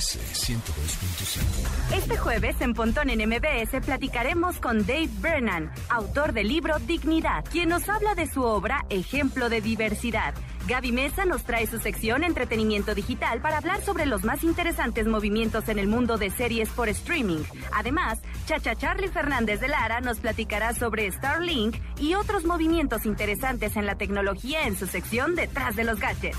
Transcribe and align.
MBS 0.00 0.18
102.5. 0.48 1.94
Este 1.94 2.16
jueves 2.16 2.56
en 2.60 2.72
Pontón 2.72 3.10
en 3.10 3.28
MBS 3.28 3.84
platicaremos 3.84 4.58
con 4.58 4.86
Dave 4.86 5.10
Brennan, 5.20 5.70
autor 5.90 6.32
del 6.32 6.48
libro 6.48 6.78
Dignidad, 6.78 7.44
quien 7.44 7.68
nos 7.68 7.86
habla 7.86 8.14
de 8.14 8.26
su 8.26 8.42
obra 8.42 8.86
Ejemplo 8.88 9.50
de 9.50 9.60
Diversidad. 9.60 10.32
Gaby 10.66 10.92
Mesa 10.92 11.26
nos 11.26 11.44
trae 11.44 11.66
su 11.66 11.78
sección 11.78 12.24
Entretenimiento 12.24 12.94
Digital 12.94 13.42
para 13.42 13.58
hablar 13.58 13.82
sobre 13.82 14.06
los 14.06 14.24
más 14.24 14.42
interesantes 14.42 15.06
movimientos 15.06 15.68
en 15.68 15.78
el 15.78 15.86
mundo 15.86 16.16
de 16.16 16.30
series 16.30 16.70
por 16.70 16.88
streaming. 16.88 17.42
Además, 17.72 18.20
Chacha 18.46 18.74
Charlie 18.76 19.08
Fernández 19.08 19.60
de 19.60 19.68
Lara 19.68 20.00
nos 20.00 20.18
platicará 20.18 20.72
sobre 20.72 21.10
Starlink 21.12 21.76
y 21.98 22.14
otros 22.14 22.44
movimientos 22.46 23.04
interesantes 23.04 23.76
en 23.76 23.84
la 23.84 23.96
tecnología 23.96 24.66
en 24.66 24.78
su 24.78 24.86
sección 24.86 25.34
Detrás 25.34 25.76
de 25.76 25.84
los 25.84 26.00
Gadgets. 26.00 26.38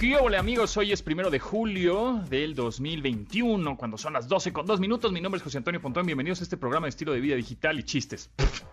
¿Qué 0.00 0.16
hola 0.16 0.38
amigos? 0.38 0.76
Hoy 0.78 0.92
es 0.92 1.02
primero 1.02 1.30
de 1.30 1.38
julio 1.38 2.22
del 2.30 2.54
2021, 2.54 3.76
cuando 3.76 3.98
son 3.98 4.14
las 4.14 4.28
12 4.28 4.50
con 4.50 4.64
2 4.64 4.80
minutos. 4.80 5.12
Mi 5.12 5.20
nombre 5.20 5.36
es 5.36 5.42
José 5.42 5.58
Antonio 5.58 5.80
Pontón. 5.80 6.06
Bienvenidos 6.06 6.40
a 6.40 6.44
este 6.44 6.56
programa 6.56 6.86
de 6.86 6.88
estilo 6.88 7.12
de 7.12 7.20
vida 7.20 7.36
digital 7.36 7.78
y 7.78 7.82
chistes. 7.82 8.30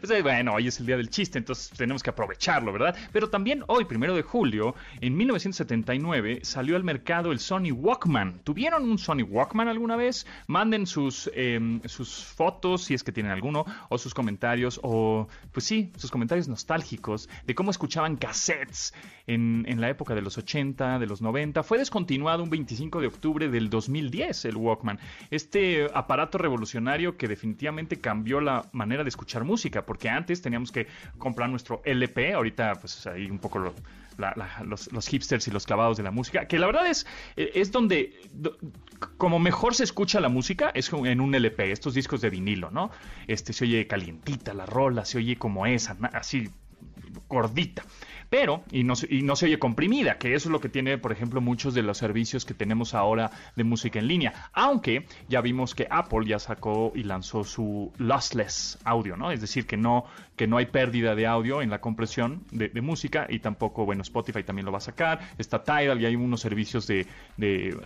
Pues, 0.00 0.22
bueno, 0.22 0.54
hoy 0.54 0.68
es 0.68 0.78
el 0.78 0.86
día 0.86 0.96
del 0.96 1.10
chiste, 1.10 1.38
entonces 1.38 1.70
tenemos 1.76 2.02
que 2.02 2.10
aprovecharlo, 2.10 2.72
¿verdad? 2.72 2.96
Pero 3.12 3.28
también 3.28 3.64
hoy, 3.66 3.84
primero 3.84 4.14
de 4.14 4.22
julio, 4.22 4.76
en 5.00 5.16
1979, 5.16 6.40
salió 6.42 6.76
al 6.76 6.84
mercado 6.84 7.32
el 7.32 7.40
Sony 7.40 7.72
Walkman. 7.72 8.40
¿Tuvieron 8.44 8.88
un 8.88 8.98
Sony 8.98 9.22
Walkman 9.28 9.66
alguna 9.66 9.96
vez? 9.96 10.26
Manden 10.46 10.86
sus, 10.86 11.28
em, 11.34 11.80
sus 11.86 12.24
fotos, 12.24 12.84
si 12.84 12.94
es 12.94 13.02
que 13.02 13.10
tienen 13.10 13.32
alguno, 13.32 13.64
o 13.88 13.98
sus 13.98 14.14
comentarios, 14.14 14.78
o 14.84 15.26
pues 15.52 15.66
sí, 15.66 15.92
sus 15.96 16.10
comentarios 16.10 16.46
nostálgicos 16.46 17.28
de 17.46 17.54
cómo 17.54 17.72
escuchaban 17.72 18.16
cassettes 18.16 18.94
en, 19.26 19.45
en 19.66 19.80
la 19.80 19.88
época 19.88 20.14
de 20.14 20.22
los 20.22 20.38
80, 20.38 20.98
de 20.98 21.06
los 21.06 21.22
90. 21.22 21.62
Fue 21.62 21.78
descontinuado 21.78 22.42
un 22.42 22.50
25 22.50 23.00
de 23.00 23.06
octubre 23.06 23.48
del 23.48 23.70
2010 23.70 24.44
el 24.44 24.56
Walkman. 24.56 24.98
Este 25.30 25.88
aparato 25.94 26.38
revolucionario 26.38 27.16
que 27.16 27.28
definitivamente 27.28 28.00
cambió 28.00 28.40
la 28.40 28.68
manera 28.72 29.02
de 29.02 29.08
escuchar 29.08 29.44
música, 29.44 29.84
porque 29.86 30.08
antes 30.08 30.42
teníamos 30.42 30.72
que 30.72 30.86
comprar 31.18 31.50
nuestro 31.50 31.82
LP, 31.84 32.34
ahorita 32.34 32.74
pues 32.74 33.06
ahí 33.06 33.30
un 33.30 33.38
poco 33.38 33.72
los, 34.64 35.08
hipsters 35.08 35.48
y 35.48 35.50
los 35.50 35.66
clavados 35.66 35.96
de 35.96 36.02
la 36.02 36.10
música, 36.10 36.46
que 36.46 36.58
la 36.58 36.66
verdad 36.66 36.86
es, 36.86 37.06
es 37.36 37.72
donde, 37.72 38.14
como 39.18 39.38
mejor 39.38 39.74
se 39.74 39.84
escucha 39.84 40.20
la 40.20 40.28
música, 40.28 40.70
es 40.74 40.90
en 40.92 41.20
un 41.20 41.34
LP, 41.34 41.70
estos 41.72 41.94
discos 41.94 42.20
de 42.20 42.30
vinilo, 42.30 42.70
¿no? 42.70 42.90
Este 43.26 43.52
se 43.52 43.64
oye 43.64 43.86
calientita 43.86 44.54
la 44.54 44.66
rola, 44.66 45.04
se 45.04 45.18
oye 45.18 45.36
como 45.36 45.66
esa, 45.66 45.96
así 46.12 46.50
gordita 47.28 47.82
pero, 48.30 48.62
y 48.70 48.84
no, 48.84 48.94
y 49.08 49.22
no 49.22 49.36
se 49.36 49.46
oye 49.46 49.58
comprimida, 49.58 50.18
que 50.18 50.34
eso 50.34 50.48
es 50.48 50.52
lo 50.52 50.60
que 50.60 50.68
tiene, 50.68 50.98
por 50.98 51.12
ejemplo, 51.12 51.40
muchos 51.40 51.74
de 51.74 51.82
los 51.82 51.98
servicios 51.98 52.44
que 52.44 52.54
tenemos 52.54 52.94
ahora 52.94 53.30
de 53.54 53.64
música 53.64 53.98
en 53.98 54.08
línea. 54.08 54.50
Aunque 54.52 55.06
ya 55.28 55.40
vimos 55.40 55.74
que 55.74 55.86
Apple 55.90 56.26
ya 56.26 56.38
sacó 56.38 56.92
y 56.94 57.02
lanzó 57.02 57.44
su 57.44 57.92
lossless 57.98 58.78
audio, 58.84 59.16
¿no? 59.16 59.30
Es 59.30 59.40
decir, 59.40 59.66
que 59.66 59.76
no, 59.76 60.04
que 60.36 60.46
no 60.46 60.58
hay 60.58 60.66
pérdida 60.66 61.14
de 61.14 61.26
audio 61.26 61.62
en 61.62 61.70
la 61.70 61.80
compresión 61.80 62.44
de, 62.50 62.70
música 62.80 63.26
y 63.28 63.38
tampoco, 63.38 63.84
bueno, 63.84 64.02
Spotify 64.02 64.42
también 64.42 64.66
lo 64.66 64.72
va 64.72 64.78
a 64.78 64.82
sacar. 64.82 65.20
Está 65.38 65.64
Tidal 65.64 66.00
y 66.00 66.06
hay 66.06 66.14
unos 66.16 66.40
servicios 66.40 66.86
de, 66.86 67.06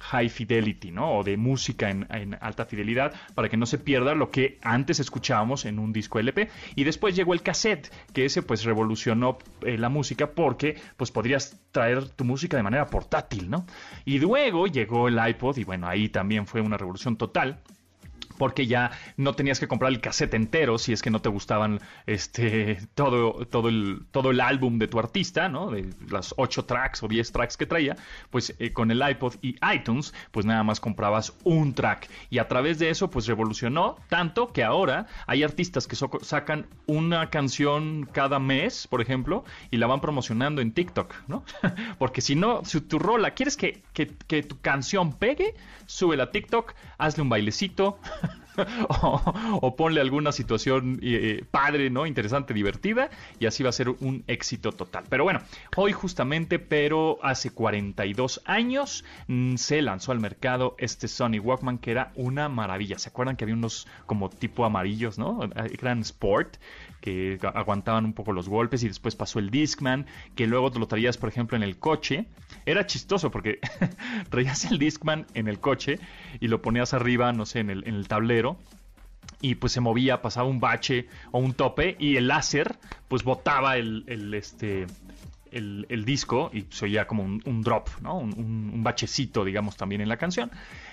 high 0.01 0.29
fidelity, 0.29 0.91
¿no? 0.91 1.19
O 1.19 1.25
de 1.25 1.37
música 1.37 1.91
en, 1.91 2.37
alta 2.41 2.67
fidelidad 2.67 3.15
para 3.35 3.49
que 3.49 3.57
no 3.57 3.67
se 3.67 3.79
pierda 3.79 4.15
lo 4.15 4.31
que 4.31 4.59
antes 4.63 5.01
escuchábamos 5.01 5.65
en 5.65 5.79
un 5.79 5.93
disco 5.93 6.19
LP. 6.19 6.49
Y 6.75 6.85
después 6.85 7.15
llegó 7.15 7.35
el 7.35 7.43
cassette, 7.43 7.91
que 8.13 8.25
ese 8.25 8.43
pues 8.43 8.65
revolucionó 8.65 9.39
eh, 9.63 9.79
la 9.79 9.89
música 9.89 10.33
porque 10.43 10.77
pues 10.97 11.11
podrías 11.11 11.61
traer 11.73 12.09
tu 12.09 12.25
música 12.25 12.57
de 12.57 12.63
manera 12.63 12.87
portátil, 12.87 13.51
¿no? 13.51 13.67
Y 14.05 14.19
luego 14.19 14.67
llegó 14.67 15.09
el 15.09 15.19
iPod 15.29 15.59
y 15.59 15.65
bueno, 15.65 15.89
ahí 15.89 16.09
también 16.09 16.47
fue 16.47 16.61
una 16.61 16.77
revolución 16.77 17.17
total 17.17 17.63
porque 18.41 18.67
ya 18.67 18.93
no 19.19 19.35
tenías 19.35 19.61
que 19.61 19.69
comprar 19.69 19.93
el 19.93 20.01
cassette 20.01 20.33
entero 20.33 20.79
si 20.79 20.95
es 20.95 21.03
que 21.03 21.11
no 21.11 21.21
te 21.21 21.29
gustaban 21.29 21.79
este 22.07 22.79
todo 22.95 23.45
todo 23.45 23.69
el 23.69 24.07
todo 24.13 24.31
el 24.31 24.41
álbum 24.41 24.79
de 24.79 24.89
tu 24.89 24.99
artista, 24.99 25.51
¿no? 25.51 25.71
De 25.71 25.91
las 26.09 26.33
8 26.39 26.65
tracks 26.65 27.03
o 27.03 27.09
10 27.09 27.33
tracks 27.33 27.59
que 27.59 27.67
traía, 27.67 27.99
pues 28.31 28.57
eh, 28.59 28.73
con 28.73 28.91
el 28.91 29.07
iPod 29.07 29.35
y 29.43 29.57
iTunes, 29.75 30.15
pues 30.31 30.47
nada 30.47 30.63
más 30.63 30.81
comprabas 30.81 31.35
un 31.45 31.75
track 31.75 32.09
y 32.31 32.39
a 32.39 32.49
través 32.49 32.79
de 32.79 32.89
eso 32.89 33.11
pues 33.11 33.27
revolucionó 33.27 33.99
tanto 34.09 34.55
que 34.55 34.65
ahora 34.65 35.07
hay 35.27 35.43
artistas 35.43 35.87
que 35.87 35.97
sacan 36.23 36.67
una 36.87 37.29
canción 37.29 38.09
cada 38.11 38.39
mes, 38.39 38.87
por 38.87 39.03
ejemplo, 39.03 39.45
y 39.71 39.77
la 39.77 39.87
van 39.87 40.01
promocionando 40.01 40.63
en 40.63 40.73
TikTok, 40.73 41.13
¿no? 41.29 41.45
porque 41.99 42.23
si 42.23 42.37
no, 42.37 42.65
si 42.65 42.81
tu 42.81 42.99
rola 42.99 43.33
quieres 43.33 43.59
que, 43.59 43.83
que, 43.93 44.07
que 44.27 44.43
tu 44.43 44.59
canción 44.61 45.13
pegue, 45.13 45.55
súbela 45.85 46.25
a 46.25 46.31
TikTok, 46.31 46.73
hazle 46.97 47.23
un 47.23 47.29
bailecito 47.29 47.99
o, 48.89 49.77
ponle 49.77 50.01
alguna 50.01 50.33
situación 50.33 50.99
eh, 51.03 51.45
padre, 51.51 51.91
¿no? 51.91 52.07
Interesante, 52.07 52.55
divertida, 52.55 53.11
y 53.39 53.47
así 53.47 53.63
va 53.63 53.71
a 53.71 53.73
ser 53.73 53.89
un 53.89 54.25
éxito 54.27 54.73
total. 54.73 55.05
Pero 55.09 55.25
bueno, 55.25 55.41
hoy 55.77 55.93
justamente, 55.93 56.59
pero 56.59 57.19
hace 57.23 57.51
42 57.51 58.43
años, 58.45 59.05
mm, 59.29 59.57
se 59.57 59.83
lanzó 59.83 60.13
al 60.13 60.21
mercado 60.21 60.75
este 60.79 61.09
Sony 61.09 61.39
Walkman, 61.43 61.79
que 61.79 61.91
era 61.91 62.13
una 62.15 62.49
maravilla. 62.49 62.99
¿Se 62.99 63.09
acuerdan 63.09 63.37
que 63.37 63.45
había 63.45 63.55
unos 63.55 63.87
como 64.07 64.31
tipo 64.31 64.65
amarillos, 64.65 65.19
¿no? 65.19 65.41
Eran 65.55 66.01
Sport, 66.01 66.57
que 67.01 67.39
aguantaban 67.55 68.05
un 68.05 68.13
poco 68.13 68.33
los 68.33 68.49
golpes 68.49 68.83
y 68.83 68.89
después 68.89 69.17
pasó 69.17 69.39
el 69.39 69.51
Discman, 69.51 70.07
que 70.35 70.47
luego 70.47 70.71
te 70.71 70.79
lo 70.79 70.87
traías, 70.87 71.17
por 71.17 71.29
ejemplo, 71.29 71.57
en 71.57 71.63
el 71.63 71.79
coche. 71.79 72.27
Era 72.67 72.87
chistoso 72.87 73.31
porque 73.31 73.61
traías 74.31 74.65
el 74.67 74.79
Discman 74.79 75.27
en 75.35 75.49
el 75.49 75.61
coche 75.61 75.99
y 76.41 76.49
lo 76.49 76.61
ponías 76.61 76.93
arriba, 76.95 77.33
no 77.33 77.47
sé, 77.47 77.61
en 77.61 77.71
el, 77.71 77.87
en 77.87 77.95
el 77.95 78.09
tablero 78.09 78.40
y 79.41 79.55
pues 79.57 79.73
se 79.73 79.81
movía, 79.81 80.23
pasaba 80.23 80.49
un 80.49 80.61
bache 80.61 81.07
o 81.31 81.39
un 81.39 81.55
tope 81.55 81.97
y 81.99 82.17
el 82.17 82.29
láser 82.29 82.77
pues 83.09 83.25
botaba 83.25 83.77
el, 83.77 84.35
este 84.35 84.87
el, 85.51 86.05
disco 86.05 86.51
y 86.53 86.67
se 86.71 86.85
oía 86.85 87.07
como 87.07 87.25
un, 87.25 87.63
drop, 87.63 87.89
¿no? 88.03 88.19
Un, 88.19 88.83
bachecito, 88.83 89.45
digamos, 89.45 89.77
también 89.77 90.01
en 90.01 90.09
la 90.09 90.17
canción. 90.17 90.51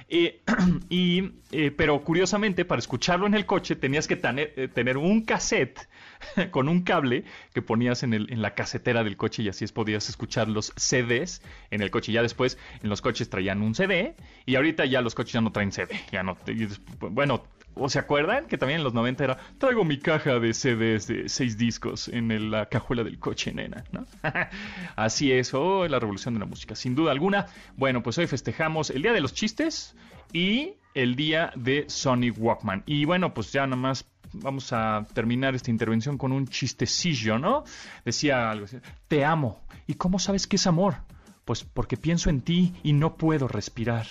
Eh, 0.09 0.41
y, 0.89 1.31
eh, 1.51 1.71
pero 1.71 2.03
curiosamente, 2.03 2.65
para 2.65 2.79
escucharlo 2.79 3.27
en 3.27 3.35
el 3.35 3.45
coche 3.45 3.75
tenías 3.75 4.07
que 4.07 4.15
tener, 4.15 4.53
eh, 4.55 4.67
tener 4.67 4.97
un 4.97 5.21
cassette 5.21 5.87
con 6.51 6.69
un 6.69 6.81
cable 6.81 7.23
que 7.53 7.61
ponías 7.61 8.03
en, 8.03 8.41
la 8.41 8.55
casetera 8.55 9.03
del 9.03 9.17
coche 9.17 9.43
y 9.43 9.49
así 9.49 9.65
es 9.65 9.71
podías 9.71 10.09
escuchar 10.09 10.47
los 10.47 10.73
CDs 10.75 11.41
en 11.71 11.81
el 11.81 11.91
coche. 11.91 12.11
Ya 12.11 12.21
después 12.21 12.57
en 12.81 12.89
los 12.89 13.01
coches 13.01 13.29
traían 13.29 13.61
un 13.61 13.75
CD 13.75 14.15
y 14.45 14.55
ahorita 14.55 14.85
ya 14.85 15.01
los 15.01 15.15
coches 15.15 15.33
ya 15.33 15.41
no 15.41 15.51
traen 15.51 15.71
CD. 15.71 15.99
Ya 16.11 16.23
no, 16.23 16.37
bueno, 16.99 17.43
¿O 17.79 17.89
se 17.89 17.99
acuerdan 17.99 18.47
que 18.47 18.57
también 18.57 18.79
en 18.79 18.83
los 18.83 18.93
90 18.93 19.23
era, 19.23 19.37
traigo 19.57 19.83
mi 19.83 19.99
caja 19.99 20.39
de 20.39 20.53
CDs 20.53 21.07
de 21.07 21.29
seis 21.29 21.57
discos 21.57 22.07
en 22.07 22.51
la 22.51 22.67
cajuela 22.67 23.03
del 23.03 23.19
coche, 23.19 23.53
nena, 23.53 23.83
¿no? 23.91 24.05
Así 24.95 25.31
es, 25.31 25.53
oh, 25.53 25.87
la 25.87 25.99
revolución 25.99 26.33
de 26.33 26.39
la 26.39 26.45
música, 26.45 26.75
sin 26.75 26.95
duda 26.95 27.11
alguna. 27.11 27.45
Bueno, 27.75 28.01
pues 28.01 28.17
hoy 28.17 28.27
festejamos 28.27 28.89
el 28.89 29.01
Día 29.01 29.13
de 29.13 29.21
los 29.21 29.33
Chistes 29.33 29.95
y 30.33 30.73
el 30.93 31.15
Día 31.15 31.51
de 31.55 31.85
Sony 31.87 32.31
Walkman. 32.35 32.83
Y 32.85 33.05
bueno, 33.05 33.33
pues 33.33 33.51
ya 33.51 33.67
nada 33.67 33.79
más 33.79 34.05
vamos 34.41 34.71
a 34.73 35.05
terminar 35.13 35.55
esta 35.55 35.71
intervención 35.71 36.17
con 36.17 36.31
un 36.31 36.47
chistecillo, 36.47 37.37
¿no? 37.37 37.63
Decía 38.05 38.49
algo 38.49 38.65
así, 38.65 38.77
te 39.07 39.25
amo. 39.25 39.61
¿Y 39.87 39.95
cómo 39.95 40.19
sabes 40.19 40.47
que 40.47 40.57
es 40.57 40.67
amor? 40.67 40.97
Pues 41.45 41.63
porque 41.63 41.97
pienso 41.97 42.29
en 42.29 42.41
ti 42.41 42.73
y 42.83 42.93
no 42.93 43.17
puedo 43.17 43.47
respirar. 43.47 44.05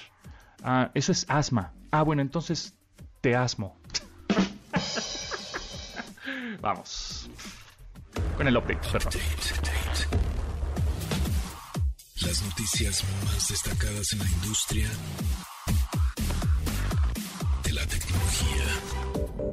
Ah, 0.62 0.90
eso 0.94 1.12
es 1.12 1.26
asma. 1.28 1.72
Ah, 1.90 2.02
bueno, 2.02 2.22
entonces 2.22 2.74
te 3.20 3.36
asmo. 3.36 3.78
Vamos. 6.60 7.30
Con 8.36 8.48
el 8.48 8.56
update, 8.56 8.80
Las 12.22 12.42
noticias 12.42 13.04
más 13.24 13.48
destacadas 13.48 14.12
en 14.12 14.18
la 14.20 14.28
industria 14.28 14.88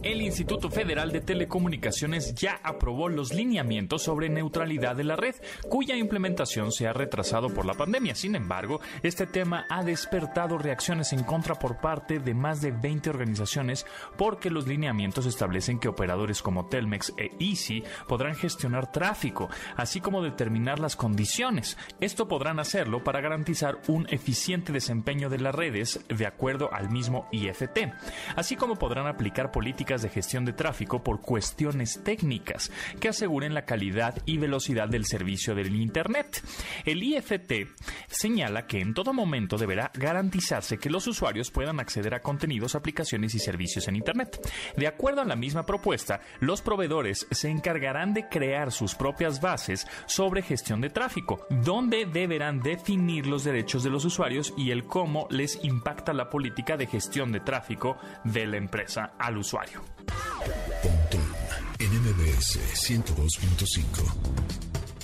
El 0.04 0.22
Instituto 0.22 0.70
Federal 0.70 1.14
de 1.14 1.22
Telecomunicaciones 1.22 2.36
ya 2.36 2.60
aprobó 2.62 3.08
los 3.08 3.34
lineamientos 3.34 4.02
sobre 4.04 4.28
neutralidad 4.28 4.98
de 4.98 5.06
la 5.06 5.16
red, 5.16 5.34
cuya 5.70 5.96
implementación 5.96 6.74
se 6.74 6.88
ha 6.88 6.92
retrasado 6.92 7.48
por 7.48 7.66
la 7.66 7.74
pandemia. 7.74 8.14
Sin 8.14 8.36
embargo, 8.36 8.82
este 9.02 9.28
tema 9.28 9.66
ha 9.70 9.82
despertado 9.82 10.58
reacciones 10.58 11.14
en 11.14 11.24
contra 11.24 11.56
por 11.56 11.78
parte 11.78 12.20
de 12.20 12.34
más 12.34 12.60
de 12.60 12.72
20 12.72 13.12
organizaciones 13.12 13.86
porque 14.18 14.50
los 14.50 14.68
lineamientos 14.68 15.26
establecen 15.26 15.80
que 15.80 15.88
operadores 15.88 16.42
como 16.42 16.68
Telmex 16.68 17.14
e 17.18 17.32
Easy 17.40 17.82
podrán 18.06 18.36
gestionar 18.36 18.92
tráfico, 18.92 19.50
así 19.78 20.02
como 20.02 20.22
determinar 20.22 20.80
las 20.80 20.98
condiciones. 20.98 21.78
Esto 22.02 22.28
podrán 22.28 22.60
hacerlo 22.60 23.06
para 23.06 23.22
garantizar 23.22 23.80
un 23.88 24.06
eficiente 24.10 24.74
desempeño 24.74 25.30
de 25.30 25.40
las 25.40 25.56
redes 25.56 26.02
de 26.10 26.26
acuerdo 26.26 26.74
al 26.74 26.90
mismo 26.90 27.30
IFT, 27.32 27.94
así 28.36 28.58
como 28.58 28.76
podrán 28.76 29.08
aplicar 29.08 29.50
políticas 29.50 29.93
de 30.02 30.10
gestión 30.10 30.46
de 30.46 30.54
tráfico 30.54 31.04
por 31.04 31.22
cuestiones 31.22 32.02
técnicas 32.04 32.72
que 33.00 33.10
aseguren 33.10 33.54
la 33.54 33.66
calidad 33.66 34.22
y 34.26 34.38
velocidad 34.38 34.90
del 34.90 35.06
servicio 35.06 35.56
del 35.56 35.76
Internet. 35.76 36.44
El 36.86 37.04
IFT 37.04 37.70
señala 38.08 38.68
que 38.68 38.82
en 38.82 38.94
todo 38.94 39.14
momento 39.14 39.58
deberá 39.58 39.92
garantizarse 39.94 40.78
que 40.78 40.90
los 40.90 41.08
usuarios 41.08 41.52
puedan 41.52 41.80
acceder 41.80 42.14
a 42.14 42.22
contenidos, 42.22 42.76
aplicaciones 42.76 43.36
y 43.36 43.40
servicios 43.40 43.88
en 43.88 43.96
Internet. 43.96 44.40
De 44.76 44.88
acuerdo 44.88 45.22
a 45.22 45.26
la 45.26 45.36
misma 45.36 45.66
propuesta, 45.66 46.22
los 46.40 46.62
proveedores 46.62 47.28
se 47.32 47.50
encargarán 47.50 48.14
de 48.14 48.28
crear 48.28 48.72
sus 48.72 48.96
propias 48.96 49.42
bases 49.42 49.88
sobre 50.06 50.42
gestión 50.42 50.82
de 50.82 50.90
tráfico, 50.90 51.46
donde 51.50 52.06
deberán 52.06 52.62
definir 52.62 53.28
los 53.28 53.44
derechos 53.44 53.84
de 53.84 53.90
los 53.90 54.06
usuarios 54.06 54.54
y 54.58 54.72
el 54.72 54.86
cómo 54.86 55.28
les 55.30 55.64
impacta 55.64 56.14
la 56.14 56.30
política 56.30 56.78
de 56.78 56.88
gestión 56.88 57.32
de 57.32 57.40
tráfico 57.40 57.98
de 58.24 58.46
la 58.48 58.58
empresa 58.58 59.14
al 59.20 59.38
usuario. 59.38 59.83
En 61.80 61.90
MBS 62.02 62.60
102.5. 62.76 64.14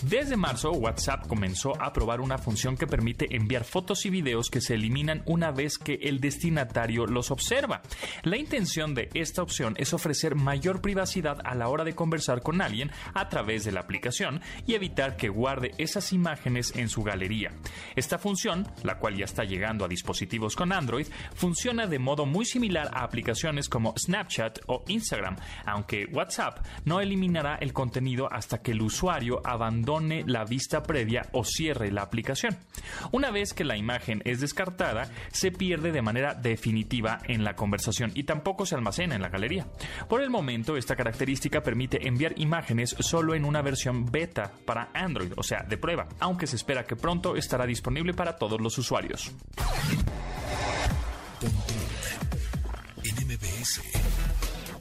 Desde 0.04 0.38
marzo, 0.38 0.72
WhatsApp 0.72 1.19
comenzó 1.30 1.82
a 1.82 1.94
probar 1.94 2.20
una 2.20 2.38
función 2.38 2.76
que 2.76 2.88
permite 2.88 3.34
enviar 3.34 3.64
fotos 3.64 4.06
y 4.06 4.10
videos 4.10 4.50
que 4.50 4.60
se 4.60 4.74
eliminan 4.74 5.24
una 5.26 5.52
vez 5.52 5.78
que 5.78 5.94
el 6.02 6.20
destinatario 6.20 7.06
los 7.06 7.32
observa. 7.32 7.82
La 8.24 8.36
intención 8.36 8.94
de 8.94 9.10
esta 9.14 9.42
opción 9.42 9.76
es 9.78 9.94
ofrecer 9.94 10.36
mayor 10.36 10.82
privacidad 10.82 11.38
a 11.46 11.56
la 11.56 11.70
hora 11.70 11.86
de 11.86 11.96
conversar 11.96 12.42
con 12.42 12.62
alguien 12.62 12.92
a 13.14 13.30
través 13.30 13.64
de 13.64 13.72
la 13.72 13.80
aplicación 13.80 14.42
y 14.68 14.74
evitar 14.74 15.16
que 15.16 15.30
guarde 15.30 15.72
esas 15.78 16.12
imágenes 16.12 16.76
en 16.76 16.90
su 16.90 17.04
galería. 17.04 17.54
Esta 17.96 18.18
función, 18.18 18.68
la 18.84 18.98
cual 18.98 19.16
ya 19.16 19.26
está 19.26 19.46
llegando 19.46 19.86
a 19.86 19.88
dispositivos 19.88 20.56
con 20.56 20.74
Android, 20.74 21.08
funciona 21.36 21.88
de 21.88 22.00
modo 22.00 22.26
muy 22.26 22.46
similar 22.46 22.90
a 22.94 23.04
aplicaciones 23.04 23.70
como 23.70 23.94
Snapchat 23.98 24.60
o 24.66 24.84
Instagram, 24.88 25.38
aunque 25.66 26.08
WhatsApp 26.12 26.66
no 26.86 27.00
eliminará 27.00 27.56
el 27.62 27.72
contenido 27.72 28.32
hasta 28.32 28.62
que 28.62 28.72
el 28.72 28.82
usuario 28.82 29.42
abandone 29.46 30.24
la 30.26 30.44
vista 30.44 30.82
previa 30.82 31.19
o 31.32 31.44
cierre 31.44 31.92
la 31.92 32.02
aplicación. 32.02 32.58
Una 33.12 33.32
vez 33.32 33.54
que 33.54 33.64
la 33.64 33.78
imagen 33.78 34.22
es 34.26 34.40
descartada, 34.42 35.10
se 35.32 35.52
pierde 35.52 35.92
de 35.92 36.02
manera 36.02 36.34
definitiva 36.34 37.20
en 37.28 37.44
la 37.44 37.56
conversación 37.56 38.12
y 38.16 38.24
tampoco 38.24 38.66
se 38.66 38.76
almacena 38.76 39.16
en 39.16 39.22
la 39.22 39.30
galería. 39.30 39.68
Por 40.08 40.22
el 40.22 40.30
momento, 40.30 40.78
esta 40.78 40.96
característica 40.96 41.62
permite 41.62 42.08
enviar 42.08 42.34
imágenes 42.38 42.96
solo 43.00 43.36
en 43.36 43.46
una 43.46 43.62
versión 43.62 44.12
beta 44.12 44.52
para 44.66 44.90
Android, 44.94 45.34
o 45.36 45.44
sea, 45.44 45.64
de 45.64 45.78
prueba, 45.78 46.08
aunque 46.20 46.48
se 46.48 46.56
espera 46.56 46.86
que 46.86 46.96
pronto 46.96 47.36
estará 47.36 47.66
disponible 47.66 48.14
para 48.14 48.36
todos 48.36 48.60
los 48.62 48.78
usuarios. 48.78 49.32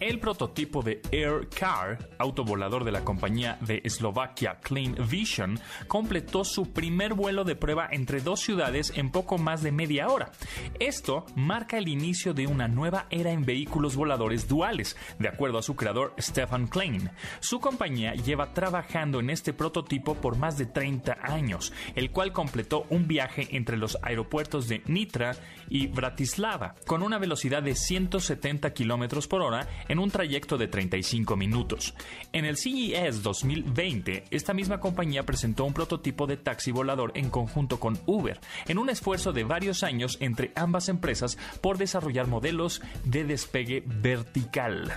El 0.01 0.21
prototipo 0.21 0.83
de 0.83 1.03
Air 1.11 1.49
Car, 1.49 1.99
autovolador 2.19 2.85
de 2.85 2.93
la 2.93 3.05
compañía 3.05 3.59
de 3.63 3.81
Eslovaquia 3.85 4.61
Clean 4.61 4.95
Vision, 5.11 5.59
completó 5.89 6.45
su 6.45 6.73
primer 6.73 7.15
vuelo 7.15 7.43
de 7.43 7.57
prueba 7.57 7.89
entre 7.91 8.21
dos 8.21 8.41
ciudades 8.41 8.93
en 8.95 9.11
poco 9.11 9.39
más 9.39 9.63
de 9.63 9.73
media 9.73 10.07
hora. 10.07 10.31
Esto 10.79 11.27
marca 11.35 11.79
el 11.79 11.89
inicio 11.89 12.33
de 12.33 12.47
una 12.47 12.69
nueva 12.69 13.07
era 13.11 13.33
en 13.33 13.45
vehículos 13.45 13.97
voladores 13.97 14.47
duales, 14.47 14.97
de 15.19 15.29
acuerdo 15.29 15.59
a 15.59 15.63
su 15.63 15.75
creador 15.75 16.15
Stefan 16.21 16.69
Klein. 16.69 17.11
Su 17.41 17.59
compañía 17.59 18.15
lleva 18.15 18.55
trabajando 18.55 19.19
en 19.19 19.31
este 19.31 19.53
prototipo 19.53 20.15
por 20.15 20.37
más 20.37 20.57
de 20.59 20.67
30 20.67 21.19
años, 21.23 21.73
el 21.97 22.13
cual 22.13 22.33
completó 22.33 22.87
un 22.91 23.09
viaje 23.09 23.49
entre 23.57 23.77
los 23.77 23.99
aeropuertos 24.03 24.69
de 24.69 24.81
Nitra 24.87 25.33
y 25.69 25.89
Bratislava, 25.89 26.77
con 26.87 27.03
una 27.03 27.19
velocidad 27.19 27.65
de 27.65 27.75
170 27.75 28.73
km 28.73 29.27
por 29.27 29.43
hora 29.43 29.67
en 29.89 29.99
un 29.99 30.11
trayecto 30.11 30.57
de 30.59 30.69
35 30.69 31.37
minutos. 31.37 31.95
En 32.33 32.45
el 32.45 32.57
CES 32.57 33.23
2020, 33.23 34.25
esta 34.31 34.55
misma 34.55 34.81
compañía 34.81 35.25
presentó 35.25 35.65
un 35.65 35.75
prototipo 35.75 36.27
de 36.27 36.37
taxi 36.37 36.71
volador 36.71 37.13
en 37.15 37.31
conjunto 37.31 37.81
con 37.81 37.99
Uber, 38.07 38.41
en 38.67 38.79
un 38.79 38.91
esfuerzo 38.91 39.33
de 39.33 39.45
varios 39.45 39.83
años 39.83 40.17
entre 40.21 40.53
ambas 40.55 40.89
empresas 40.89 41.39
por 41.61 41.79
desarrollar 41.79 42.27
modelos 42.27 42.83
de 43.05 43.25
despegue 43.25 43.83
vertical. 43.87 44.93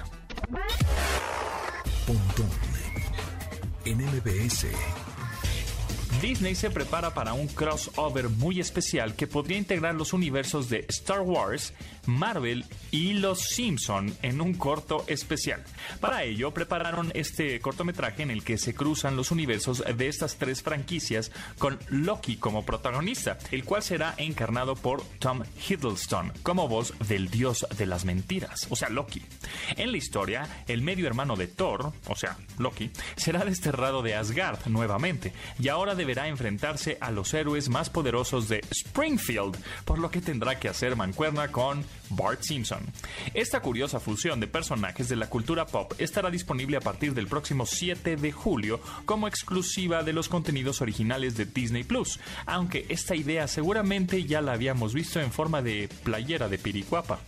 Disney 6.22 6.54
se 6.54 6.70
prepara 6.70 7.16
para 7.16 7.34
un 7.34 7.48
crossover 7.48 8.30
muy 8.30 8.60
especial 8.60 9.16
que 9.16 9.26
podría 9.26 9.58
integrar 9.58 9.96
los 9.96 10.14
universos 10.14 10.70
de 10.70 10.86
Star 10.88 11.22
Wars, 11.22 11.74
Marvel 12.06 12.64
y 12.92 13.14
Los 13.14 13.40
Simpson 13.40 14.16
en 14.22 14.40
un 14.40 14.54
corto 14.54 15.04
especial. 15.08 15.64
Para 16.00 16.24
ello 16.24 16.52
prepararon 16.54 17.12
este 17.16 17.60
cortometraje 17.60 18.22
en 18.22 18.30
el 18.30 18.44
que 18.44 18.60
se 18.60 18.76
cruzan 18.76 19.16
los 19.16 19.32
universos 19.32 19.84
de 19.84 20.08
estas 20.08 20.36
tres 20.36 20.62
franquicias 20.62 21.32
con 21.58 21.80
Loki 21.90 22.36
como 22.38 22.66
protagonista, 22.66 23.40
el 23.50 23.64
cual 23.64 23.82
será 23.82 24.14
encarnado 24.18 24.76
por 24.76 25.04
Tom 25.18 25.42
Hiddleston 25.68 26.34
como 26.44 26.68
voz 26.68 26.94
del 27.08 27.32
dios 27.32 27.66
de 27.76 27.88
las 27.88 28.06
mentiras, 28.06 28.68
o 28.70 28.76
sea, 28.76 28.90
Loki. 28.90 29.24
En 29.76 29.92
la 29.92 29.98
historia, 29.98 30.64
el 30.68 30.84
medio 30.84 31.08
hermano 31.08 31.36
de 31.36 31.48
Thor, 31.48 31.94
o 32.06 32.16
sea, 32.16 32.38
Loki, 32.60 32.92
será 33.16 33.44
desterrado 33.44 34.04
de 34.04 34.14
Asgard 34.14 34.68
nuevamente 34.68 35.34
y 35.60 35.70
ahora 35.70 35.96
deberá 35.96 36.11
deberá 36.12 36.28
enfrentarse 36.28 36.98
a 37.00 37.10
los 37.10 37.34
héroes 37.34 37.70
más 37.70 37.90
poderosos 37.90 38.50
de 38.50 38.60
Springfield, 38.70 39.58
por 39.86 39.98
lo 39.98 40.12
que 40.12 40.20
tendrá 40.20 40.60
que 40.60 40.68
hacer 40.68 40.98
mancuerna 40.98 41.54
con 41.54 41.86
Bart 42.10 42.42
Simpson. 42.42 42.84
Esta 43.34 43.62
curiosa 43.62 44.02
fusión 44.02 44.42
de 44.42 44.48
personajes 44.48 45.08
de 45.08 45.16
la 45.16 45.30
cultura 45.30 45.66
pop 45.66 45.94
estará 46.00 46.30
disponible 46.30 46.76
a 46.76 46.82
partir 46.82 47.14
del 47.14 47.28
próximo 47.28 47.66
7 47.66 48.18
de 48.18 48.32
julio 48.34 48.82
como 49.06 49.26
exclusiva 49.26 50.04
de 50.04 50.12
los 50.12 50.28
contenidos 50.28 50.82
originales 50.82 51.38
de 51.38 51.46
Disney 51.46 51.86
Plus, 51.86 52.20
aunque 52.46 52.86
esta 52.90 53.16
idea 53.16 53.48
seguramente 53.48 54.26
ya 54.26 54.42
la 54.42 54.52
habíamos 54.52 54.94
visto 54.94 55.22
en 55.22 55.32
forma 55.32 55.62
de 55.62 55.88
playera 56.04 56.50
de 56.50 56.58
Piricuapa. 56.58 57.22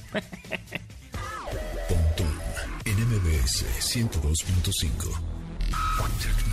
102.5 3.79 6.52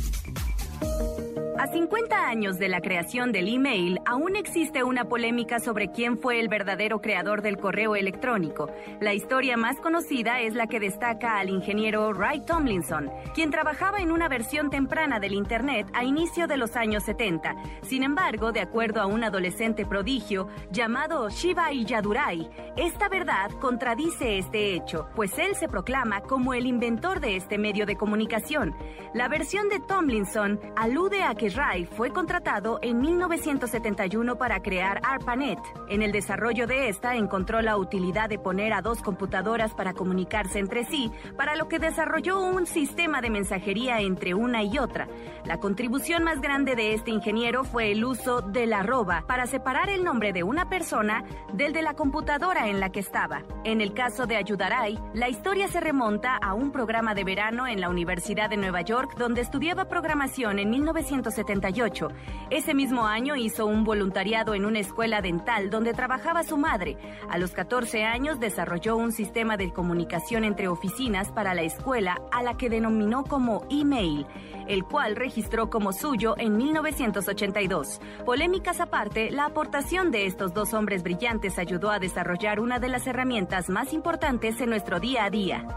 A 1.61 1.67
50 1.67 2.27
años 2.27 2.57
de 2.57 2.69
la 2.69 2.81
creación 2.81 3.31
del 3.31 3.47
email, 3.47 3.99
aún 4.07 4.35
existe 4.35 4.83
una 4.83 5.05
polémica 5.05 5.59
sobre 5.59 5.91
quién 5.91 6.17
fue 6.17 6.39
el 6.39 6.47
verdadero 6.47 7.01
creador 7.01 7.43
del 7.43 7.59
correo 7.59 7.95
electrónico. 7.95 8.71
La 8.99 9.13
historia 9.13 9.57
más 9.57 9.79
conocida 9.79 10.41
es 10.41 10.55
la 10.55 10.65
que 10.65 10.79
destaca 10.79 11.37
al 11.37 11.49
ingeniero 11.49 12.13
Ray 12.13 12.39
Tomlinson, 12.47 13.11
quien 13.35 13.51
trabajaba 13.51 13.99
en 13.99 14.11
una 14.11 14.27
versión 14.27 14.71
temprana 14.71 15.19
del 15.19 15.33
Internet 15.33 15.85
a 15.93 16.03
inicio 16.03 16.47
de 16.47 16.57
los 16.57 16.75
años 16.75 17.03
70. 17.03 17.55
Sin 17.83 18.01
embargo, 18.01 18.51
de 18.51 18.61
acuerdo 18.61 18.99
a 18.99 19.05
un 19.05 19.23
adolescente 19.23 19.85
prodigio 19.85 20.47
llamado 20.71 21.29
Shiva 21.29 21.71
Yadurai, 21.71 22.49
esta 22.75 23.07
verdad 23.07 23.51
contradice 23.59 24.39
este 24.39 24.73
hecho, 24.73 25.09
pues 25.15 25.37
él 25.37 25.53
se 25.53 25.67
proclama 25.67 26.21
como 26.21 26.55
el 26.55 26.65
inventor 26.65 27.19
de 27.19 27.35
este 27.35 27.59
medio 27.59 27.85
de 27.85 27.97
comunicación. 27.97 28.75
La 29.13 29.27
versión 29.27 29.69
de 29.69 29.79
Tomlinson 29.79 30.59
alude 30.75 31.21
a 31.21 31.35
que 31.35 31.50
Ray 31.55 31.85
fue 31.85 32.11
contratado 32.11 32.79
en 32.81 32.99
1971 32.99 34.37
para 34.37 34.61
crear 34.61 35.01
ARPANET. 35.03 35.59
En 35.89 36.01
el 36.01 36.11
desarrollo 36.11 36.67
de 36.67 36.89
esta 36.89 37.15
encontró 37.15 37.61
la 37.61 37.77
utilidad 37.77 38.29
de 38.29 38.39
poner 38.39 38.73
a 38.73 38.81
dos 38.81 39.01
computadoras 39.01 39.73
para 39.73 39.93
comunicarse 39.93 40.59
entre 40.59 40.85
sí, 40.85 41.11
para 41.37 41.55
lo 41.55 41.67
que 41.67 41.79
desarrolló 41.79 42.39
un 42.39 42.65
sistema 42.65 43.21
de 43.21 43.29
mensajería 43.29 43.99
entre 44.01 44.33
una 44.33 44.63
y 44.63 44.77
otra. 44.77 45.07
La 45.45 45.59
contribución 45.59 46.23
más 46.23 46.41
grande 46.41 46.75
de 46.75 46.93
este 46.93 47.11
ingeniero 47.11 47.63
fue 47.63 47.91
el 47.91 48.05
uso 48.05 48.41
de 48.41 48.67
la 48.67 48.79
arroba 48.79 49.23
para 49.27 49.47
separar 49.47 49.89
el 49.89 50.03
nombre 50.03 50.33
de 50.33 50.43
una 50.43 50.69
persona 50.69 51.23
del 51.53 51.73
de 51.73 51.81
la 51.81 51.95
computadora 51.95 52.69
en 52.69 52.79
la 52.79 52.91
que 52.91 52.99
estaba. 52.99 53.41
En 53.63 53.81
el 53.81 53.93
caso 53.93 54.27
de 54.27 54.37
Ayudaray, 54.37 54.99
la 55.13 55.29
historia 55.29 55.67
se 55.67 55.79
remonta 55.79 56.37
a 56.37 56.53
un 56.53 56.71
programa 56.71 57.15
de 57.15 57.23
verano 57.23 57.67
en 57.67 57.81
la 57.81 57.89
Universidad 57.89 58.49
de 58.49 58.57
Nueva 58.57 58.81
York 58.81 59.15
donde 59.17 59.41
estudiaba 59.41 59.85
programación 59.85 60.59
en 60.59 60.69
1971 60.69 61.40
1978. 61.43 62.07
Ese 62.49 62.73
mismo 62.73 63.05
año 63.05 63.35
hizo 63.35 63.65
un 63.65 63.83
voluntariado 63.83 64.53
en 64.53 64.65
una 64.65 64.79
escuela 64.79 65.21
dental 65.21 65.69
donde 65.69 65.93
trabajaba 65.93 66.43
su 66.43 66.57
madre. 66.57 66.97
A 67.29 67.37
los 67.37 67.51
14 67.51 68.03
años 68.03 68.39
desarrolló 68.39 68.95
un 68.97 69.11
sistema 69.11 69.57
de 69.57 69.71
comunicación 69.71 70.43
entre 70.43 70.67
oficinas 70.67 71.31
para 71.31 71.53
la 71.53 71.63
escuela 71.63 72.21
a 72.31 72.43
la 72.43 72.57
que 72.57 72.69
denominó 72.69 73.23
como 73.23 73.65
email 73.69 74.25
el 74.67 74.85
cual 74.85 75.17
registró 75.17 75.69
como 75.69 75.91
suyo 75.91 76.35
en 76.37 76.55
1982. 76.55 77.99
Polémicas 78.25 78.79
aparte, 78.79 79.29
la 79.29 79.45
aportación 79.45 80.11
de 80.11 80.27
estos 80.27 80.53
dos 80.53 80.73
hombres 80.73 81.03
brillantes 81.03 81.59
ayudó 81.59 81.91
a 81.91 81.99
desarrollar 81.99 82.59
una 82.61 82.79
de 82.79 82.87
las 82.87 83.05
herramientas 83.05 83.69
más 83.69 83.91
importantes 83.91 84.61
en 84.61 84.69
nuestro 84.69 84.99
día 85.01 85.25
a 85.25 85.29
día. 85.29 85.67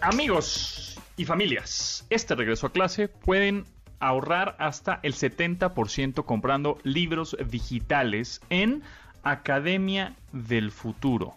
Amigos 0.00 0.89
y 1.20 1.26
familias, 1.26 2.06
este 2.08 2.34
regreso 2.34 2.66
a 2.66 2.72
clase 2.72 3.08
pueden 3.08 3.66
ahorrar 3.98 4.56
hasta 4.58 5.00
el 5.02 5.12
70% 5.12 6.24
comprando 6.24 6.78
libros 6.82 7.36
digitales 7.46 8.40
en 8.48 8.82
Academia 9.22 10.14
del 10.32 10.70
Futuro. 10.70 11.34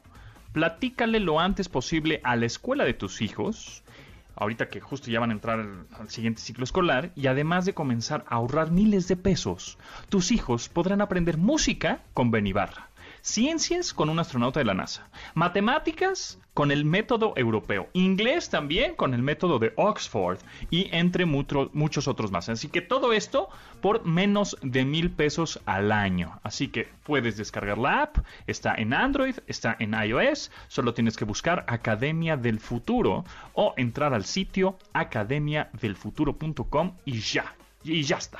Platícale 0.54 1.20
lo 1.20 1.42
antes 1.42 1.68
posible 1.68 2.22
a 2.24 2.38
la 2.38 2.46
escuela 2.46 2.86
de 2.86 2.94
tus 2.94 3.22
hijos 3.22 3.84
ahorita 4.38 4.70
que 4.70 4.80
justo 4.80 5.12
ya 5.12 5.20
van 5.20 5.32
a 5.32 5.34
entrar 5.34 5.68
al 6.00 6.10
siguiente 6.10 6.42
ciclo 6.42 6.64
escolar, 6.64 7.12
y 7.16 7.28
además 7.28 7.66
de 7.66 7.74
comenzar 7.74 8.26
a 8.28 8.36
ahorrar 8.36 8.72
miles 8.72 9.08
de 9.08 9.16
pesos, 9.16 9.78
tus 10.10 10.32
hijos 10.32 10.70
podrán 10.70 11.02
aprender 11.02 11.38
música 11.38 12.00
con 12.14 12.32
Benibarra 12.32 12.90
ciencias 13.24 13.94
con 13.94 14.10
un 14.10 14.20
astronauta 14.20 14.60
de 14.60 14.66
la 14.66 14.74
NASA, 14.74 15.08
matemáticas 15.34 16.40
con 16.54 16.72
el 16.72 16.86
método 16.86 17.34
europeo, 17.38 17.90
inglés 17.94 18.50
también 18.50 18.96
con 18.96 19.14
el 19.14 19.24
método 19.24 19.60
de 19.60 19.74
Oxford 19.78 20.38
y 20.70 20.90
entre 20.92 21.26
muchos 21.26 22.08
otros 22.08 22.32
más. 22.32 22.50
Así 22.50 22.68
que 22.68 22.82
todo 22.82 23.14
esto 23.14 23.50
por 23.82 24.06
menos 24.06 24.58
de 24.62 24.86
mil 24.86 25.10
pesos 25.10 25.62
al 25.66 25.92
año. 25.92 26.40
Así 26.44 26.68
que 26.68 26.90
puedes 27.04 27.38
descargar 27.38 27.78
la 27.78 28.04
app, 28.04 28.18
está 28.46 28.76
en 28.76 28.94
Android, 28.94 29.36
está 29.48 29.76
en 29.80 29.94
iOS, 29.94 30.52
solo 30.68 30.94
tienes 30.94 31.16
que 31.16 31.26
buscar 31.26 31.66
Academia 31.68 32.38
del 32.38 32.60
Futuro 32.60 33.24
o 33.54 33.74
entrar 33.78 34.14
al 34.14 34.26
sitio 34.26 34.78
academiadelfuturo.com 34.92 36.92
y 37.06 37.20
ya, 37.22 37.56
y 37.84 38.04
ya 38.04 38.18
está. 38.18 38.40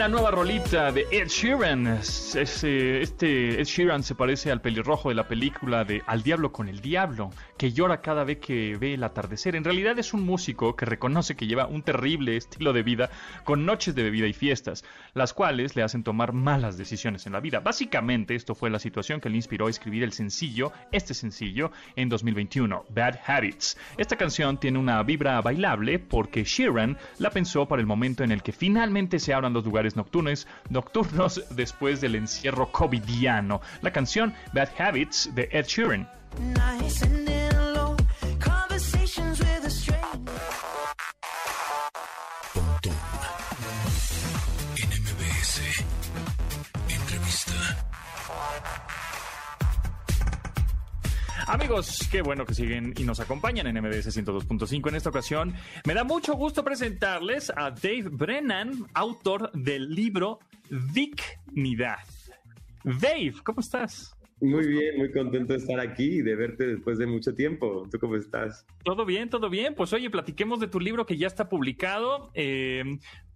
La 0.00 0.08
nueva 0.08 0.30
rolita 0.30 0.92
de 0.92 1.06
Ed 1.10 1.28
Sheeran. 1.28 1.86
Este, 1.86 3.02
Ed 3.02 3.64
Sheeran 3.66 4.02
se 4.02 4.14
parece 4.14 4.50
al 4.50 4.62
pelirrojo 4.62 5.10
de 5.10 5.14
la 5.14 5.28
película 5.28 5.84
de 5.84 6.02
Al 6.06 6.22
Diablo 6.22 6.52
con 6.52 6.70
el 6.70 6.80
Diablo, 6.80 7.28
que 7.58 7.72
llora 7.72 8.00
cada 8.00 8.24
vez 8.24 8.38
que 8.38 8.78
ve 8.78 8.94
el 8.94 9.04
atardecer. 9.04 9.56
En 9.56 9.64
realidad 9.64 9.98
es 9.98 10.14
un 10.14 10.22
músico 10.22 10.74
que 10.74 10.86
reconoce 10.86 11.36
que 11.36 11.46
lleva 11.46 11.66
un 11.66 11.82
terrible 11.82 12.38
estilo 12.38 12.72
de 12.72 12.82
vida 12.82 13.10
con 13.44 13.66
noches 13.66 13.94
de 13.94 14.02
bebida 14.02 14.26
y 14.26 14.32
fiestas, 14.32 14.86
las 15.12 15.34
cuales 15.34 15.76
le 15.76 15.82
hacen 15.82 16.02
tomar 16.02 16.32
malas 16.32 16.78
decisiones 16.78 17.26
en 17.26 17.34
la 17.34 17.40
vida. 17.40 17.60
Básicamente 17.60 18.34
esto 18.34 18.54
fue 18.54 18.70
la 18.70 18.78
situación 18.78 19.20
que 19.20 19.28
le 19.28 19.36
inspiró 19.36 19.66
a 19.66 19.70
escribir 19.70 20.02
el 20.02 20.14
sencillo, 20.14 20.72
este 20.92 21.12
sencillo, 21.12 21.72
en 21.94 22.08
2021, 22.08 22.86
Bad 22.88 23.18
Habits. 23.26 23.76
Esta 23.98 24.16
canción 24.16 24.56
tiene 24.56 24.78
una 24.78 25.02
vibra 25.02 25.42
bailable 25.42 25.98
porque 25.98 26.44
Sheeran 26.44 26.96
la 27.18 27.28
pensó 27.28 27.68
para 27.68 27.80
el 27.80 27.86
momento 27.86 28.24
en 28.24 28.32
el 28.32 28.42
que 28.42 28.52
finalmente 28.52 29.18
se 29.18 29.34
abran 29.34 29.52
los 29.52 29.66
lugares 29.66 29.89
nocturnos, 29.96 30.46
nocturnos 30.68 31.42
después 31.50 32.00
del 32.00 32.14
encierro 32.14 32.70
covidiano. 32.72 33.60
La 33.82 33.92
canción 33.92 34.34
Bad 34.52 34.68
Habits 34.78 35.34
de 35.34 35.48
Ed 35.52 35.66
Sheeran. 35.66 36.08
Amigos, 51.52 52.08
qué 52.12 52.22
bueno 52.22 52.46
que 52.46 52.54
siguen 52.54 52.94
y 52.96 53.02
nos 53.02 53.18
acompañan 53.18 53.66
en 53.66 53.74
MBS 53.82 54.16
102.5. 54.16 54.88
En 54.88 54.94
esta 54.94 55.08
ocasión, 55.10 55.52
me 55.84 55.94
da 55.94 56.04
mucho 56.04 56.34
gusto 56.34 56.62
presentarles 56.62 57.50
a 57.50 57.72
Dave 57.72 58.04
Brennan, 58.08 58.86
autor 58.94 59.50
del 59.50 59.92
libro 59.92 60.38
Dignidad. 60.70 62.06
Dave, 62.84 63.34
¿cómo 63.42 63.58
estás? 63.58 64.16
Muy 64.40 64.64
bien, 64.68 64.96
muy 64.96 65.10
contento 65.10 65.52
de 65.52 65.58
estar 65.58 65.80
aquí 65.80 66.20
y 66.20 66.22
de 66.22 66.36
verte 66.36 66.68
después 66.68 66.98
de 66.98 67.06
mucho 67.06 67.34
tiempo. 67.34 67.84
¿Tú 67.90 67.98
cómo 67.98 68.14
estás? 68.14 68.64
Todo 68.84 69.04
bien, 69.04 69.28
todo 69.28 69.50
bien. 69.50 69.74
Pues 69.74 69.92
oye, 69.92 70.08
platiquemos 70.08 70.60
de 70.60 70.68
tu 70.68 70.78
libro 70.78 71.04
que 71.04 71.16
ya 71.16 71.26
está 71.26 71.48
publicado. 71.48 72.30
Eh, 72.34 72.84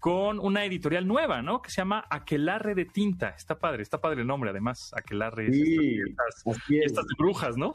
con 0.04 0.38
una 0.38 0.66
editorial 0.66 1.06
nueva, 1.08 1.40
¿no? 1.40 1.62
Que 1.62 1.70
se 1.70 1.76
llama 1.76 2.04
Aquelarre 2.10 2.74
de 2.74 2.84
Tinta. 2.84 3.30
Está 3.30 3.58
padre, 3.58 3.82
está 3.82 4.02
padre 4.02 4.20
el 4.20 4.26
nombre, 4.26 4.50
además. 4.50 4.92
Aquelarre. 4.94 5.50
Sí, 5.50 5.98
estas, 6.06 6.60
estas 6.68 7.06
brujas, 7.16 7.56
¿no? 7.56 7.72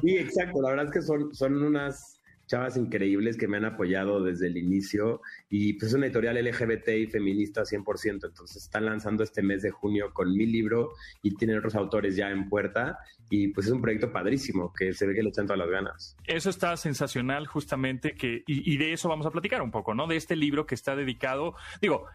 Sí, 0.00 0.16
exacto. 0.16 0.62
La 0.62 0.70
verdad 0.70 0.84
es 0.84 0.92
que 0.92 1.02
son, 1.02 1.34
son 1.34 1.60
unas 1.60 2.19
chavas 2.50 2.76
increíbles 2.76 3.36
que 3.36 3.46
me 3.46 3.58
han 3.58 3.64
apoyado 3.64 4.20
desde 4.20 4.48
el 4.48 4.56
inicio 4.56 5.22
y 5.48 5.74
pues 5.74 5.92
es 5.92 5.94
una 5.94 6.06
editorial 6.06 6.34
LGBT 6.44 6.88
y 6.88 7.06
feminista 7.06 7.62
100%, 7.62 8.26
entonces 8.26 8.56
están 8.56 8.86
lanzando 8.86 9.22
este 9.22 9.40
mes 9.40 9.62
de 9.62 9.70
junio 9.70 10.12
con 10.12 10.32
mi 10.32 10.46
libro 10.46 10.90
y 11.22 11.36
tienen 11.36 11.58
otros 11.58 11.76
autores 11.76 12.16
ya 12.16 12.28
en 12.30 12.48
puerta 12.48 12.98
y 13.30 13.48
pues 13.48 13.68
es 13.68 13.72
un 13.72 13.80
proyecto 13.80 14.12
padrísimo 14.12 14.72
que 14.76 14.92
se 14.92 15.06
ve 15.06 15.14
que 15.14 15.22
le 15.22 15.28
echan 15.28 15.46
todas 15.46 15.60
las 15.60 15.70
ganas. 15.70 16.16
Eso 16.26 16.50
está 16.50 16.76
sensacional 16.76 17.46
justamente 17.46 18.14
que 18.14 18.42
y, 18.48 18.76
de 18.78 18.94
eso 18.94 19.08
vamos 19.08 19.26
a 19.26 19.30
platicar 19.30 19.62
un 19.62 19.70
poco, 19.70 19.94
¿no? 19.94 20.08
De 20.08 20.16
este 20.16 20.34
libro 20.34 20.66
que 20.66 20.74
está 20.74 20.96
dedicado, 20.96 21.54
digo, 21.80 22.06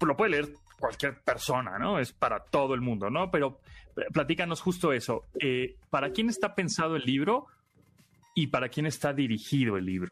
lo 0.00 0.16
puede 0.16 0.30
leer 0.30 0.50
cualquier 0.78 1.20
persona, 1.20 1.80
¿no? 1.80 1.98
Es 1.98 2.12
para 2.12 2.44
todo 2.44 2.74
el 2.74 2.80
mundo, 2.80 3.10
¿no? 3.10 3.32
Pero 3.32 3.58
eh, 3.96 4.02
platícanos 4.12 4.60
justo 4.60 4.92
eso. 4.92 5.24
Eh, 5.40 5.74
¿Para 5.90 6.10
quién 6.12 6.28
está 6.28 6.54
pensado 6.54 6.94
el 6.94 7.02
libro? 7.02 7.48
¿Y 8.40 8.46
para 8.46 8.70
quién 8.70 8.86
está 8.86 9.12
dirigido 9.12 9.76
el 9.76 9.84
libro? 9.84 10.08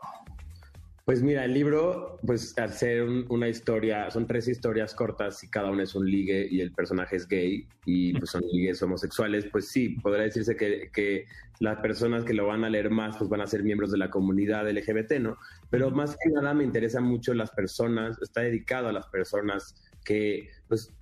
Pues 1.06 1.22
mira, 1.22 1.46
el 1.46 1.54
libro, 1.54 2.18
pues 2.26 2.58
al 2.58 2.74
ser 2.74 3.02
una 3.30 3.48
historia, 3.48 4.10
son 4.10 4.26
tres 4.26 4.46
historias 4.48 4.94
cortas 4.94 5.42
y 5.42 5.48
cada 5.48 5.70
una 5.70 5.84
es 5.84 5.94
un 5.94 6.04
ligue 6.04 6.46
y 6.50 6.60
el 6.60 6.72
personaje 6.72 7.16
es 7.16 7.26
gay 7.26 7.66
y 7.86 8.12
pues 8.18 8.32
son 8.32 8.42
ligues 8.52 8.82
homosexuales, 8.82 9.46
pues 9.50 9.68
sí, 9.68 9.96
podría 10.02 10.24
decirse 10.24 10.56
que, 10.56 10.90
que, 10.92 11.24
las 11.60 11.78
personas 11.80 12.22
que 12.22 12.34
lo 12.34 12.46
van 12.46 12.64
a 12.64 12.68
leer 12.68 12.90
más 12.90 13.16
pues 13.16 13.30
van 13.30 13.40
a 13.40 13.46
ser 13.46 13.62
miembros 13.62 13.90
de 13.90 13.96
la 13.96 14.10
comunidad 14.10 14.70
LGBT, 14.70 15.12
¿no? 15.20 15.38
Pero 15.70 15.90
más 15.90 16.14
que 16.22 16.28
nada 16.30 16.52
me 16.52 16.64
interesan 16.64 17.04
mucho 17.04 17.32
las 17.32 17.50
personas, 17.50 18.20
está 18.20 18.42
dedicado 18.42 18.88
a 18.88 18.92
las 18.92 19.06
personas 19.06 19.74
que 20.04 20.50
pues 20.68 20.92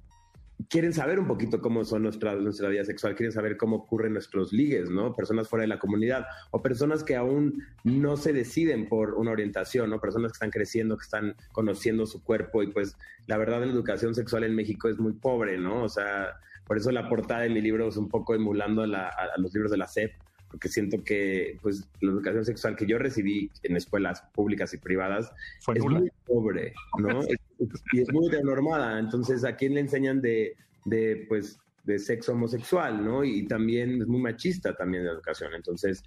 quieren 0.69 0.93
saber 0.93 1.19
un 1.19 1.27
poquito 1.27 1.61
cómo 1.61 1.85
son 1.85 2.03
nuestra, 2.03 2.35
nuestra 2.35 2.69
vida 2.69 2.85
sexual, 2.85 3.15
quieren 3.15 3.33
saber 3.33 3.57
cómo 3.57 3.77
ocurren 3.77 4.13
nuestros 4.13 4.53
ligues, 4.53 4.91
¿no? 4.91 5.15
Personas 5.15 5.49
fuera 5.49 5.63
de 5.63 5.69
la 5.69 5.79
comunidad 5.79 6.27
o 6.51 6.63
personas 6.63 7.05
que 7.05 7.17
aún 7.17 7.63
no 7.85 8.17
se 8.17 8.33
deciden 8.33 8.89
por 8.89 9.15
una 9.15 9.31
orientación, 9.31 9.91
¿no? 9.91 10.01
Personas 10.01 10.33
que 10.33 10.37
están 10.37 10.51
creciendo, 10.51 10.97
que 10.97 11.05
están 11.05 11.37
conociendo 11.53 12.07
su 12.07 12.23
cuerpo 12.23 12.63
y 12.63 12.69
pues 12.69 12.97
la 13.27 13.37
verdad 13.37 13.61
la 13.61 13.67
educación 13.67 14.15
sexual 14.15 14.45
en 14.45 14.55
México 14.55 14.89
es 14.89 14.99
muy 14.99 15.13
pobre, 15.13 15.59
¿no? 15.59 15.85
O 15.85 15.89
sea, 15.89 16.37
por 16.67 16.77
eso 16.77 16.91
la 16.91 17.09
portada 17.09 17.43
de 17.43 17.51
mi 17.51 17.61
libro 17.61 17.89
es 17.89 17.97
un 17.97 18.09
poco 18.09 18.35
emulando 18.35 18.83
a, 18.83 19.11
los 19.39 19.55
libros 19.55 19.71
de 19.71 19.79
la 19.79 19.87
SEP, 19.87 20.13
porque 20.51 20.69
siento 20.69 21.03
que 21.03 21.59
pues 21.63 21.89
la 22.01 22.13
educación 22.13 22.45
sexual 22.45 22.77
que 22.77 22.87
yo 22.87 22.99
recibí 22.99 23.51
en 23.63 23.77
escuelas 23.77 24.23
públicas 24.33 24.73
y 24.75 24.79
privadas 24.79 25.33
es 25.75 25.85
muy 25.85 26.11
pobre, 26.27 26.75
¿no? 26.99 27.21
y 27.93 28.01
es 28.01 28.13
muy 28.13 28.29
normada. 28.43 28.99
Entonces, 28.99 29.45
¿a 29.45 29.57
quién 29.57 29.75
le 29.75 29.81
enseñan 29.81 30.21
de, 30.21 30.57
de, 30.85 31.27
pues, 31.29 31.59
de 31.87 31.99
sexo 31.99 32.33
homosexual, 32.33 33.03
¿no? 33.05 33.25
Y 33.25 33.47
también 33.47 34.03
es 34.03 34.07
muy 34.07 34.21
machista 34.21 34.75
también 34.75 35.05
la 35.07 35.13
educación. 35.13 35.55
Entonces, 35.55 36.03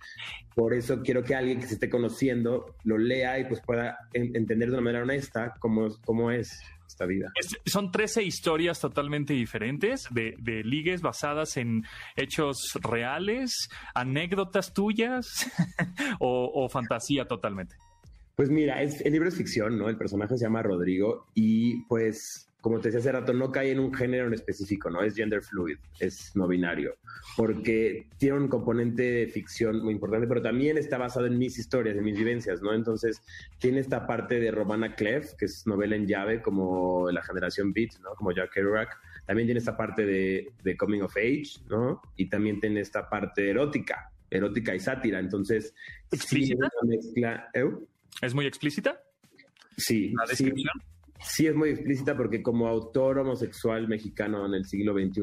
por 0.53 0.73
eso 0.73 1.01
quiero 1.01 1.23
que 1.23 1.35
alguien 1.35 1.59
que 1.59 1.67
se 1.67 1.75
esté 1.75 1.89
conociendo 1.89 2.75
lo 2.83 2.97
lea 2.97 3.39
y 3.39 3.45
pues 3.45 3.61
pueda 3.61 3.97
entender 4.13 4.69
de 4.69 4.73
una 4.73 4.83
manera 4.83 5.03
honesta 5.03 5.55
cómo, 5.59 5.89
cómo 6.05 6.31
es 6.31 6.59
esta 6.85 7.05
vida. 7.05 7.31
son 7.65 7.91
13 7.91 8.23
historias 8.23 8.79
totalmente 8.79 9.33
diferentes 9.33 10.07
de, 10.11 10.35
de, 10.39 10.63
ligues 10.63 11.01
basadas 11.01 11.55
en 11.57 11.83
hechos 12.15 12.77
reales, 12.81 13.69
anécdotas 13.93 14.73
tuyas 14.73 15.49
o 16.19 16.67
fantasía 16.67 17.25
totalmente. 17.25 17.75
Pues 18.39 18.49
mira, 18.49 18.81
es, 18.81 19.01
el 19.01 19.11
libro 19.11 19.27
es 19.27 19.35
ficción, 19.35 19.77
¿no? 19.77 19.89
El 19.89 19.97
personaje 19.97 20.37
se 20.37 20.45
llama 20.45 20.63
Rodrigo 20.63 21.27
y 21.35 21.83
pues, 21.87 22.48
como 22.61 22.79
te 22.79 22.89
decía 22.89 22.99
hace 22.99 23.11
rato, 23.11 23.33
no 23.33 23.51
cae 23.51 23.71
en 23.71 23.79
un 23.79 23.93
género 23.93 24.27
en 24.27 24.33
específico, 24.33 24.89
¿no? 24.89 25.01
Es 25.01 25.15
gender 25.15 25.41
fluid, 25.41 25.77
es 25.99 26.35
no 26.35 26.47
binario, 26.47 26.97
porque 27.37 28.07
tiene 28.17 28.37
un 28.37 28.47
componente 28.49 29.03
de 29.03 29.27
ficción 29.27 29.81
muy 29.81 29.93
importante, 29.93 30.27
pero 30.27 30.41
también 30.41 30.77
está 30.77 30.97
basado 30.97 31.25
en 31.25 31.37
mis 31.37 31.57
historias, 31.57 31.95
en 31.95 32.03
mis 32.03 32.17
vivencias, 32.17 32.61
¿no? 32.61 32.73
Entonces, 32.73 33.21
tiene 33.59 33.79
esta 33.79 34.05
parte 34.05 34.39
de 34.39 34.51
Romana 34.51 34.95
Clef, 34.95 35.35
que 35.35 35.45
es 35.45 35.65
novela 35.67 35.95
en 35.95 36.05
llave, 36.05 36.41
como 36.41 37.09
la 37.11 37.23
generación 37.23 37.71
Beat, 37.71 37.99
¿no? 38.03 38.13
Como 38.15 38.33
Jack 38.33 38.51
Kerouac. 38.51 38.97
También 39.25 39.47
tiene 39.47 39.59
esta 39.59 39.77
parte 39.77 40.05
de, 40.05 40.51
de 40.63 40.75
Coming 40.75 41.01
of 41.01 41.15
Age, 41.15 41.61
¿no? 41.69 42.01
Y 42.17 42.27
también 42.27 42.59
tiene 42.59 42.81
esta 42.81 43.09
parte 43.09 43.49
erótica, 43.49 44.11
erótica 44.29 44.75
y 44.75 44.79
sátira. 44.79 45.19
Entonces, 45.19 45.73
sí, 46.11 46.53
mezcla. 46.83 47.49
¿eh? 47.53 47.63
¿Es 48.21 48.33
muy 48.33 48.47
explícita? 48.47 49.01
Sí. 49.77 50.11
¿La 50.17 50.25
descripción? 50.25 50.73
sí 50.83 50.98
es 51.19 51.55
muy 51.55 51.69
explícita 51.69 52.15
porque 52.15 52.41
como 52.41 52.67
autor 52.67 53.19
homosexual 53.19 53.87
mexicano 53.87 54.45
en 54.45 54.53
el 54.53 54.65
siglo 54.65 54.93
XXI 54.93 55.21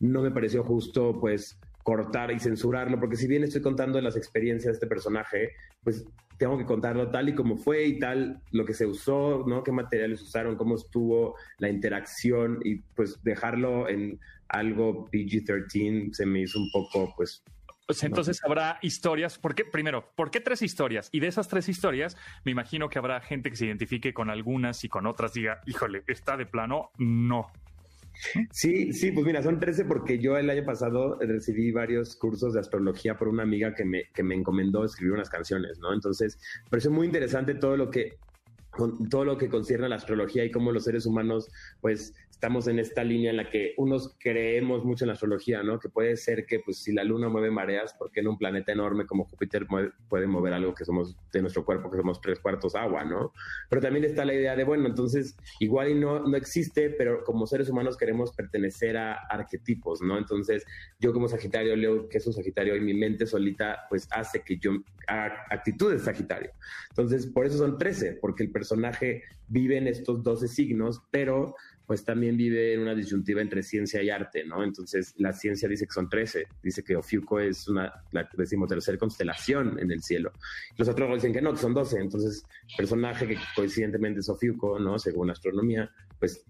no 0.00 0.22
me 0.22 0.30
pareció 0.30 0.62
justo 0.62 1.18
pues 1.20 1.58
cortar 1.82 2.30
y 2.30 2.38
censurarlo, 2.38 2.98
porque 3.00 3.16
si 3.16 3.26
bien 3.26 3.44
estoy 3.44 3.60
contando 3.60 4.00
las 4.00 4.16
experiencias 4.16 4.72
de 4.72 4.74
este 4.74 4.86
personaje, 4.86 5.50
pues 5.82 6.06
tengo 6.38 6.58
que 6.58 6.64
contarlo 6.64 7.10
tal 7.10 7.28
y 7.28 7.34
como 7.34 7.56
fue 7.56 7.84
y 7.84 7.98
tal, 7.98 8.40
lo 8.52 8.64
que 8.64 8.74
se 8.74 8.86
usó, 8.86 9.44
¿no? 9.46 9.62
Qué 9.62 9.72
materiales 9.72 10.22
usaron, 10.22 10.56
cómo 10.56 10.76
estuvo 10.76 11.36
la 11.58 11.68
interacción 11.68 12.60
y 12.64 12.76
pues 12.94 13.22
dejarlo 13.22 13.88
en 13.88 14.18
algo 14.48 15.08
PG-13 15.10 16.12
se 16.12 16.26
me 16.26 16.42
hizo 16.42 16.58
un 16.58 16.70
poco 16.70 17.12
pues 17.16 17.42
Pues 17.86 18.02
entonces 18.04 18.40
habrá 18.44 18.78
historias. 18.82 19.38
¿Por 19.38 19.54
qué? 19.54 19.64
Primero, 19.64 20.08
¿por 20.14 20.30
qué 20.30 20.40
tres 20.40 20.62
historias? 20.62 21.08
Y 21.12 21.20
de 21.20 21.26
esas 21.26 21.48
tres 21.48 21.68
historias, 21.68 22.16
me 22.44 22.52
imagino 22.52 22.88
que 22.88 22.98
habrá 22.98 23.20
gente 23.20 23.50
que 23.50 23.56
se 23.56 23.66
identifique 23.66 24.14
con 24.14 24.30
algunas 24.30 24.84
y 24.84 24.88
con 24.88 25.06
otras 25.06 25.34
diga, 25.34 25.60
híjole, 25.66 26.04
está 26.06 26.36
de 26.36 26.46
plano, 26.46 26.90
no. 26.98 27.50
Sí, 28.50 28.92
sí, 28.92 29.10
pues 29.10 29.26
mira, 29.26 29.42
son 29.42 29.58
13 29.58 29.84
porque 29.84 30.18
yo 30.18 30.36
el 30.36 30.48
año 30.48 30.64
pasado 30.64 31.18
recibí 31.20 31.72
varios 31.72 32.14
cursos 32.16 32.54
de 32.54 32.60
astrología 32.60 33.16
por 33.16 33.28
una 33.28 33.42
amiga 33.42 33.74
que 33.74 33.84
me, 33.84 34.04
que 34.14 34.22
me 34.22 34.34
encomendó 34.34 34.84
escribir 34.84 35.14
unas 35.14 35.30
canciones, 35.30 35.78
¿no? 35.78 35.92
Entonces, 35.92 36.38
me 36.64 36.70
pareció 36.70 36.90
muy 36.90 37.06
interesante 37.06 37.54
todo 37.54 37.76
lo 37.76 37.90
que 37.90 38.18
con 38.72 39.08
todo 39.08 39.24
lo 39.24 39.38
que 39.38 39.48
concierne 39.48 39.86
a 39.86 39.88
la 39.90 39.96
astrología 39.96 40.44
y 40.44 40.50
cómo 40.50 40.72
los 40.72 40.84
seres 40.84 41.06
humanos, 41.06 41.50
pues, 41.80 42.14
estamos 42.42 42.66
en 42.66 42.80
esta 42.80 43.04
línea 43.04 43.30
en 43.30 43.36
la 43.36 43.48
que 43.48 43.72
unos 43.76 44.16
creemos 44.18 44.84
mucho 44.84 45.04
en 45.04 45.08
la 45.08 45.12
astrología, 45.12 45.62
¿no? 45.62 45.78
Que 45.78 45.88
puede 45.88 46.16
ser 46.16 46.44
que, 46.44 46.58
pues, 46.58 46.78
si 46.78 46.92
la 46.92 47.04
luna 47.04 47.28
mueve 47.28 47.52
mareas, 47.52 47.94
¿por 47.94 48.10
qué 48.10 48.18
en 48.18 48.26
un 48.26 48.36
planeta 48.36 48.72
enorme 48.72 49.06
como 49.06 49.26
Júpiter 49.26 49.64
puede 50.08 50.26
mover 50.26 50.52
algo 50.54 50.74
que 50.74 50.84
somos 50.84 51.16
de 51.32 51.40
nuestro 51.40 51.64
cuerpo, 51.64 51.88
que 51.88 51.98
somos 51.98 52.20
tres 52.20 52.40
cuartos 52.40 52.74
agua, 52.74 53.04
¿no? 53.04 53.32
Pero 53.68 53.80
también 53.80 54.04
está 54.04 54.24
la 54.24 54.34
idea 54.34 54.56
de, 54.56 54.64
bueno, 54.64 54.88
entonces, 54.88 55.36
igual 55.60 55.90
y 55.90 55.94
no, 55.94 56.26
no 56.26 56.36
existe, 56.36 56.90
pero 56.90 57.22
como 57.22 57.46
seres 57.46 57.68
humanos 57.68 57.96
queremos 57.96 58.32
pertenecer 58.32 58.96
a 58.96 59.12
arquetipos, 59.30 60.02
¿no? 60.02 60.18
Entonces, 60.18 60.64
yo 60.98 61.12
como 61.12 61.28
Sagitario 61.28 61.76
leo 61.76 62.08
que 62.08 62.18
es 62.18 62.26
un 62.26 62.32
Sagitario 62.32 62.74
y 62.74 62.80
mi 62.80 62.94
mente 62.94 63.24
solita, 63.24 63.86
pues, 63.88 64.08
hace 64.10 64.42
que 64.42 64.58
yo 64.58 64.72
haga 65.06 65.44
actitudes 65.48 66.00
de 66.00 66.06
Sagitario. 66.06 66.50
Entonces, 66.88 67.24
por 67.28 67.46
eso 67.46 67.58
son 67.58 67.78
13, 67.78 68.18
porque 68.20 68.42
el 68.42 68.50
personaje 68.62 69.24
vive 69.48 69.76
en 69.76 69.88
estos 69.88 70.22
12 70.22 70.46
signos, 70.46 71.02
pero 71.10 71.56
pues 71.84 72.04
también 72.04 72.36
vive 72.36 72.74
en 72.74 72.80
una 72.80 72.94
disyuntiva 72.94 73.42
entre 73.42 73.64
ciencia 73.64 74.00
y 74.00 74.08
arte, 74.08 74.44
¿no? 74.44 74.62
Entonces, 74.62 75.14
la 75.16 75.32
ciencia 75.32 75.68
dice 75.68 75.84
que 75.84 75.92
son 75.92 76.08
13, 76.08 76.46
dice 76.62 76.84
que 76.84 76.94
Ofiuco 76.94 77.40
es 77.40 77.66
una, 77.66 77.92
la 78.12 78.28
decimotercera 78.36 78.96
constelación 78.98 79.80
en 79.80 79.90
el 79.90 80.00
cielo. 80.00 80.32
Los 80.76 80.88
otros 80.88 81.12
dicen 81.14 81.32
que 81.32 81.42
no, 81.42 81.50
que 81.52 81.58
son 81.58 81.74
12, 81.74 81.98
entonces, 81.98 82.44
personaje 82.76 83.26
que 83.26 83.36
coincidentemente 83.56 84.20
es 84.20 84.28
Ofiuco, 84.28 84.78
¿no? 84.78 84.96
Según 84.96 85.30
astronomía, 85.30 85.90
pues 86.20 86.44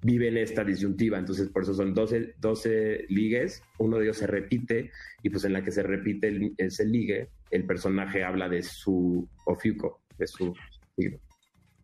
vive 0.00 0.28
en 0.28 0.36
esta 0.36 0.62
disyuntiva, 0.62 1.18
entonces 1.18 1.48
por 1.48 1.64
eso 1.64 1.74
son 1.74 1.92
12, 1.92 2.36
12 2.38 3.06
ligues, 3.08 3.64
uno 3.78 3.98
de 3.98 4.04
ellos 4.04 4.18
se 4.18 4.28
repite 4.28 4.92
y 5.24 5.30
pues 5.30 5.44
en 5.44 5.54
la 5.54 5.64
que 5.64 5.72
se 5.72 5.82
repite 5.82 6.28
el, 6.28 6.54
ese 6.56 6.84
ligue, 6.86 7.30
el 7.50 7.64
personaje 7.66 8.22
habla 8.22 8.48
de 8.48 8.62
su 8.62 9.28
Ofiuco, 9.44 10.02
de 10.16 10.28
su 10.28 10.54
signo. 10.94 11.18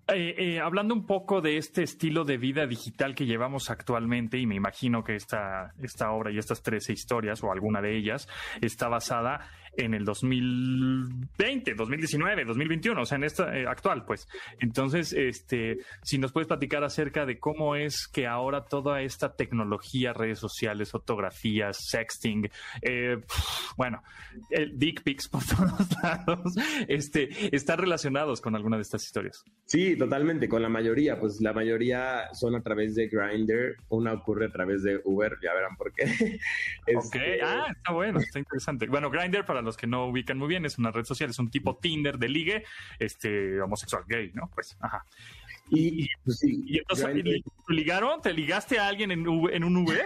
Eh, 0.08 0.34
eh, 0.36 0.60
hablando 0.60 0.94
un 0.94 1.06
poco 1.06 1.40
de 1.40 1.56
este 1.56 1.82
estilo 1.82 2.24
de 2.24 2.36
vida 2.36 2.66
digital 2.66 3.14
que 3.14 3.24
llevamos 3.24 3.70
actualmente, 3.70 4.38
y 4.38 4.46
me 4.46 4.54
imagino 4.54 5.02
que 5.02 5.14
esta, 5.14 5.72
esta 5.82 6.10
obra 6.10 6.30
y 6.30 6.36
estas 6.36 6.62
13 6.62 6.92
historias, 6.92 7.42
o 7.42 7.50
alguna 7.50 7.80
de 7.80 7.96
ellas, 7.96 8.28
está 8.60 8.88
basada 8.88 9.48
en 9.76 9.94
el 9.94 10.04
2020, 10.04 11.74
2019, 11.74 12.44
2021, 12.44 13.00
o 13.00 13.04
sea, 13.04 13.16
en 13.16 13.24
esta 13.24 13.56
eh, 13.56 13.66
actual, 13.66 14.04
pues. 14.04 14.28
Entonces, 14.60 15.12
este, 15.12 15.78
si 16.02 16.18
nos 16.18 16.32
puedes 16.32 16.48
platicar 16.48 16.84
acerca 16.84 17.26
de 17.26 17.38
cómo 17.38 17.76
es 17.76 18.08
que 18.08 18.26
ahora 18.26 18.64
toda 18.64 19.02
esta 19.02 19.34
tecnología, 19.34 20.12
redes 20.12 20.38
sociales, 20.38 20.90
fotografías, 20.90 21.76
sexting, 21.88 22.50
eh, 22.82 23.18
bueno, 23.76 24.02
el 24.50 24.78
dick 24.78 25.02
pics 25.02 25.28
por 25.28 25.42
todos 25.44 25.88
lados, 26.02 26.54
este, 26.88 27.28
están 27.54 27.78
relacionados 27.78 28.40
con 28.40 28.54
alguna 28.54 28.76
de 28.76 28.82
estas 28.82 29.04
historias. 29.04 29.44
Sí, 29.66 29.96
totalmente, 29.96 30.48
con 30.48 30.62
la 30.62 30.68
mayoría, 30.68 31.18
pues 31.18 31.40
la 31.40 31.52
mayoría 31.52 32.28
son 32.32 32.54
a 32.54 32.62
través 32.62 32.94
de 32.94 33.08
Grindr, 33.08 33.76
una 33.88 34.12
ocurre 34.12 34.46
a 34.46 34.50
través 34.50 34.82
de 34.82 35.00
Uber, 35.04 35.36
ya 35.42 35.54
verán 35.54 35.76
por 35.76 35.92
qué. 35.92 36.04
Ok, 36.94 37.14
Este, 37.14 37.42
ah, 37.42 37.66
está 37.70 37.92
bueno, 37.92 38.18
está 38.18 38.38
interesante. 38.38 38.86
Bueno, 38.86 39.10
Grindr, 39.10 39.44
para 39.44 39.62
los 39.64 39.76
que 39.76 39.86
no 39.86 40.06
ubican 40.06 40.38
muy 40.38 40.48
bien, 40.48 40.64
es 40.64 40.78
una 40.78 40.90
red 40.90 41.04
social, 41.04 41.30
es 41.30 41.38
un 41.38 41.50
tipo 41.50 41.76
Tinder 41.76 42.18
de 42.18 42.28
ligue, 42.28 42.64
este, 42.98 43.60
homosexual 43.60 44.04
gay, 44.06 44.30
¿no? 44.34 44.50
Pues, 44.54 44.76
ajá. 44.80 45.04
Y, 45.70 46.08
pues, 46.24 46.38
sí, 46.40 46.62
Y 46.66 46.78
entonces, 46.78 47.06
¿te 47.66 47.72
ligaron? 47.74 48.20
¿Te 48.20 48.32
ligaste 48.32 48.78
a 48.78 48.86
alguien 48.88 49.10
en, 49.10 49.26
U- 49.26 49.48
en 49.48 49.64
un 49.64 49.76
Uber? 49.78 50.02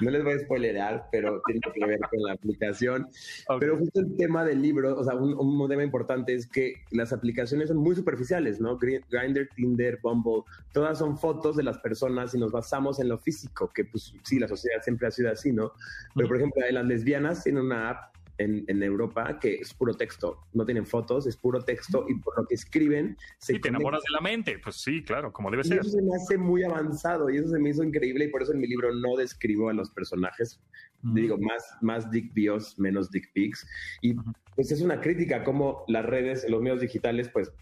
no 0.00 0.12
les 0.12 0.22
voy 0.22 0.34
a 0.34 0.38
spoilerar, 0.38 1.08
pero 1.10 1.42
tiene 1.44 1.60
que 1.74 1.84
ver 1.84 1.98
con 1.98 2.22
la 2.22 2.34
aplicación. 2.34 3.08
Ok. 3.48 3.58
Pero 3.58 3.78
justo 3.78 3.98
el 3.98 4.16
tema 4.16 4.44
del 4.44 4.62
libro, 4.62 4.96
o 4.96 5.02
sea, 5.02 5.14
un, 5.16 5.34
un 5.34 5.68
tema 5.68 5.82
importante 5.82 6.34
es 6.34 6.46
que 6.46 6.74
las 6.92 7.12
aplicaciones 7.12 7.66
son 7.68 7.78
muy 7.78 7.96
superficiales, 7.96 8.60
¿no? 8.60 8.78
Gri- 8.78 9.02
Grindr, 9.10 9.48
Tinder, 9.56 9.98
Bumble, 10.00 10.42
todas 10.72 10.98
son 11.00 11.18
fotos 11.18 11.56
de 11.56 11.64
las 11.64 11.78
personas 11.78 12.32
y 12.32 12.38
nos 12.38 12.52
basamos 12.52 13.00
en 13.00 13.08
lo 13.08 13.18
físico, 13.18 13.72
que 13.74 13.86
pues 13.86 14.14
sí, 14.22 14.38
la 14.38 14.46
sociedad 14.46 14.80
siempre 14.84 15.08
ha 15.08 15.10
sido 15.10 15.32
así, 15.32 15.52
¿no? 15.52 15.72
Pero 16.14 16.28
por 16.28 16.36
ejemplo, 16.36 16.62
las 16.70 16.84
lesbianas 16.84 17.42
tienen 17.42 17.64
una 17.64 17.90
app 17.90 18.14
en, 18.38 18.64
en 18.68 18.82
Europa 18.82 19.38
que 19.40 19.56
es 19.56 19.74
puro 19.74 19.94
texto, 19.94 20.46
no 20.52 20.64
tienen 20.64 20.86
fotos, 20.86 21.26
es 21.26 21.36
puro 21.36 21.62
texto 21.62 22.06
y 22.08 22.14
por 22.20 22.38
lo 22.38 22.46
que 22.46 22.54
escriben 22.54 23.16
se 23.38 23.54
Sí, 23.54 23.60
te 23.60 23.68
enamoras 23.68 24.02
de 24.02 24.12
la 24.12 24.20
mente. 24.20 24.58
Pues 24.62 24.76
sí, 24.76 25.04
claro, 25.04 25.32
como 25.32 25.50
debe 25.50 25.62
y 25.62 25.68
ser. 25.68 25.80
eso 25.80 25.90
se 25.90 26.02
me 26.02 26.14
hace 26.14 26.38
muy 26.38 26.62
avanzado 26.62 27.28
y 27.30 27.38
eso 27.38 27.48
se 27.48 27.58
me 27.58 27.70
hizo 27.70 27.82
increíble 27.82 28.26
y 28.26 28.28
por 28.28 28.42
eso 28.42 28.52
en 28.52 28.60
mi 28.60 28.66
libro 28.66 28.94
no 28.94 29.16
describo 29.16 29.68
a 29.68 29.72
los 29.72 29.90
personajes. 29.90 30.60
Ujú. 31.02 31.14
Digo, 31.14 31.38
más, 31.38 31.64
más 31.80 32.10
dick 32.10 32.32
bios, 32.32 32.78
menos 32.78 33.10
dick 33.10 33.30
pics. 33.32 33.66
Y 34.02 34.14
pues 34.54 34.72
es 34.72 34.80
una 34.80 35.00
crítica 35.00 35.44
como 35.44 35.84
las 35.88 36.04
redes, 36.04 36.46
los 36.48 36.62
medios 36.62 36.80
digitales, 36.80 37.28
pues 37.32 37.52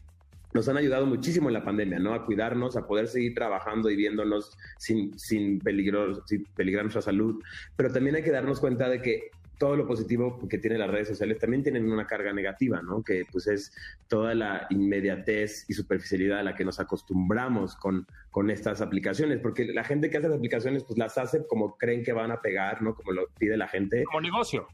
nos 0.55 0.69
han 0.69 0.79
ayudado 0.79 1.07
muchísimo 1.07 1.49
en 1.49 1.55
la 1.55 1.65
pandemia, 1.65 1.99
¿no? 1.99 2.15
A 2.15 2.25
cuidarnos, 2.25 2.77
a 2.77 2.87
poder 2.87 3.09
seguir 3.09 3.35
trabajando 3.35 3.91
y 3.91 3.97
viéndonos 3.97 4.57
sin, 4.79 5.19
sin, 5.19 5.59
peligro, 5.59 6.25
sin 6.27 6.45
peligrar 6.57 6.85
nuestra 6.85 7.03
salud. 7.03 7.43
Pero 7.77 7.93
también 7.93 8.17
hay 8.17 8.23
que 8.23 8.31
darnos 8.31 8.59
cuenta 8.61 8.89
de 8.89 9.03
que 9.03 9.31
todo 9.59 9.77
lo 9.77 9.87
positivo 9.87 10.39
que 10.49 10.59
tienen 10.59 10.79
las 10.81 10.91
redes 10.91 11.09
sociales 11.09 11.39
también 11.39 11.63
tienen 11.63 11.91
una 11.91 12.07
carga 12.07 12.33
negativa, 12.33 12.83
¿no? 12.83 13.03
Que 13.03 13.25
pues 13.31 13.47
es 13.47 13.73
toda 14.09 14.35
la 14.35 14.67
inmediatez 14.71 15.65
y 15.69 15.75
superficialidad 15.75 16.41
a 16.41 16.43
la 16.43 16.55
que 16.55 16.65
nos 16.65 16.79
acostumbramos 16.81 17.77
con, 17.77 18.07
con 18.31 18.51
estas 18.51 18.81
aplicaciones, 18.81 19.41
porque 19.41 19.65
la 19.67 19.85
gente 19.85 20.11
que 20.11 20.19
hace 20.19 20.29
las 20.29 20.37
aplicaciones 20.37 20.85
pues 20.85 20.99
las 20.99 21.17
hace 21.19 21.47
como 21.47 21.77
creen 21.79 22.03
que 22.05 22.13
van 22.13 22.31
a 22.31 22.41
pegar, 22.41 22.83
¿no? 22.83 22.95
Como 22.95 23.13
lo 23.13 23.29
pide 23.39 23.57
la 23.57 23.69
gente 23.69 24.05
Como 24.05 24.21
negocio. 24.21 24.67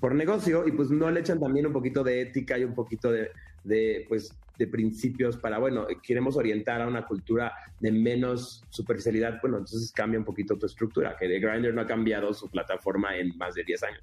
por 0.00 0.14
negocio 0.14 0.66
y 0.66 0.72
pues 0.72 0.90
no 0.90 1.10
le 1.10 1.20
echan 1.20 1.40
también 1.40 1.66
un 1.66 1.72
poquito 1.72 2.02
de 2.02 2.20
ética 2.22 2.58
y 2.58 2.64
un 2.64 2.74
poquito 2.74 3.10
de, 3.12 3.30
de, 3.64 4.04
pues 4.08 4.36
de 4.58 4.66
principios 4.66 5.36
para 5.36 5.58
bueno 5.58 5.86
queremos 6.02 6.36
orientar 6.36 6.80
a 6.80 6.86
una 6.86 7.04
cultura 7.06 7.52
de 7.78 7.92
menos 7.92 8.64
superficialidad 8.70 9.38
bueno 9.42 9.58
entonces 9.58 9.92
cambia 9.92 10.18
un 10.18 10.24
poquito 10.24 10.56
tu 10.56 10.64
estructura 10.64 11.14
que 11.18 11.28
de 11.28 11.38
Grindr 11.40 11.74
no 11.74 11.82
ha 11.82 11.86
cambiado 11.86 12.32
su 12.32 12.48
plataforma 12.50 13.16
en 13.18 13.36
más 13.36 13.54
de 13.54 13.64
10 13.64 13.82
años 13.82 14.00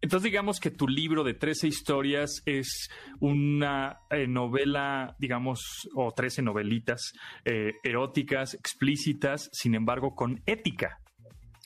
Entonces, 0.00 0.24
digamos 0.24 0.60
que 0.60 0.70
tu 0.70 0.86
libro 0.86 1.24
de 1.24 1.34
13 1.34 1.68
historias 1.68 2.42
es 2.44 2.88
una 3.20 4.00
eh, 4.10 4.26
novela, 4.26 5.16
digamos, 5.18 5.88
o 5.94 6.12
13 6.12 6.42
novelitas 6.42 7.12
eh, 7.44 7.72
eróticas, 7.82 8.54
explícitas, 8.54 9.48
sin 9.52 9.74
embargo, 9.74 10.14
con 10.14 10.42
ética. 10.46 11.00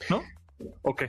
¿No? 0.09 0.23
Ok. 0.83 1.05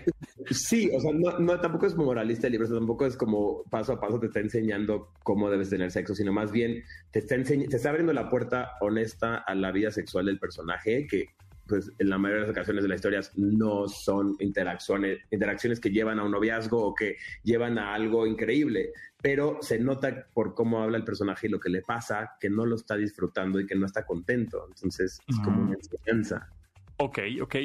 sí 0.49 0.89
o 0.95 0.99
sea 0.99 1.11
no, 1.13 1.37
no 1.39 1.59
tampoco 1.59 1.85
es 1.85 1.95
moralista 1.95 2.47
el 2.47 2.53
libro 2.53 2.69
tampoco 2.69 3.05
es 3.05 3.17
como 3.17 3.63
paso 3.69 3.93
a 3.93 3.99
paso 3.99 4.17
te 4.17 4.27
está 4.27 4.39
enseñando 4.39 5.09
cómo 5.23 5.49
debes 5.49 5.69
tener 5.69 5.91
sexo 5.91 6.15
sino 6.15 6.31
más 6.31 6.53
bien 6.53 6.83
te 7.11 7.19
está 7.19 7.35
te 7.43 7.75
está 7.75 7.89
abriendo 7.89 8.13
la 8.13 8.29
puerta 8.29 8.71
honesta 8.79 9.43
a 9.45 9.53
la 9.53 9.71
vida 9.71 9.91
sexual 9.91 10.25
del 10.25 10.39
personaje 10.39 11.05
que 11.05 11.25
pues 11.71 11.89
en 11.99 12.09
la 12.09 12.17
mayoría 12.17 12.41
de 12.41 12.47
las 12.47 12.57
ocasiones 12.57 12.83
de 12.83 12.89
las 12.89 12.97
historias 12.97 13.31
no 13.37 13.87
son 13.87 14.35
interacciones, 14.41 15.19
interacciones 15.31 15.79
que 15.79 15.89
llevan 15.89 16.19
a 16.19 16.23
un 16.25 16.31
noviazgo 16.31 16.85
o 16.85 16.93
que 16.93 17.15
llevan 17.43 17.79
a 17.79 17.93
algo 17.93 18.27
increíble, 18.27 18.91
pero 19.21 19.59
se 19.61 19.79
nota 19.79 20.27
por 20.33 20.53
cómo 20.53 20.83
habla 20.83 20.97
el 20.97 21.05
personaje 21.05 21.47
y 21.47 21.49
lo 21.49 21.61
que 21.61 21.69
le 21.69 21.81
pasa, 21.81 22.35
que 22.41 22.49
no 22.49 22.65
lo 22.65 22.75
está 22.75 22.97
disfrutando 22.97 23.57
y 23.57 23.65
que 23.65 23.75
no 23.75 23.85
está 23.85 24.05
contento. 24.05 24.65
Entonces 24.67 25.17
es 25.25 25.39
como 25.39 25.61
una 25.61 25.75
enseñanza. 25.75 26.49
Ok, 26.97 27.19
ok. 27.41 27.55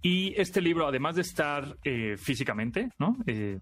Y 0.00 0.40
este 0.40 0.60
libro, 0.60 0.86
además 0.86 1.16
de 1.16 1.22
estar 1.22 1.76
eh, 1.82 2.14
físicamente, 2.16 2.90
¿no? 3.00 3.16
Eh, 3.26 3.58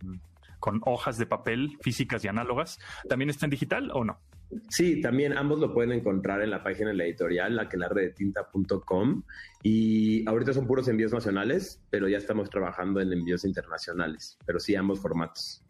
con 0.60 0.82
hojas 0.84 1.16
de 1.16 1.24
papel 1.24 1.78
físicas 1.80 2.22
y 2.26 2.28
análogas, 2.28 2.78
¿también 3.08 3.30
está 3.30 3.46
en 3.46 3.50
digital 3.50 3.90
o 3.94 4.04
no? 4.04 4.20
Sí, 4.68 5.00
también 5.00 5.36
ambos 5.36 5.58
lo 5.58 5.72
pueden 5.72 5.92
encontrar 5.92 6.42
en 6.42 6.50
la 6.50 6.62
página 6.62 6.90
de 6.90 6.96
la 6.96 7.04
editorial, 7.04 7.56
la. 7.56 9.24
Y 9.62 10.28
ahorita 10.28 10.52
son 10.52 10.66
puros 10.66 10.88
envíos 10.88 11.12
nacionales, 11.12 11.82
pero 11.90 12.08
ya 12.08 12.18
estamos 12.18 12.50
trabajando 12.50 13.00
en 13.00 13.12
envíos 13.12 13.44
internacionales. 13.44 14.38
Pero 14.46 14.60
sí, 14.60 14.74
ambos 14.76 15.00
formatos. 15.00 15.64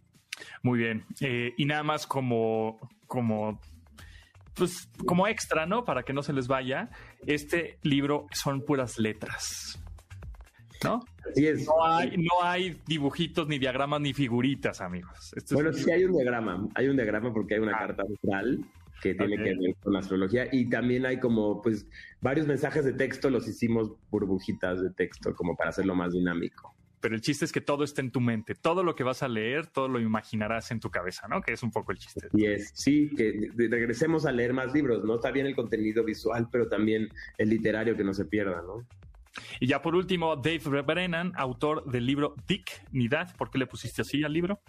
Muy 0.62 0.78
bien. 0.80 1.04
Eh, 1.20 1.52
y 1.56 1.64
nada 1.64 1.82
más 1.82 2.06
como, 2.06 2.78
como, 3.06 3.60
pues, 4.54 4.88
como 5.06 5.26
extra, 5.26 5.66
¿no? 5.66 5.84
Para 5.84 6.02
que 6.02 6.12
no 6.12 6.22
se 6.22 6.32
les 6.32 6.48
vaya, 6.48 6.90
este 7.26 7.78
libro 7.82 8.26
son 8.32 8.64
puras 8.64 8.98
letras. 8.98 9.83
¿No? 10.84 11.04
es. 11.34 11.66
No 11.66 11.84
hay, 11.84 12.16
no 12.16 12.42
hay 12.42 12.76
dibujitos, 12.86 13.48
ni 13.48 13.58
diagramas, 13.58 14.00
ni 14.00 14.12
figuritas, 14.12 14.80
amigos. 14.80 15.34
bueno, 15.50 15.72
sí 15.72 15.90
hay 15.90 16.04
un 16.04 16.12
diagrama. 16.12 16.68
Hay 16.74 16.88
un 16.88 16.96
diagrama 16.96 17.32
porque 17.32 17.54
hay 17.54 17.60
una 17.60 17.76
ah. 17.76 17.86
carta 17.86 18.02
astral 18.02 18.64
que 19.02 19.14
tiene 19.14 19.36
que 19.36 19.54
ver 19.54 19.74
con 19.82 19.92
la 19.92 19.98
astrología 19.98 20.48
y 20.50 20.68
también 20.70 21.04
hay 21.04 21.20
como 21.20 21.60
pues 21.60 21.86
varios 22.22 22.46
mensajes 22.46 22.86
de 22.86 22.94
texto 22.94 23.28
los 23.28 23.46
hicimos 23.46 23.92
burbujitas 24.10 24.82
de 24.82 24.90
texto 24.90 25.34
como 25.34 25.56
para 25.56 25.70
hacerlo 25.70 25.94
más 25.94 26.12
dinámico 26.12 26.74
pero 27.04 27.16
el 27.16 27.20
chiste 27.20 27.44
es 27.44 27.52
que 27.52 27.60
todo 27.60 27.84
está 27.84 28.00
en 28.00 28.10
tu 28.10 28.18
mente. 28.22 28.54
Todo 28.54 28.82
lo 28.82 28.96
que 28.96 29.04
vas 29.04 29.22
a 29.22 29.28
leer, 29.28 29.66
todo 29.66 29.88
lo 29.88 30.00
imaginarás 30.00 30.70
en 30.70 30.80
tu 30.80 30.90
cabeza, 30.90 31.28
¿no? 31.28 31.42
Que 31.42 31.52
es 31.52 31.62
un 31.62 31.70
poco 31.70 31.92
el 31.92 31.98
chiste. 31.98 32.28
Y 32.32 32.46
es, 32.46 32.70
sí, 32.72 33.10
que 33.14 33.50
regresemos 33.54 34.24
a 34.24 34.32
leer 34.32 34.54
más 34.54 34.72
libros, 34.72 35.04
¿no? 35.04 35.16
Está 35.16 35.30
bien 35.30 35.44
el 35.44 35.54
contenido 35.54 36.02
visual, 36.02 36.48
pero 36.50 36.66
también 36.66 37.10
el 37.36 37.50
literario 37.50 37.94
que 37.94 38.04
no 38.04 38.14
se 38.14 38.24
pierda, 38.24 38.62
¿no? 38.62 38.86
Y 39.60 39.66
ya 39.66 39.82
por 39.82 39.94
último, 39.94 40.36
Dave 40.36 40.82
Brennan, 40.82 41.32
autor 41.36 41.84
del 41.90 42.06
libro 42.06 42.34
Dignidad. 42.46 43.34
¿Por 43.36 43.50
qué 43.50 43.58
le 43.58 43.66
pusiste 43.66 44.02
así 44.02 44.24
al 44.24 44.32
libro? 44.32 44.60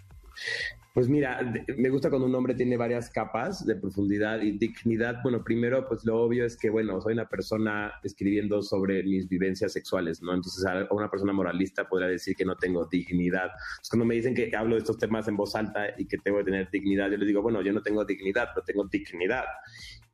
Pues 0.96 1.10
mira, 1.10 1.42
me 1.76 1.90
gusta 1.90 2.08
cuando 2.08 2.26
un 2.26 2.34
hombre 2.34 2.54
tiene 2.54 2.78
varias 2.78 3.10
capas 3.10 3.66
de 3.66 3.76
profundidad 3.76 4.40
y 4.40 4.52
dignidad. 4.52 5.20
Bueno, 5.22 5.44
primero, 5.44 5.86
pues 5.86 6.06
lo 6.06 6.22
obvio 6.22 6.46
es 6.46 6.56
que, 6.56 6.70
bueno, 6.70 6.98
soy 7.02 7.12
una 7.12 7.28
persona 7.28 7.92
escribiendo 8.02 8.62
sobre 8.62 9.02
mis 9.02 9.28
vivencias 9.28 9.74
sexuales, 9.74 10.22
¿no? 10.22 10.32
Entonces, 10.32 10.64
a 10.64 10.86
una 10.90 11.10
persona 11.10 11.34
moralista 11.34 11.86
podría 11.86 12.08
decir 12.08 12.34
que 12.34 12.46
no 12.46 12.56
tengo 12.56 12.86
dignidad. 12.86 13.50
Pues 13.76 13.90
cuando 13.90 14.06
me 14.06 14.14
dicen 14.14 14.34
que 14.34 14.50
hablo 14.56 14.76
de 14.76 14.78
estos 14.78 14.96
temas 14.96 15.28
en 15.28 15.36
voz 15.36 15.54
alta 15.54 15.88
y 15.98 16.06
que 16.06 16.16
tengo 16.16 16.38
que 16.38 16.44
tener 16.44 16.70
dignidad, 16.70 17.10
yo 17.10 17.18
les 17.18 17.26
digo, 17.28 17.42
bueno, 17.42 17.60
yo 17.60 17.74
no 17.74 17.82
tengo 17.82 18.02
dignidad, 18.06 18.48
pero 18.54 18.64
tengo 18.64 18.84
dignidad. 18.88 19.44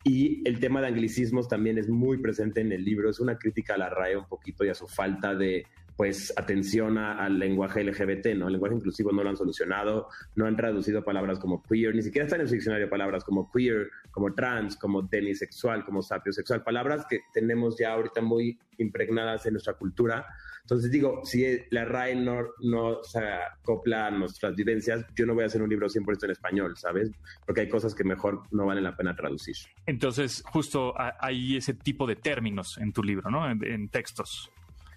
Y 0.05 0.47
el 0.49 0.59
tema 0.59 0.81
de 0.81 0.89
anglicismos 0.89 1.49
también 1.49 1.79
es 1.79 1.89
muy 1.89 2.19
presente 2.19 2.61
en 2.61 2.73
el 2.73 2.85
libro. 2.85 3.09
Es 3.09 3.21
una 3.21 3.39
crítica 3.39 3.75
a 3.75 3.79
la 3.79 3.89
RAE 3.89 4.17
un 4.17 4.27
poquito 4.27 4.65
y 4.65 4.69
a 4.69 4.75
su 4.75 4.89
falta 4.89 5.35
de 5.35 5.67
pues 5.97 6.33
atención 6.37 6.99
al 6.99 7.39
lenguaje 7.39 7.85
LGBT, 7.85 8.35
¿no? 8.37 8.47
El 8.47 8.55
lenguaje 8.55 8.77
inclusivo 8.77 9.13
no 9.13 9.23
lo 9.23 9.31
han 9.31 9.37
solucionado, 9.37 10.09
no 10.35 10.47
han 10.47 10.57
traducido 10.57 11.05
palabras 11.05 11.39
como 11.39 11.63
queer, 11.63 11.95
ni 11.95 12.03
siquiera 12.03 12.25
están 12.25 12.41
en 12.41 12.49
su 12.49 12.55
diccionario 12.55 12.89
palabras 12.89 13.25
como 13.25 13.51
queer, 13.53 13.91
como 14.11 14.35
trans, 14.35 14.77
como 14.77 15.03
demisexual, 15.03 15.85
como 15.85 16.03
sapiosexual, 16.03 16.63
palabras 16.63 17.07
que 17.09 17.21
tenemos 17.33 17.79
ya 17.79 17.93
ahorita 17.93 18.21
muy 18.23 18.59
impregnadas 18.79 19.47
en 19.47 19.55
nuestra 19.55 19.75
cultura. 19.75 20.27
Entonces 20.63 20.91
digo, 20.91 21.23
si 21.25 21.59
la 21.71 21.85
RAE 21.85 22.15
no, 22.15 23.03
se 23.03 23.19
acopla 23.19 24.07
a 24.07 24.11
nuestras 24.11 24.55
vivencias, 24.55 25.05
yo 25.15 25.27
no 25.27 25.35
voy 25.35 25.43
a 25.43 25.47
hacer 25.47 25.61
un 25.61 25.69
libro 25.69 25.89
100% 25.89 26.25
en 26.25 26.31
español, 26.31 26.77
¿sabes? 26.77 27.11
Porque 27.45 27.63
hay 27.63 27.69
cosas 27.69 27.95
que 27.95 28.05
mejor 28.05 28.45
no 28.53 28.67
valen 28.67 28.85
la 28.85 28.97
pena 28.97 29.15
traducir. 29.15 29.57
Entonces, 29.87 30.43
justo 30.53 30.95
hay 30.97 31.57
ese 31.57 31.75
tipo 31.75 32.07
de 32.07 32.17
términos 32.17 32.79
en 32.79 32.93
tu 32.93 33.03
libro, 33.03 33.31
¿no? 33.31 33.51
en 33.51 33.89
textos. 33.89 34.51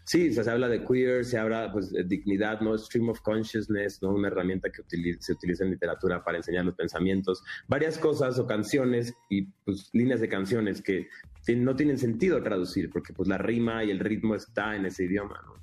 Sí, 0.06 0.32
se 0.32 0.50
habla 0.50 0.70
de 0.70 0.86
queer, 0.86 1.26
se 1.26 1.40
habla 1.40 1.72
pues, 1.74 1.92
de 1.92 2.04
dignidad, 2.04 2.62
¿no? 2.62 2.78
Stream 2.78 3.10
of 3.10 3.22
consciousness, 3.22 4.02
¿no? 4.04 4.12
Una 4.12 4.28
herramienta 4.28 4.70
que 4.70 4.84
se 5.20 5.34
utiliza 5.34 5.64
en 5.64 5.72
literatura 5.72 6.24
para 6.24 6.38
enseñar 6.38 6.64
los 6.64 6.76
pensamientos. 6.76 7.44
Varias 7.68 7.98
cosas 7.98 8.38
o 8.38 8.46
canciones 8.46 9.16
y 9.30 9.48
pues 9.66 9.90
líneas 9.94 10.22
de 10.22 10.30
canciones 10.30 10.82
que 10.82 11.08
no 11.56 11.76
tienen 11.76 11.98
sentido 11.98 12.42
traducir 12.44 12.92
porque 12.92 13.14
pues 13.14 13.28
la 13.28 13.40
rima 13.40 13.84
y 13.84 13.90
el 13.90 14.00
ritmo 14.00 14.36
está 14.36 14.76
en 14.76 14.86
ese 14.86 15.06
idioma, 15.06 15.42
¿no? 15.44 15.56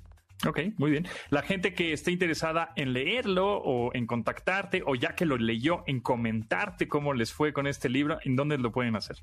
Ok, 0.47 0.59
muy 0.77 0.91
bien. 0.91 1.07
La 1.29 1.41
gente 1.41 1.73
que 1.73 1.93
esté 1.93 2.11
interesada 2.11 2.73
en 2.75 2.93
leerlo 2.93 3.57
o 3.57 3.93
en 3.93 4.07
contactarte 4.07 4.83
o 4.85 4.95
ya 4.95 5.15
que 5.15 5.25
lo 5.25 5.37
leyó, 5.37 5.83
en 5.87 6.01
comentarte 6.01 6.87
cómo 6.87 7.13
les 7.13 7.31
fue 7.31 7.53
con 7.53 7.67
este 7.67 7.89
libro, 7.89 8.17
¿en 8.23 8.35
dónde 8.35 8.57
lo 8.57 8.71
pueden 8.71 8.95
hacer? 8.95 9.17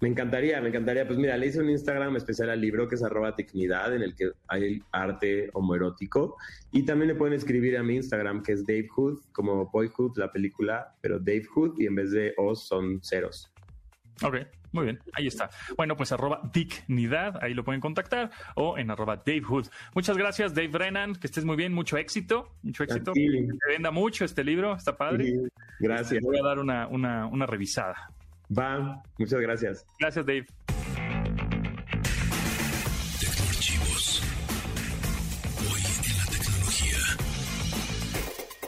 Me 0.00 0.08
encantaría, 0.08 0.60
me 0.60 0.68
encantaría. 0.68 1.06
Pues 1.06 1.18
mira, 1.18 1.36
le 1.36 1.46
hice 1.46 1.60
un 1.60 1.70
Instagram 1.70 2.16
especial 2.16 2.50
al 2.50 2.60
libro 2.60 2.88
que 2.88 2.96
es 2.96 3.02
arroba 3.04 3.32
dignidad, 3.32 3.94
en 3.94 4.02
el 4.02 4.14
que 4.14 4.30
hay 4.48 4.82
arte 4.90 5.50
homoerótico. 5.52 6.36
Y 6.72 6.84
también 6.84 7.08
le 7.08 7.14
pueden 7.14 7.34
escribir 7.34 7.76
a 7.76 7.82
mi 7.82 7.96
Instagram, 7.96 8.42
que 8.42 8.52
es 8.52 8.66
Dave 8.66 8.88
Hood, 8.88 9.20
como 9.32 9.66
Boyhood, 9.70 10.16
la 10.16 10.32
película, 10.32 10.94
pero 11.00 11.18
Dave 11.18 11.44
Hood, 11.44 11.78
y 11.78 11.86
en 11.86 11.94
vez 11.94 12.10
de 12.10 12.34
Os 12.36 12.66
son 12.66 13.00
ceros. 13.02 13.52
Ok, 14.22 14.36
muy 14.72 14.84
bien, 14.84 14.98
ahí 15.12 15.26
está. 15.26 15.50
Bueno, 15.76 15.96
pues 15.96 16.12
arroba 16.12 16.40
dignidad, 16.52 17.42
ahí 17.42 17.54
lo 17.54 17.64
pueden 17.64 17.80
contactar, 17.80 18.30
o 18.54 18.78
en 18.78 18.90
arroba 18.90 19.16
Dave 19.16 19.42
Hood. 19.42 19.66
Muchas 19.94 20.16
gracias, 20.16 20.54
Dave 20.54 20.68
Brennan, 20.68 21.14
que 21.16 21.26
estés 21.26 21.44
muy 21.44 21.56
bien, 21.56 21.72
mucho 21.72 21.96
éxito, 21.96 22.52
mucho 22.62 22.84
éxito. 22.84 23.12
Que 23.12 23.48
venda 23.68 23.90
mucho 23.90 24.24
este 24.24 24.42
libro, 24.42 24.74
está 24.74 24.96
padre. 24.96 25.34
gracias. 25.80 26.22
voy 26.22 26.38
a 26.38 26.42
dar 26.42 26.58
una, 26.58 26.86
una, 26.86 27.26
una 27.26 27.46
revisada. 27.46 28.10
Va, 28.56 29.02
muchas 29.18 29.40
gracias. 29.40 29.86
Gracias, 29.98 30.24
Dave. 30.24 30.46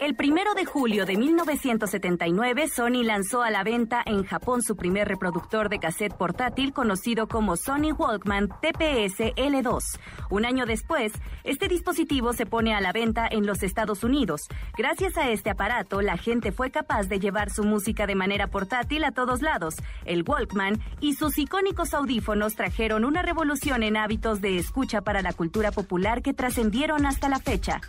El 0.00 0.14
primero 0.14 0.54
de 0.54 0.64
julio 0.64 1.06
de 1.06 1.16
1979, 1.16 2.68
Sony 2.68 3.02
lanzó 3.02 3.42
a 3.42 3.50
la 3.50 3.64
venta 3.64 4.00
en 4.06 4.22
Japón 4.22 4.62
su 4.62 4.76
primer 4.76 5.08
reproductor 5.08 5.68
de 5.68 5.80
cassette 5.80 6.14
portátil 6.14 6.72
conocido 6.72 7.26
como 7.26 7.56
Sony 7.56 7.90
Walkman 7.98 8.48
TPS 8.48 9.34
L2. 9.34 9.98
Un 10.30 10.44
año 10.44 10.66
después, 10.66 11.12
este 11.42 11.66
dispositivo 11.66 12.32
se 12.32 12.46
pone 12.46 12.74
a 12.74 12.80
la 12.80 12.92
venta 12.92 13.26
en 13.28 13.44
los 13.44 13.64
Estados 13.64 14.04
Unidos. 14.04 14.42
Gracias 14.76 15.16
a 15.16 15.30
este 15.30 15.50
aparato, 15.50 16.00
la 16.00 16.16
gente 16.16 16.52
fue 16.52 16.70
capaz 16.70 17.08
de 17.08 17.18
llevar 17.18 17.50
su 17.50 17.64
música 17.64 18.06
de 18.06 18.14
manera 18.14 18.46
portátil 18.46 19.02
a 19.02 19.11
todos 19.11 19.42
lados. 19.42 19.74
El 20.04 20.22
Walkman 20.22 20.80
y 21.00 21.14
sus 21.14 21.38
icónicos 21.38 21.92
audífonos 21.92 22.54
trajeron 22.54 23.04
una 23.04 23.22
revolución 23.22 23.82
en 23.82 23.96
hábitos 23.96 24.40
de 24.40 24.58
escucha 24.58 25.00
para 25.00 25.22
la 25.22 25.32
cultura 25.32 25.72
popular 25.72 26.22
que 26.22 26.34
trascendieron 26.34 27.04
hasta 27.04 27.28
la 27.28 27.40
fecha 27.40 27.80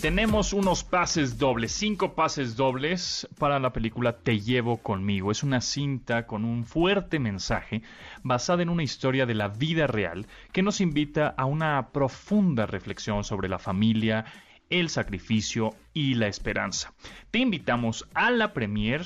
tenemos 0.00 0.52
unos 0.52 0.84
pases 0.84 1.38
dobles, 1.38 1.72
cinco 1.72 2.14
pases 2.14 2.54
dobles 2.56 3.26
para 3.38 3.58
la 3.58 3.72
película 3.72 4.18
Te 4.18 4.38
llevo 4.38 4.78
conmigo. 4.78 5.32
Es 5.32 5.42
una 5.42 5.60
cinta 5.60 6.26
con 6.26 6.44
un 6.44 6.64
fuerte 6.64 7.18
mensaje 7.18 7.82
basada 8.22 8.62
en 8.62 8.68
una 8.68 8.84
historia 8.84 9.26
de 9.26 9.34
la 9.34 9.48
vida 9.48 9.86
real 9.86 10.26
que 10.52 10.62
nos 10.62 10.80
invita 10.80 11.34
a 11.36 11.46
una 11.46 11.88
profunda 11.90 12.66
reflexión 12.66 13.24
sobre 13.24 13.48
la 13.48 13.58
familia, 13.58 14.24
el 14.70 14.88
sacrificio 14.88 15.74
y 15.94 16.14
la 16.14 16.28
esperanza. 16.28 16.92
Te 17.30 17.40
invitamos 17.40 18.06
a 18.14 18.30
la 18.30 18.52
premier. 18.52 19.04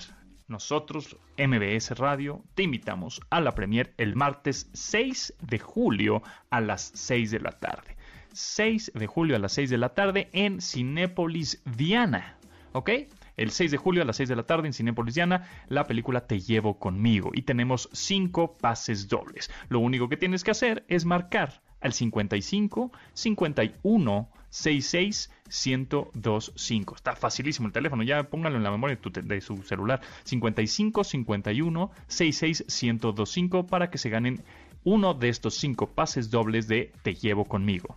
Nosotros, 0.49 1.17
MBS 1.39 1.97
Radio, 1.97 2.43
te 2.55 2.65
invitamos 2.65 3.23
a 3.31 3.41
la 3.41 3.55
premier 3.55 3.95
el 3.97 4.15
martes 4.17 4.69
6 4.75 5.35
de 5.41 5.59
julio 5.59 6.23
a 6.51 6.61
las 6.61 6.93
6 6.95 7.31
de 7.31 7.41
la 7.41 7.53
tarde. 7.53 7.97
6 8.33 8.93
de 8.95 9.07
julio 9.07 9.37
a 9.37 9.39
las 9.39 9.53
6 9.53 9.71
de 9.71 9.79
la 9.79 9.91
tarde 9.91 10.29
en 10.33 10.61
Cinépolis 10.61 11.63
Diana. 11.65 12.37
¿Ok? 12.73 12.91
El 13.37 13.51
6 13.51 13.71
de 13.71 13.77
julio 13.77 14.03
a 14.03 14.05
las 14.05 14.17
6 14.17 14.29
de 14.29 14.37
la 14.37 14.43
tarde 14.45 14.67
en 14.67 14.75
Cinépolis 14.75 15.15
Diana, 15.15 15.49
la 15.69 15.87
película 15.87 16.27
Te 16.27 16.41
llevo 16.41 16.79
conmigo. 16.79 17.31
Y 17.35 17.43
tenemos 17.43 17.89
5 17.93 18.55
pases 18.55 19.09
dobles. 19.09 19.51
Lo 19.69 19.81
único 19.81 20.09
que 20.09 20.17
tienes 20.17 20.45
que 20.45 20.51
hacer 20.51 20.85
es 20.89 21.05
marcar 21.05 21.63
al 21.81 21.93
55 21.93 22.93
51 23.13 24.29
66 24.51 25.31
1025. 25.49 26.95
Está 26.95 27.17
facilísimo 27.17 27.67
el 27.67 27.73
teléfono, 27.73 28.03
ya 28.03 28.25
póngalo 28.25 28.57
en 28.57 28.63
la 28.63 28.71
memoria 28.71 28.97
de, 28.97 29.03
tu, 29.03 29.11
de, 29.11 29.41
su 29.41 29.63
celular. 29.63 30.01
55 30.25 31.05
51 31.05 31.91
66 32.07 32.65
1025 32.69 33.67
para 33.67 33.91
que 33.91 33.99
se 33.99 34.11
ganen 34.11 34.43
uno 34.85 35.15
de 35.15 35.29
estos 35.29 35.55
5 35.55 35.89
pases 35.89 36.31
dobles 36.31 36.69
de 36.69 36.93
Te 37.03 37.15
llevo 37.15 37.45
conmigo. 37.47 37.97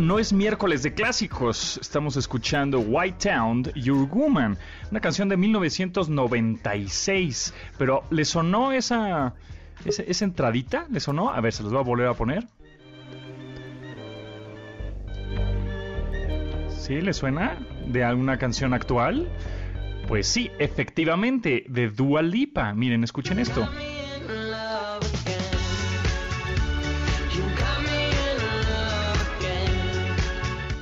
No, 0.00 0.18
es 0.18 0.32
miércoles 0.32 0.82
de 0.82 0.94
clásicos. 0.94 1.78
Estamos 1.78 2.16
escuchando 2.16 2.80
White 2.80 3.30
Town, 3.30 3.64
Your 3.74 4.08
Woman, 4.08 4.56
una 4.90 5.00
canción 5.00 5.28
de 5.28 5.36
1996. 5.36 7.52
Pero 7.76 8.04
¿le 8.08 8.24
sonó 8.24 8.72
esa, 8.72 9.34
esa, 9.84 10.02
esa 10.04 10.24
entradita? 10.24 10.86
¿Le 10.90 11.00
sonó? 11.00 11.28
A 11.30 11.42
ver, 11.42 11.52
se 11.52 11.62
los 11.62 11.70
voy 11.70 11.82
a 11.82 11.84
volver 11.84 12.08
a 12.08 12.14
poner. 12.14 12.46
¿Sí? 16.70 17.02
¿Le 17.02 17.12
suena? 17.12 17.58
¿De 17.86 18.02
alguna 18.02 18.38
canción 18.38 18.72
actual? 18.72 19.28
Pues 20.08 20.26
sí, 20.26 20.50
efectivamente, 20.58 21.66
de 21.68 21.90
Dua 21.90 22.22
Lipa. 22.22 22.72
Miren, 22.72 23.04
escuchen 23.04 23.38
esto. 23.38 23.68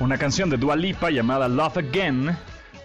Una 0.09 0.17
canción 0.17 0.49
de 0.49 0.57
Dua 0.57 0.75
Lipa 0.75 1.11
llamada 1.11 1.47
Love 1.47 1.77
Again 1.77 2.35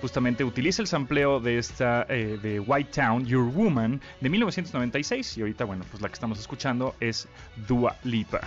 justamente 0.02 0.44
utiliza 0.44 0.82
el 0.82 0.88
sampleo 0.88 1.40
de 1.40 1.56
esta 1.56 2.04
eh, 2.10 2.38
de 2.42 2.60
White 2.60 2.90
Town, 3.00 3.24
Your 3.24 3.46
Woman, 3.50 3.98
de 4.20 4.28
1996 4.28 5.38
y 5.38 5.40
ahorita 5.40 5.64
bueno 5.64 5.87
pues 5.90 6.02
la 6.02 6.08
que 6.08 6.12
estamos 6.12 6.38
escuchando 6.38 6.94
es 7.00 7.26
Dua 7.66 7.96
Lipa. 8.04 8.42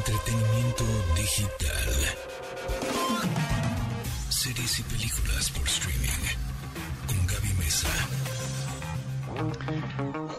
Entretenimiento 0.00 0.84
digital. 1.14 1.90
Series 4.30 4.78
y 4.78 4.82
películas 4.84 5.50
por 5.50 5.66
streaming. 5.68 6.24
Con 7.06 7.26
Gaby 7.26 7.52
Mesa. 7.58 7.88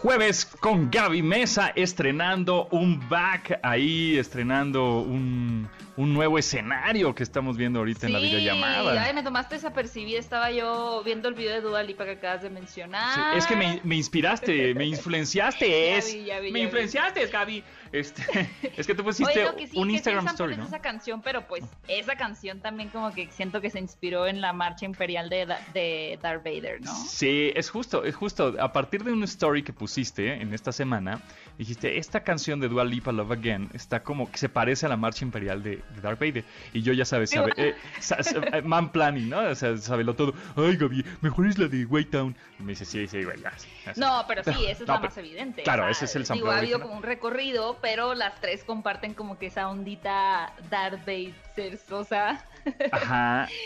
Jueves 0.02 0.46
con 0.46 0.90
Gaby 0.90 1.22
Mesa 1.22 1.72
estrenando 1.76 2.66
un 2.72 3.08
back 3.08 3.60
ahí, 3.62 4.18
estrenando 4.18 4.98
un, 4.98 5.68
un 5.96 6.14
nuevo 6.14 6.38
escenario 6.38 7.14
que 7.14 7.22
estamos 7.22 7.56
viendo 7.56 7.80
ahorita 7.80 8.06
en 8.06 8.14
la 8.14 8.18
videollamada. 8.18 9.02
Ay, 9.02 9.12
me 9.14 9.22
tomaste 9.22 9.56
desapercibida. 9.56 10.18
Estaba 10.18 10.50
yo 10.50 11.02
viendo 11.04 11.28
el 11.28 11.34
video 11.34 11.52
de 11.52 11.60
Dua 11.60 11.82
Lipa 11.82 12.04
que 12.04 12.12
acabas 12.12 12.42
de 12.42 12.50
mencionar. 12.50 13.14
Sí, 13.14 13.38
es 13.38 13.46
que 13.46 13.56
me, 13.56 13.80
me 13.84 13.96
inspiraste, 13.96 14.74
me 14.74 14.86
influenciaste, 14.86 15.68
Ya 15.90 15.96
es. 15.98 16.12
vi, 16.14 16.24
ya 16.24 16.40
vi, 16.40 16.50
me 16.52 16.60
ya 16.60 16.62
vi. 16.62 16.68
influenciaste, 16.68 17.26
Gaby. 17.26 17.64
Este, 17.92 18.22
es 18.76 18.86
que 18.86 18.94
tú 18.94 19.04
pusiste 19.04 19.44
Oye, 19.44 19.56
que 19.56 19.66
sí, 19.66 19.76
un 19.76 19.84
que 19.84 19.90
sí 19.90 19.96
Instagram 19.96 20.26
story, 20.28 20.56
¿no? 20.56 20.64
esa 20.64 20.80
canción, 20.80 21.20
pero 21.20 21.46
pues 21.46 21.62
esa 21.88 22.16
canción 22.16 22.60
también 22.60 22.88
como 22.88 23.12
que 23.12 23.28
siento 23.30 23.60
que 23.60 23.68
se 23.68 23.78
inspiró 23.78 24.26
en 24.26 24.40
la 24.40 24.54
marcha 24.54 24.86
imperial 24.86 25.28
de, 25.28 25.46
de 25.74 26.18
Darth 26.22 26.42
Vader, 26.42 26.80
¿no? 26.80 26.94
Sí, 26.94 27.52
es 27.54 27.68
justo, 27.68 28.04
es 28.04 28.14
justo. 28.14 28.54
A 28.58 28.72
partir 28.72 29.04
de 29.04 29.12
un 29.12 29.22
story 29.24 29.62
que 29.62 29.74
pusiste 29.74 30.40
en 30.40 30.54
esta 30.54 30.72
semana, 30.72 31.20
dijiste, 31.58 31.98
esta 31.98 32.24
canción 32.24 32.60
de 32.60 32.68
Dua 32.68 32.84
Lipa 32.84 33.12
Love 33.12 33.32
Again 33.32 33.68
está 33.74 34.02
como 34.02 34.30
que 34.30 34.38
se 34.38 34.48
parece 34.48 34.86
a 34.86 34.88
la 34.88 34.96
marcha 34.96 35.24
imperial 35.26 35.62
de, 35.62 35.81
de 35.94 36.00
Darth 36.00 36.18
Vader. 36.20 36.44
Y 36.72 36.82
yo 36.82 36.92
ya 36.92 37.04
sabes, 37.04 37.30
sabe, 37.30 37.52
eh, 37.56 37.74
sa- 38.00 38.22
sa- 38.22 38.38
eh, 38.38 38.62
man 38.62 38.90
planning, 38.92 39.28
¿no? 39.28 39.40
O 39.40 39.54
sea, 39.54 39.76
sabelo 39.76 40.14
todo. 40.14 40.32
Ay, 40.56 40.76
Gaby, 40.76 41.04
mejor 41.20 41.46
es 41.46 41.58
la 41.58 41.68
de 41.68 41.84
White 41.84 42.10
Town. 42.10 42.36
Y 42.58 42.62
me 42.62 42.72
dice, 42.72 42.84
sí, 42.84 43.06
sí, 43.06 43.22
güey, 43.24 43.40
ya. 43.40 43.52
ya 43.84 43.94
sé". 43.94 44.00
No, 44.00 44.24
pero 44.28 44.42
sí, 44.44 44.50
esa 44.66 44.70
es 44.72 44.80
No, 44.80 44.86
la 44.94 45.00
pero- 45.00 45.10
más 45.10 45.18
evidente. 45.18 45.62
claro, 45.62 45.88
ese 45.88 46.04
es 46.06 46.16
el 46.16 46.22
Digo, 46.22 46.34
sampleo 46.36 46.52
ha 46.52 46.58
habido 46.58 46.80
como 46.80 46.94
un 46.96 47.02
recorrido, 47.02 47.78
pero 47.82 48.14
las 48.14 48.40
tres 48.40 48.64
comparten 48.64 49.14
como 49.14 49.38
que 49.38 49.46
esa 49.46 49.68
ondita 49.68 50.52
Darth 50.70 51.00
Vader 51.06 51.76
sosa. 51.78 52.44
Ajá. 52.92 53.48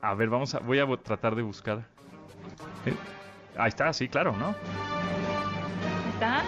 A 0.00 0.14
ver, 0.14 0.28
vamos 0.28 0.54
a, 0.54 0.60
voy 0.60 0.78
a 0.78 0.86
tratar 1.02 1.34
de 1.34 1.42
buscar. 1.42 1.84
Eh, 2.86 2.94
Ahí 3.56 3.68
está, 3.68 3.92
sí, 3.92 4.08
claro, 4.08 4.30
¿no? 4.36 4.54
¿Está? 6.14 6.44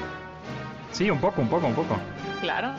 Sí, 0.93 1.11
un 1.11 1.21
poco, 1.21 1.41
un 1.43 1.49
poco, 1.49 1.67
un 1.67 1.75
poco. 1.75 1.99
Claro. 2.41 2.73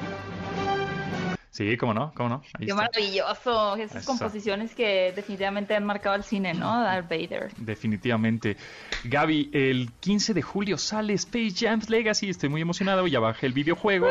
Sí, 1.51 1.75
cómo 1.75 1.93
no, 1.93 2.13
cómo 2.15 2.29
no. 2.29 2.35
Ahí 2.57 2.65
Qué 2.65 2.71
está. 2.71 2.75
maravilloso. 2.75 3.75
Esas 3.75 4.03
Eso. 4.03 4.07
composiciones 4.07 4.73
que 4.73 5.11
definitivamente 5.13 5.75
han 5.75 5.83
marcado 5.83 6.15
el 6.15 6.23
cine, 6.23 6.53
¿no? 6.53 6.81
Darth 6.81 7.09
Vader. 7.09 7.51
Definitivamente. 7.57 8.55
Gaby, 9.03 9.49
el 9.51 9.91
15 9.99 10.33
de 10.33 10.41
julio 10.41 10.77
sale 10.77 11.13
Space 11.13 11.53
Jam 11.59 11.81
Legacy. 11.89 12.29
Estoy 12.29 12.47
muy 12.47 12.61
emocionado. 12.61 13.05
Ya 13.05 13.19
bajé 13.19 13.47
el 13.47 13.53
videojuego. 13.53 14.07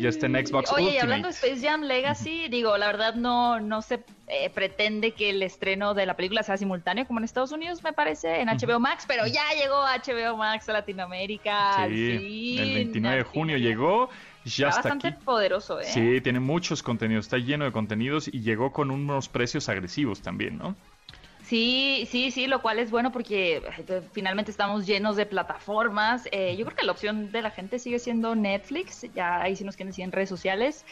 Ya 0.00 0.08
está 0.08 0.26
en 0.26 0.34
Xbox 0.44 0.72
Oye, 0.72 0.82
y 0.82 0.86
Ultimate. 0.86 1.00
hablando 1.02 1.28
de 1.28 1.34
Space 1.34 1.60
Jam 1.64 1.82
Legacy, 1.82 2.48
digo, 2.48 2.76
la 2.76 2.86
verdad 2.88 3.14
no, 3.14 3.60
no 3.60 3.82
se 3.82 4.02
eh, 4.26 4.50
pretende 4.50 5.12
que 5.12 5.30
el 5.30 5.42
estreno 5.44 5.94
de 5.94 6.06
la 6.06 6.14
película 6.16 6.42
sea 6.42 6.56
simultáneo 6.56 7.06
como 7.06 7.20
en 7.20 7.24
Estados 7.24 7.52
Unidos, 7.52 7.84
me 7.84 7.92
parece, 7.92 8.40
en 8.40 8.48
HBO 8.48 8.80
Max, 8.80 9.04
pero 9.06 9.26
ya 9.28 9.42
llegó 9.54 9.76
HBO 9.82 10.36
Max 10.36 10.68
a 10.68 10.72
Latinoamérica. 10.72 11.86
Sí, 11.88 12.56
el 12.58 12.74
29 12.74 13.16
de 13.18 13.22
junio 13.22 13.56
llegó. 13.58 14.10
Ya 14.44 14.68
Está 14.68 14.80
está 14.80 14.88
bastante 14.88 15.08
aquí. 15.08 15.24
poderoso, 15.24 15.80
¿eh? 15.80 15.84
Sí, 15.84 16.20
tiene 16.22 16.40
muchos 16.40 16.82
contenidos. 16.82 17.26
Está 17.26 17.38
lleno 17.38 17.64
de 17.64 17.72
contenidos 17.72 18.28
y 18.28 18.40
llegó 18.40 18.72
con 18.72 18.90
unos 18.90 19.28
precios 19.28 19.68
agresivos 19.68 20.22
también, 20.22 20.56
¿no? 20.58 20.74
Sí, 21.42 22.06
sí, 22.08 22.30
sí, 22.30 22.46
lo 22.46 22.62
cual 22.62 22.78
es 22.78 22.92
bueno 22.92 23.10
porque 23.10 23.60
finalmente 24.12 24.52
estamos 24.52 24.86
llenos 24.86 25.16
de 25.16 25.26
plataformas. 25.26 26.28
Eh, 26.30 26.54
yo 26.56 26.64
creo 26.64 26.76
que 26.76 26.86
la 26.86 26.92
opción 26.92 27.32
de 27.32 27.42
la 27.42 27.50
gente 27.50 27.80
sigue 27.80 27.98
siendo 27.98 28.36
Netflix, 28.36 29.04
ya 29.16 29.42
ahí 29.42 29.56
sí 29.56 29.64
nos 29.64 29.74
quieren 29.74 29.90
decir 29.90 30.04
en 30.04 30.12
redes 30.12 30.28
sociales. 30.28 30.84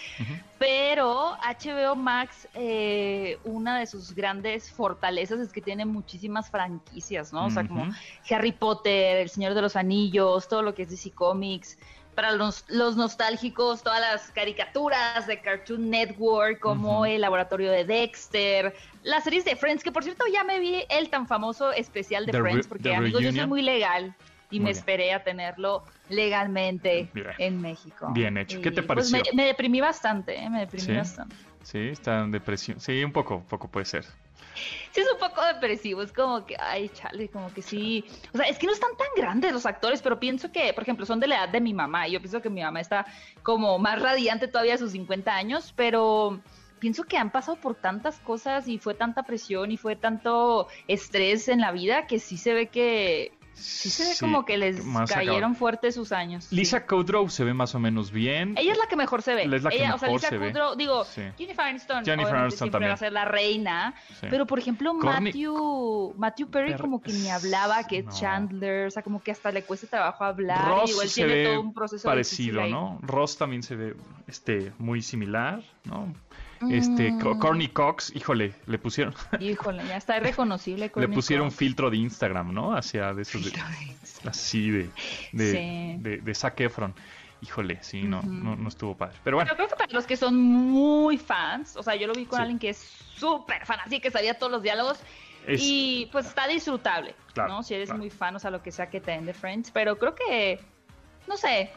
Pero 0.59 1.37
HBO 1.37 1.95
Max, 1.95 2.49
eh, 2.55 3.39
una 3.45 3.79
de 3.79 3.87
sus 3.87 4.17
grandes 4.17 4.69
fortalezas 4.73 5.39
es 5.39 5.53
que 5.53 5.61
tiene 5.61 5.85
muchísimas 5.85 6.51
franquicias, 6.51 7.33
¿no? 7.33 7.47
O 7.47 7.51
sea, 7.51 7.67
como. 7.67 7.87
Harry 8.29 8.51
Potter, 8.51 9.19
El 9.19 9.29
Señor 9.31 9.55
de 9.55 9.63
los 9.63 9.77
Anillos, 9.77 10.49
todo 10.49 10.63
lo 10.63 10.75
que 10.75 10.83
es 10.83 10.91
DC 10.91 11.13
Comics. 11.13 11.79
Para 12.19 12.33
los, 12.33 12.65
los 12.67 12.97
nostálgicos, 12.97 13.85
todas 13.85 14.01
las 14.01 14.33
caricaturas 14.33 15.29
de 15.29 15.41
Cartoon 15.41 15.89
Network, 15.89 16.59
como 16.59 17.07
el 17.07 17.21
laboratorio 17.21 17.71
de 17.71 17.85
Dexter, 17.85 18.75
las 19.05 19.23
series 19.23 19.45
de 19.45 19.55
Friends, 19.55 19.85
que 19.85 19.93
por 19.93 20.03
cierto 20.03 20.25
ya 20.33 20.43
me 20.43 20.59
vi 20.59 20.83
el 20.91 21.11
tan 21.11 21.29
famoso 21.29 21.71
especial 21.71 22.27
de 22.27 22.33
The 22.33 22.41
Friends, 22.41 22.67
porque 22.67 22.93
amigos, 22.93 23.23
yo 23.23 23.31
soy 23.31 23.47
muy 23.47 23.63
legal 23.63 24.17
y 24.51 24.59
Muy 24.59 24.65
me 24.65 24.71
bien. 24.71 24.79
esperé 24.79 25.13
a 25.13 25.23
tenerlo 25.23 25.85
legalmente 26.09 27.09
Bien. 27.15 27.29
en 27.39 27.61
México. 27.61 28.09
Bien 28.11 28.37
hecho. 28.37 28.61
¿Qué 28.63 28.73
te 28.73 28.83
pues, 28.83 29.13
pareció? 29.13 29.33
me, 29.33 29.43
me 29.43 29.47
deprimí 29.47 29.81
bastante, 29.81 30.37
¿eh? 30.43 30.51
me 30.51 30.59
deprimí 30.59 30.87
¿Sí? 30.87 30.97
bastante. 30.97 31.37
Sí, 31.63 31.79
está 31.79 32.25
en 32.25 32.33
depresión. 32.33 32.81
Sí, 32.81 33.05
un 33.05 33.13
poco, 33.13 33.37
un 33.37 33.47
poco 33.47 33.69
puede 33.69 33.87
ser. 33.87 34.05
Sí, 34.93 35.01
es 35.01 35.07
un 35.13 35.19
poco 35.19 35.45
depresivo, 35.45 36.03
es 36.03 36.13
como 36.13 36.45
que, 36.45 36.57
ay, 36.59 36.89
chale, 36.89 37.29
como 37.29 37.53
que 37.53 37.63
sí. 37.63 38.05
O 38.33 38.37
sea, 38.37 38.47
es 38.47 38.59
que 38.59 38.67
no 38.67 38.73
están 38.73 38.97
tan 38.97 39.09
grandes 39.17 39.53
los 39.53 39.67
actores, 39.67 40.03
pero 40.03 40.19
pienso 40.19 40.51
que, 40.51 40.73
por 40.73 40.83
ejemplo, 40.83 41.07
son 41.07 41.21
de 41.21 41.27
la 41.27 41.37
edad 41.37 41.49
de 41.51 41.61
mi 41.61 41.75
mamá. 41.75 42.09
y 42.09 42.13
Yo 42.13 42.21
pienso 42.21 42.41
que 42.41 42.51
mi 42.51 42.63
mamá 42.63 42.81
está 42.81 43.07
como 43.43 43.79
más 43.79 44.01
radiante 44.01 44.49
todavía 44.49 44.75
a 44.75 44.79
sus 44.79 44.93
50 44.93 45.35
años, 45.35 45.73
pero 45.77 46.41
pienso 46.79 47.05
que 47.05 47.17
han 47.17 47.31
pasado 47.31 47.57
por 47.59 47.75
tantas 47.75 48.21
cosas 48.21 48.69
y 48.69 48.79
fue 48.79 48.95
tanta 48.95 49.23
presión 49.23 49.71
y 49.71 49.77
fue 49.77 49.97
tanto 49.97 50.69
estrés 50.87 51.49
en 51.49 51.61
la 51.61 51.73
vida 51.73 52.07
que 52.07 52.19
sí 52.19 52.37
se 52.37 52.55
ve 52.55 52.69
que, 52.69 53.33
sí 53.59 53.91
se 53.91 54.05
ve 54.05 54.11
como 54.21 54.45
que 54.45 54.57
les 54.57 54.77
cayeron 55.09 55.37
acabado. 55.37 55.55
fuertes 55.55 55.95
sus 55.95 56.13
años. 56.13 56.45
sí. 56.45 56.57
Lisa 56.57 56.87
Kudrow 56.87 57.29
se 57.29 57.45
ve 57.45 57.55
más 57.55 57.75
o 57.75 57.79
menos 57.79 58.11
bien. 58.11 58.55
Ella 58.57 58.73
es 58.73 58.79
la 58.79 58.87
que 58.87 58.97
mejor 58.97 59.23
se 59.23 59.35
ve. 59.35 59.45
Es 59.45 59.63
la 59.63 59.71
que 59.71 59.77
Ella, 59.77 59.95
o 59.95 59.99
sea, 59.99 60.09
mejor 60.09 60.21
Lisa 60.21 60.29
se 60.29 60.39
ve. 60.39 60.53
Digo, 60.77 61.05
Sí. 61.05 61.23
Jennifer 61.37 61.65
Aniston, 61.67 62.05
Jennifer 62.05 62.35
Aniston 62.37 62.59
siempre 62.59 62.71
también. 62.73 62.91
va 62.91 62.95
a 62.95 62.99
ser 62.99 63.13
la 63.13 63.25
reina, 63.25 63.95
Sí. 64.21 64.27
pero 64.31 64.47
por 64.47 64.59
ejemplo 64.59 64.95
Matthew, 64.95 66.15
Matthew 66.17 66.49
Perry 66.51 66.73
Per- 66.73 66.81
como 66.81 67.01
que 67.03 67.13
ni 67.13 67.29
hablaba, 67.29 67.85
que 67.85 68.03
No. 68.03 68.13
Chandler, 68.13 68.87
o 68.87 68.91
sea, 68.91 69.03
como 69.03 69.23
que 69.23 69.31
hasta 69.33 69.51
le 69.53 69.63
cuesta 69.63 69.87
trabajo 69.87 70.25
hablar, 70.25 70.67
Ross 70.69 70.91
igual 70.91 71.09
se 71.09 71.15
tiene 71.25 71.35
ve 71.35 71.45
todo 71.47 71.61
un 71.61 71.75
proceso 71.75 72.09
parecido, 72.09 72.61
ahí. 72.63 72.71
¿no? 72.71 72.99
Ross 73.03 73.37
también 73.37 73.63
se 73.63 73.77
ve 73.77 73.97
este 74.27 74.73
muy 74.79 75.03
similar, 75.03 75.63
¿no? 75.85 76.13
Este 76.71 77.13
Mm. 77.13 77.21
Co- 77.21 77.39
Courtney 77.39 77.69
Cox, 77.69 78.13
híjole, 78.15 78.53
le 78.67 78.79
pusieron 78.79 79.15
Híjole, 79.41 79.87
ya 79.87 79.97
está 79.97 80.19
reconocible. 80.21 80.91
le 80.95 81.09
pusieron 81.09 81.49
Cox. 81.49 81.57
filtro 81.59 81.91
de 81.91 81.97
Instagram, 81.99 82.53
¿no? 82.53 82.75
Hacia 82.77 83.15
de 83.15 83.23
esos 83.23 83.45
de- 83.45 83.53
así 84.29 84.71
de 84.71 84.91
de, 85.33 85.53
Sí. 85.53 86.03
de, 86.03 86.17
de 86.19 86.35
Zac 86.35 86.61
Efron. 86.61 86.95
Híjole, 87.41 87.79
sí, 87.83 88.03
no, 88.03 88.21
no, 88.23 88.57
no 88.57 88.69
estuvo 88.69 88.97
padre. 88.97 89.17
Pero 89.23 89.37
bueno, 89.37 89.53
creo 89.55 89.69
que 89.69 89.77
para 89.77 89.93
los 89.93 90.07
que 90.07 90.17
son 90.17 90.37
muy 90.37 91.19
fans, 91.19 91.77
o 91.77 91.83
sea, 91.85 91.95
yo 91.95 92.09
lo 92.09 92.13
vi 92.15 92.25
con 92.27 92.39
Sí. 92.39 92.43
alguien 92.43 92.59
que 92.59 92.71
es 92.71 92.79
súper 92.79 93.65
fan, 93.65 93.79
así 93.85 94.01
que 94.01 94.11
sabía 94.11 94.35
todos 94.35 94.51
los 94.51 94.63
diálogos. 94.63 94.99
Es- 95.47 95.61
Y 95.63 96.09
pues 96.11 96.27
está 96.27 96.49
disfrutable, 96.49 97.15
Claro, 97.35 97.51
¿no? 97.55 97.63
Si 97.63 97.75
eres 97.75 97.91
claro. 97.91 98.01
muy 98.01 98.11
fan, 98.11 98.35
o 98.35 98.39
sea, 98.41 98.51
lo 98.51 98.61
que 98.61 98.73
sea 98.73 98.91
que 98.91 99.01
te 99.01 99.13
den 99.13 99.25
de 99.25 99.35
Friends. 99.35 99.71
Pero 99.71 99.97
creo 99.99 100.17
que, 100.17 100.59
no 101.29 101.37
sé, 101.37 101.71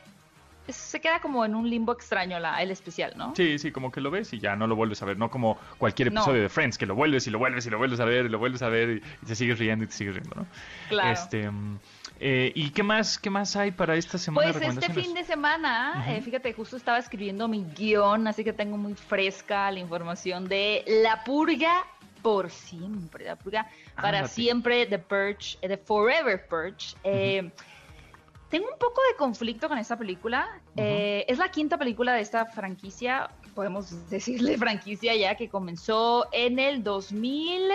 se 0.71 0.99
queda 1.01 1.19
como 1.19 1.43
en 1.45 1.55
un 1.55 1.69
limbo 1.69 1.91
extraño 1.93 2.39
la, 2.39 2.61
el 2.61 2.71
especial, 2.71 3.13
¿no? 3.15 3.35
Sí, 3.35 3.59
sí, 3.59 3.71
como 3.71 3.91
que 3.91 4.01
lo 4.01 4.11
ves 4.11 4.33
y 4.33 4.39
ya 4.39 4.55
no 4.55 4.67
lo 4.67 4.75
vuelves 4.75 5.01
a 5.01 5.05
ver, 5.05 5.17
no 5.17 5.29
como 5.29 5.57
cualquier 5.77 6.11
No. 6.11 6.21
episodio 6.21 6.41
de 6.41 6.49
Friends, 6.49 6.77
que 6.77 6.85
lo 6.85 6.95
vuelves 6.95 7.27
y 7.27 7.29
lo 7.29 7.39
vuelves 7.39 7.65
y 7.65 7.69
lo 7.69 7.77
vuelves 7.77 7.99
a 7.99 8.05
ver 8.05 8.25
y 8.25 8.29
lo 8.29 8.39
vuelves 8.39 8.61
a 8.61 8.69
ver 8.69 8.89
y, 8.89 8.93
y 9.21 9.25
te 9.25 9.35
sigues 9.35 9.59
riendo 9.59 9.85
y 9.85 9.87
te 9.87 9.93
sigues 9.93 10.15
riendo, 10.15 10.35
¿no? 10.35 10.47
Claro. 10.89 11.11
Este, 11.11 11.49
mm, 11.49 11.79
eh, 12.19 12.51
¿Y 12.53 12.69
qué 12.69 12.83
más, 12.83 13.17
qué 13.17 13.29
más 13.29 13.55
hay 13.55 13.71
para 13.71 13.95
esta 13.95 14.17
semana 14.17 14.51
Pues 14.53 14.63
este 14.63 14.93
fin 14.93 15.13
de 15.13 15.23
semana, 15.23 16.05
eh, 16.07 16.21
fíjate, 16.21 16.53
justo 16.53 16.77
estaba 16.77 16.99
escribiendo 16.99 17.47
mi 17.47 17.63
guion, 17.63 18.27
así 18.27 18.43
que 18.43 18.53
tengo 18.53 18.77
muy 18.77 18.93
fresca 18.93 19.71
la 19.71 19.79
información 19.79 20.47
de 20.47 20.83
La 21.03 21.23
Purga 21.23 21.83
por 22.21 22.51
siempre, 22.51 23.25
La 23.25 23.35
Purga 23.35 23.67
para 23.99 24.27
siempre, 24.27 24.85
The 24.85 24.99
Purge, 24.99 25.57
eh, 25.63 25.67
The 25.67 25.77
Forever 25.77 26.47
Purge. 26.47 26.95
Eh, 27.03 27.49
Tengo 28.51 28.67
un 28.67 28.77
poco 28.77 29.01
de 29.09 29.17
conflicto 29.17 29.69
con 29.69 29.77
esta 29.77 29.97
película. 29.97 30.49
Eh, 30.75 31.23
es 31.29 31.37
la 31.37 31.49
quinta 31.49 31.77
película 31.77 32.13
de 32.13 32.21
esta 32.21 32.45
franquicia, 32.45 33.31
podemos 33.55 34.09
decirle 34.09 34.57
franquicia 34.57 35.15
ya, 35.15 35.35
que 35.35 35.47
comenzó 35.47 36.27
en 36.33 36.59
el 36.59 36.83
2000. 36.83 37.71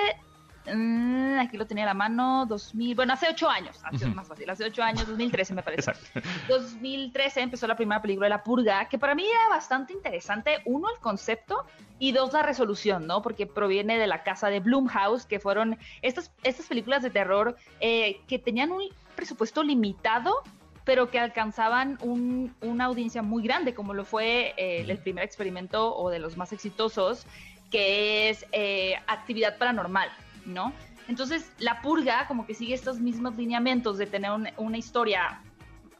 mm, 0.74 1.38
aquí 1.38 1.56
lo 1.56 1.66
tenía 1.66 1.84
a 1.84 1.86
la 1.86 1.94
mano, 1.94 2.44
2000, 2.44 2.94
bueno, 2.94 3.14
hace 3.14 3.26
ocho 3.30 3.48
años, 3.48 3.78
hace 3.84 4.06
más 4.08 4.28
fácil, 4.28 4.50
hace 4.50 4.64
ocho 4.64 4.82
años, 4.82 5.08
2013 5.08 5.54
me 5.54 5.62
parece. 5.62 5.92
Exacto. 5.92 6.20
2013 6.50 7.40
empezó 7.40 7.66
la 7.66 7.76
primera 7.76 8.02
película 8.02 8.26
de 8.26 8.30
La 8.30 8.42
Purga, 8.42 8.86
que 8.86 8.98
para 8.98 9.14
mí 9.14 9.24
era 9.24 9.48
bastante 9.48 9.94
interesante. 9.94 10.60
Uno, 10.66 10.90
el 10.94 11.00
concepto, 11.00 11.64
y 11.98 12.12
dos, 12.12 12.34
la 12.34 12.42
resolución, 12.42 13.06
¿no? 13.06 13.22
Porque 13.22 13.46
proviene 13.46 13.98
de 13.98 14.06
la 14.06 14.22
casa 14.22 14.50
de 14.50 14.60
Blumhouse, 14.60 15.24
que 15.24 15.40
fueron 15.40 15.78
estas, 16.02 16.30
estas 16.42 16.66
películas 16.66 17.02
de 17.02 17.08
terror 17.08 17.56
eh, 17.80 18.20
que 18.28 18.38
tenían 18.38 18.72
un 18.72 18.82
presupuesto 19.14 19.62
limitado, 19.62 20.42
pero 20.86 21.10
que 21.10 21.18
alcanzaban 21.18 21.98
un- 22.00 22.54
una 22.62 22.84
audiencia 22.86 23.20
muy 23.20 23.42
grande, 23.42 23.74
como 23.74 23.92
lo 23.92 24.04
fue 24.04 24.54
eh, 24.56 24.86
el 24.88 24.98
primer 24.98 25.24
experimento 25.24 25.94
o 25.94 26.08
de 26.10 26.20
los 26.20 26.36
más 26.36 26.52
exitosos, 26.52 27.26
que 27.72 28.30
es 28.30 28.46
eh, 28.52 28.94
actividad 29.08 29.58
paranormal, 29.58 30.08
¿no? 30.46 30.72
Entonces, 31.08 31.50
La 31.58 31.82
Purga 31.82 32.26
como 32.28 32.46
que 32.46 32.54
sigue 32.54 32.72
estos 32.72 33.00
mismos 33.00 33.36
lineamientos 33.36 33.98
de 33.98 34.06
tener 34.06 34.30
un- 34.30 34.48
una 34.56 34.78
historia 34.78 35.40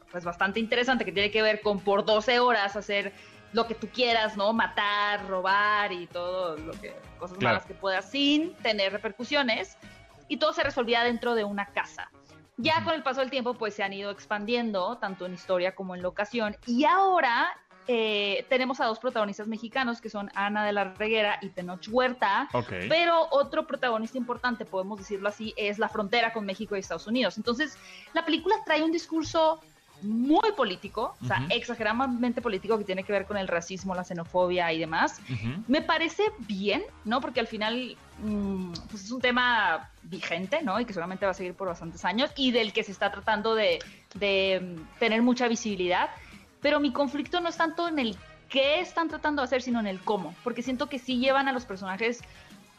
pues 0.09 0.23
bastante 0.23 0.61
interesante 0.61 1.03
que 1.03 1.11
tiene 1.11 1.31
que 1.31 1.41
ver 1.41 1.59
con 1.61 1.81
por 1.81 2.05
12 2.05 2.39
horas 2.39 2.77
hacer 2.77 3.11
lo 3.51 3.67
que 3.67 3.75
tú 3.75 3.89
quieras, 3.89 4.37
¿no? 4.37 4.53
Matar, 4.53 5.27
robar 5.27 5.91
y 5.91 6.07
todo 6.07 6.55
lo 6.57 6.71
que 6.79 6.93
cosas 7.19 7.37
Claro. 7.37 7.55
malas 7.55 7.65
que 7.67 7.73
puedas 7.73 8.09
sin 8.09 8.53
tener 8.55 8.93
repercusiones 8.93 9.77
y 10.29 10.37
todo 10.37 10.53
se 10.53 10.63
resolvía 10.63 11.03
dentro 11.03 11.35
de 11.35 11.43
una 11.43 11.65
casa. 11.65 12.09
Ya 12.57 12.83
con 12.83 12.93
el 12.93 13.03
paso 13.03 13.21
del 13.21 13.29
tiempo 13.29 13.53
pues 13.53 13.75
se 13.75 13.83
han 13.83 13.93
ido 13.93 14.11
expandiendo 14.11 14.97
tanto 14.97 15.25
en 15.25 15.33
historia 15.33 15.75
como 15.75 15.95
en 15.95 16.01
locación 16.01 16.57
y 16.65 16.85
ahora 16.85 17.49
eh, 17.87 18.45
tenemos 18.49 18.81
a 18.81 18.85
dos 18.85 18.99
protagonistas 18.99 19.47
mexicanos 19.47 20.01
que 20.01 20.09
son 20.09 20.29
Ana 20.35 20.65
de 20.65 20.73
la 20.73 20.83
Reguera 20.95 21.37
y 21.41 21.49
Tenoch 21.49 21.87
Huerta, 21.89 22.49
Ok. 22.51 22.73
pero 22.89 23.27
otro 23.31 23.65
protagonista 23.65 24.17
importante, 24.17 24.65
podemos 24.65 24.99
decirlo 24.99 25.29
así, 25.29 25.53
es 25.55 25.79
la 25.79 25.87
frontera 25.87 26.33
con 26.33 26.45
México 26.45 26.75
y 26.75 26.79
Estados 26.79 27.07
Unidos. 27.07 27.37
Entonces, 27.37 27.77
la 28.13 28.25
película 28.25 28.55
trae 28.65 28.83
un 28.83 28.91
discurso 28.91 29.61
muy 30.01 30.51
político, 30.55 31.15
o 31.23 31.25
sea, 31.25 31.37
exageradamente 31.49 32.41
político 32.41 32.77
que 32.77 32.83
tiene 32.83 33.03
que 33.03 33.11
ver 33.11 33.25
con 33.25 33.35
el 33.37 33.47
racismo, 33.47 33.95
la 33.95 34.03
xenofobia 34.03 34.71
y 34.71 34.79
demás. 34.79 35.19
Me 35.67 35.81
parece 35.81 36.23
bien, 36.39 36.83
¿no? 37.05 37.19
Porque 37.19 37.39
al 37.39 37.47
final 37.47 37.97
mm, 38.23 38.73
pues 38.91 39.03
es 39.05 39.11
un 39.11 39.21
tema 39.21 39.89
vigente, 40.03 40.61
¿no? 40.63 40.79
Y 40.79 40.85
que 40.85 40.93
seguramente 40.93 41.25
va 41.25 41.31
a 41.31 41.35
seguir 41.35 41.53
por 41.55 41.67
bastantes 41.67 42.05
años 42.05 42.31
y 42.35 42.51
del 42.51 42.73
que 42.73 42.83
se 42.83 42.91
está 42.91 43.11
tratando 43.11 43.55
de, 43.55 43.79
de, 44.15 44.75
mm, 44.77 44.99
tener 44.99 45.21
mucha 45.21 45.47
visibilidad. 45.47 46.09
Pero 46.61 46.79
mi 46.79 46.91
conflicto 46.93 47.39
no 47.41 47.49
es 47.49 47.57
tanto 47.57 47.87
en 47.87 47.99
el 47.99 48.15
qué 48.49 48.79
están 48.79 49.09
tratando 49.09 49.41
de 49.41 49.45
hacer, 49.45 49.61
sino 49.61 49.79
en 49.79 49.87
el 49.87 49.99
cómo. 49.99 50.33
Porque 50.43 50.61
siento 50.61 50.87
que 50.87 50.99
sí 50.99 51.17
llevan 51.17 51.47
a 51.47 51.53
los 51.53 51.65
personajes 51.65 52.21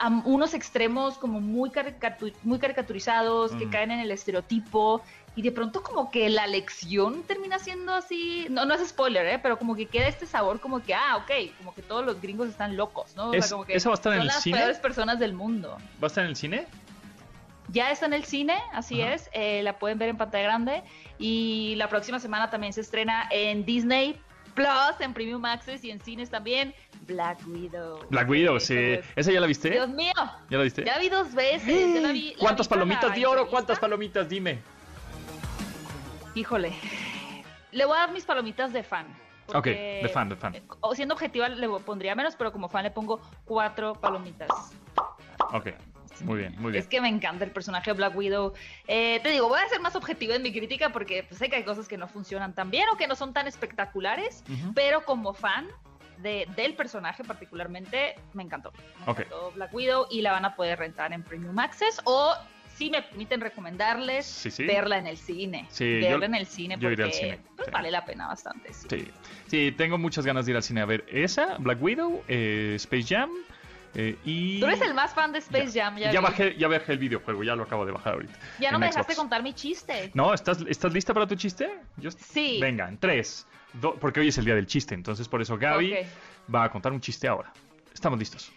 a 0.00 0.09
unos 0.24 0.54
extremos 0.54 1.18
como 1.18 1.40
muy, 1.40 1.70
caricatu- 1.70 2.33
muy 2.44 2.61
caricaturizados, 2.61 3.50
que 3.52 3.68
caen 3.68 3.90
en 3.90 3.98
el 3.98 4.11
estereotipo. 4.12 5.02
Y 5.38 5.42
de 5.42 5.53
pronto 5.53 5.85
como 5.85 6.11
que 6.11 6.29
la 6.31 6.48
lección 6.48 7.22
termina 7.22 7.61
siendo 7.61 7.94
así, 7.94 8.48
no, 8.51 8.64
no 8.64 8.74
es 8.74 8.88
spoiler, 8.88 9.24
¿eh? 9.24 9.38
pero 9.40 9.57
como 9.57 9.77
que 9.77 9.87
queda 9.87 10.09
este 10.09 10.27
sabor 10.27 10.59
como 10.59 10.83
que, 10.83 10.94
ah, 10.94 11.16
ok, 11.18 11.31
como 11.59 11.72
que 11.77 11.81
todos 11.81 12.05
los 12.05 12.20
gringos 12.20 12.48
están 12.48 12.77
locos, 12.77 13.14
¿no? 13.14 13.29
O 13.29 13.31
sea, 13.31 13.38
Es- 13.38 13.53
como 13.53 13.64
que 13.64 13.74
¿esa 13.77 13.88
va 13.88 13.94
a 13.94 13.98
estar 13.98 14.12
en 14.14 14.18
son 14.18 14.22
el 14.22 14.27
las 14.27 14.42
cine? 14.42 14.59
peores 14.59 14.79
personas 14.81 15.20
del 15.20 15.35
mundo. 15.35 15.77
¿Va 16.03 16.03
a 16.03 16.07
estar 16.09 16.24
en 16.24 16.31
el 16.31 16.35
cine? 16.37 16.66
Ya 17.68 17.92
está 17.92 18.07
en 18.07 18.14
el 18.14 18.24
cine, 18.24 18.59
así 18.72 19.01
Ajá. 19.01 19.14
es, 19.14 19.31
eh, 19.33 19.62
la 19.62 19.79
pueden 19.79 19.96
ver 19.98 20.09
en 20.09 20.16
pantalla 20.16 20.42
grande 20.42 20.83
y 21.20 21.74
la 21.77 21.88
próxima 21.88 22.18
semana 22.18 22.51
también 22.51 22.72
se 22.72 22.81
estrena 22.81 23.29
en 23.31 23.64
Disney 23.64 24.20
Plus, 24.55 24.98
en 24.98 25.14
Premium 25.14 25.44
Access 25.44 25.85
y 25.85 25.92
en 25.92 26.01
cines 26.01 26.31
también, 26.31 26.74
Black 27.07 27.38
Widow. 27.46 28.01
Black 28.11 28.29
Widow, 28.29 28.57
Eso 28.57 28.66
sí. 28.66 28.74
es. 28.77 29.05
¿Esa 29.14 29.31
ya 29.31 29.40
la 29.40 29.46
viste? 29.46 29.70
Dios 29.70 29.88
mío, 29.90 30.12
¿Ya 30.51 30.59
la 30.59 30.64
viste? 30.64 30.85
ya 30.85 30.94
la 30.94 30.98
vi 30.98 31.09
dos 31.11 31.33
veces. 31.33 31.94
ya 31.94 32.01
la 32.01 32.11
vi- 32.11 32.33
la 32.35 32.38
¿Cuántas 32.40 32.66
vi 32.68 32.74
palomitas 32.74 33.14
de 33.14 33.24
oro? 33.24 33.46
¿Cuántas 33.48 33.79
palomitas? 33.79 34.29
Dime. 34.29 34.59
Híjole, 36.38 36.72
le 37.72 37.85
voy 37.85 37.96
a 37.96 38.01
dar 38.03 38.12
mis 38.12 38.24
palomitas 38.24 38.72
de 38.72 38.85
fan. 38.85 39.09
Ok, 39.53 39.66
de 39.66 40.09
fan, 40.12 40.29
de 40.29 40.37
fan. 40.37 40.55
O 40.81 40.94
siendo 40.94 41.14
objetiva 41.14 41.48
le 41.48 41.68
pondría 41.81 42.14
menos, 42.14 42.37
pero 42.37 42.53
como 42.53 42.68
fan 42.68 42.85
le 42.85 42.92
pongo 42.92 43.20
cuatro 43.44 43.94
palomitas. 43.94 44.48
Ok, 45.53 45.70
muy 46.20 46.38
bien, 46.38 46.55
muy 46.61 46.70
bien. 46.70 46.81
Es 46.81 46.87
que 46.88 47.01
me 47.01 47.09
encanta 47.09 47.44
el 47.44 47.51
personaje 47.51 47.90
de 47.90 47.96
Black 47.96 48.14
Widow. 48.16 48.53
Eh, 48.87 49.18
te 49.20 49.31
digo, 49.31 49.48
voy 49.48 49.59
a 49.59 49.68
ser 49.68 49.81
más 49.81 49.96
objetiva 49.96 50.37
en 50.37 50.42
mi 50.42 50.53
crítica 50.53 50.90
porque 50.90 51.24
pues, 51.24 51.38
sé 51.38 51.48
que 51.51 51.57
hay 51.57 51.64
cosas 51.64 51.88
que 51.88 51.98
no 51.98 52.07
funcionan 52.07 52.55
tan 52.55 52.70
bien 52.70 52.85
o 52.92 52.96
que 52.96 53.09
no 53.09 53.16
son 53.16 53.33
tan 53.33 53.48
espectaculares, 53.48 54.44
pero 54.77 55.05
como 55.05 55.35
fan 55.35 55.66
de, 56.18 56.46
del 56.55 56.74
personaje 56.74 57.24
particularmente, 57.24 58.14
me 58.33 58.44
encantó. 58.44 58.70
Me 59.07 59.11
Ok. 59.11 59.18
encantó 59.20 59.51
Black 59.57 59.74
Widow 59.74 60.07
y 60.09 60.20
la 60.20 60.31
van 60.31 60.44
a 60.44 60.55
poder 60.55 60.79
rentar 60.79 61.12
en 61.12 61.24
Premium 61.24 61.59
Access 61.59 62.01
o 62.05 62.33
si 62.79 62.91
me 62.91 63.03
permiten 63.03 63.41
recomendarles 63.41 64.25
Sí, 64.25 64.51
sí. 64.51 64.64
verla 64.64 64.99
en 64.99 65.07
el 65.09 65.17
cine. 65.19 65.67
Sí, 65.69 65.85
verla 66.01 66.19
yo- 66.21 66.25
en 66.25 66.35
el 66.37 66.47
cine 66.47 66.75
yo 66.77 66.81
porque 66.88 66.93
iré 66.95 67.05
al 67.05 67.12
cine, 67.12 67.38
pues, 67.57 67.67
sí. 67.67 67.73
vale 67.73 67.91
la 67.91 68.05
pena 68.05 68.29
bastante. 68.29 68.73
sí. 68.73 68.87
Sí, 68.88 69.09
sí, 69.49 69.73
tengo 69.77 69.99
muchas 69.99 70.25
ganas 70.25 70.47
de 70.47 70.53
ir 70.53 70.57
al 70.57 70.62
cine 70.62 70.81
a 70.81 70.87
ver 70.87 71.05
esa, 71.09 71.57
Black 71.59 71.83
Widow, 71.83 72.23
eh, 72.29 72.73
Space 72.77 73.05
Jam 73.14 73.31
eh, 73.95 74.17
y... 74.25 74.61
Tú 74.61 74.67
eres 74.67 74.81
el 74.83 74.95
más 74.95 75.12
fan 75.14 75.33
de 75.33 75.38
Space 75.38 75.79
Jam, 75.81 75.97
ya, 75.99 76.12
ya 76.12 76.21
bajé, 76.21 76.55
ya 76.57 76.69
bajé 76.69 76.93
el 76.93 76.99
videojuego, 76.99 77.43
ya 77.43 77.57
lo 77.57 77.64
acabo 77.64 77.85
de 77.87 77.93
bajar 77.93 78.12
ahorita. 78.14 78.35
Ya 78.61 78.71
no 78.71 78.79
me 78.79 78.87
dejaste 78.87 79.17
contar 79.17 79.43
mi 79.43 79.55
chiste. 79.55 80.11
No, 80.14 80.33
¿estás, 80.35 80.59
¿estás 80.69 80.93
lista 80.93 81.12
para 81.14 81.27
tu 81.27 81.35
chiste? 81.35 81.69
Yo- 81.97 82.11
Sí. 82.12 82.59
Venga, 82.61 82.87
en 82.88 82.99
tres, 82.99 83.47
do- 83.73 83.95
porque 83.97 84.21
hoy 84.21 84.29
es 84.29 84.38
el 84.38 84.45
día 84.45 84.55
del 84.55 84.67
chiste, 84.67 84.95
entonces 84.95 85.27
por 85.27 85.41
eso 85.43 85.57
Gaby 85.59 85.97
va 86.55 86.64
a 86.64 86.71
contar 86.71 86.93
un 86.93 87.01
chiste 87.01 87.27
ahora. 87.27 87.53
Estamos 87.93 88.19
listos. 88.19 88.53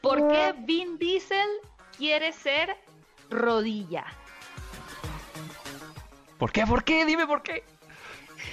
¿Por 0.00 0.26
qué 0.28 0.54
Vin 0.60 0.98
Diesel 0.98 1.46
quiere 1.96 2.32
ser 2.32 2.76
rodilla? 3.30 4.04
¿Por 6.38 6.52
qué? 6.52 6.66
¿Por 6.66 6.84
qué? 6.84 7.04
Dime 7.04 7.26
por 7.26 7.42
qué. 7.42 7.64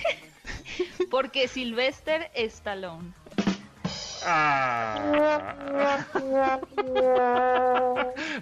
Porque 1.12 1.48
Sylvester 1.48 2.32
Stallone. 2.36 3.14
Ah. 4.26 6.06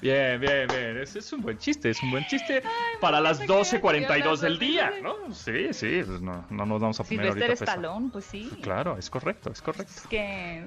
Bien, 0.02 0.40
bien, 0.40 0.68
bien. 0.68 0.98
Ese 0.98 1.20
es 1.20 1.34
un 1.34 1.42
buen 1.42 1.58
chiste, 1.58 1.90
es 1.90 2.02
un 2.02 2.12
buen 2.12 2.26
chiste 2.28 2.64
para 3.00 3.20
las 3.20 3.40
parece 3.40 3.80
que 3.80 3.82
12.42 3.82 4.40
del 4.40 4.60
día, 4.60 4.92
¿no? 5.02 5.34
Sí, 5.34 5.74
sí, 5.74 6.02
pues 6.06 6.22
no, 6.22 6.46
no 6.50 6.66
nos 6.66 6.82
vamos 6.82 7.00
a 7.00 7.04
poner 7.04 7.28
ahorita 7.28 7.46
Sylvester 7.46 7.68
pesado. 7.68 7.82
Stallone, 7.82 8.10
pues 8.12 8.26
sí. 8.26 8.50
Claro, 8.62 8.98
es 8.98 9.10
correcto, 9.10 9.52
es 9.52 9.62
correcto. 9.62 9.94
Es 9.96 10.08
que... 10.08 10.66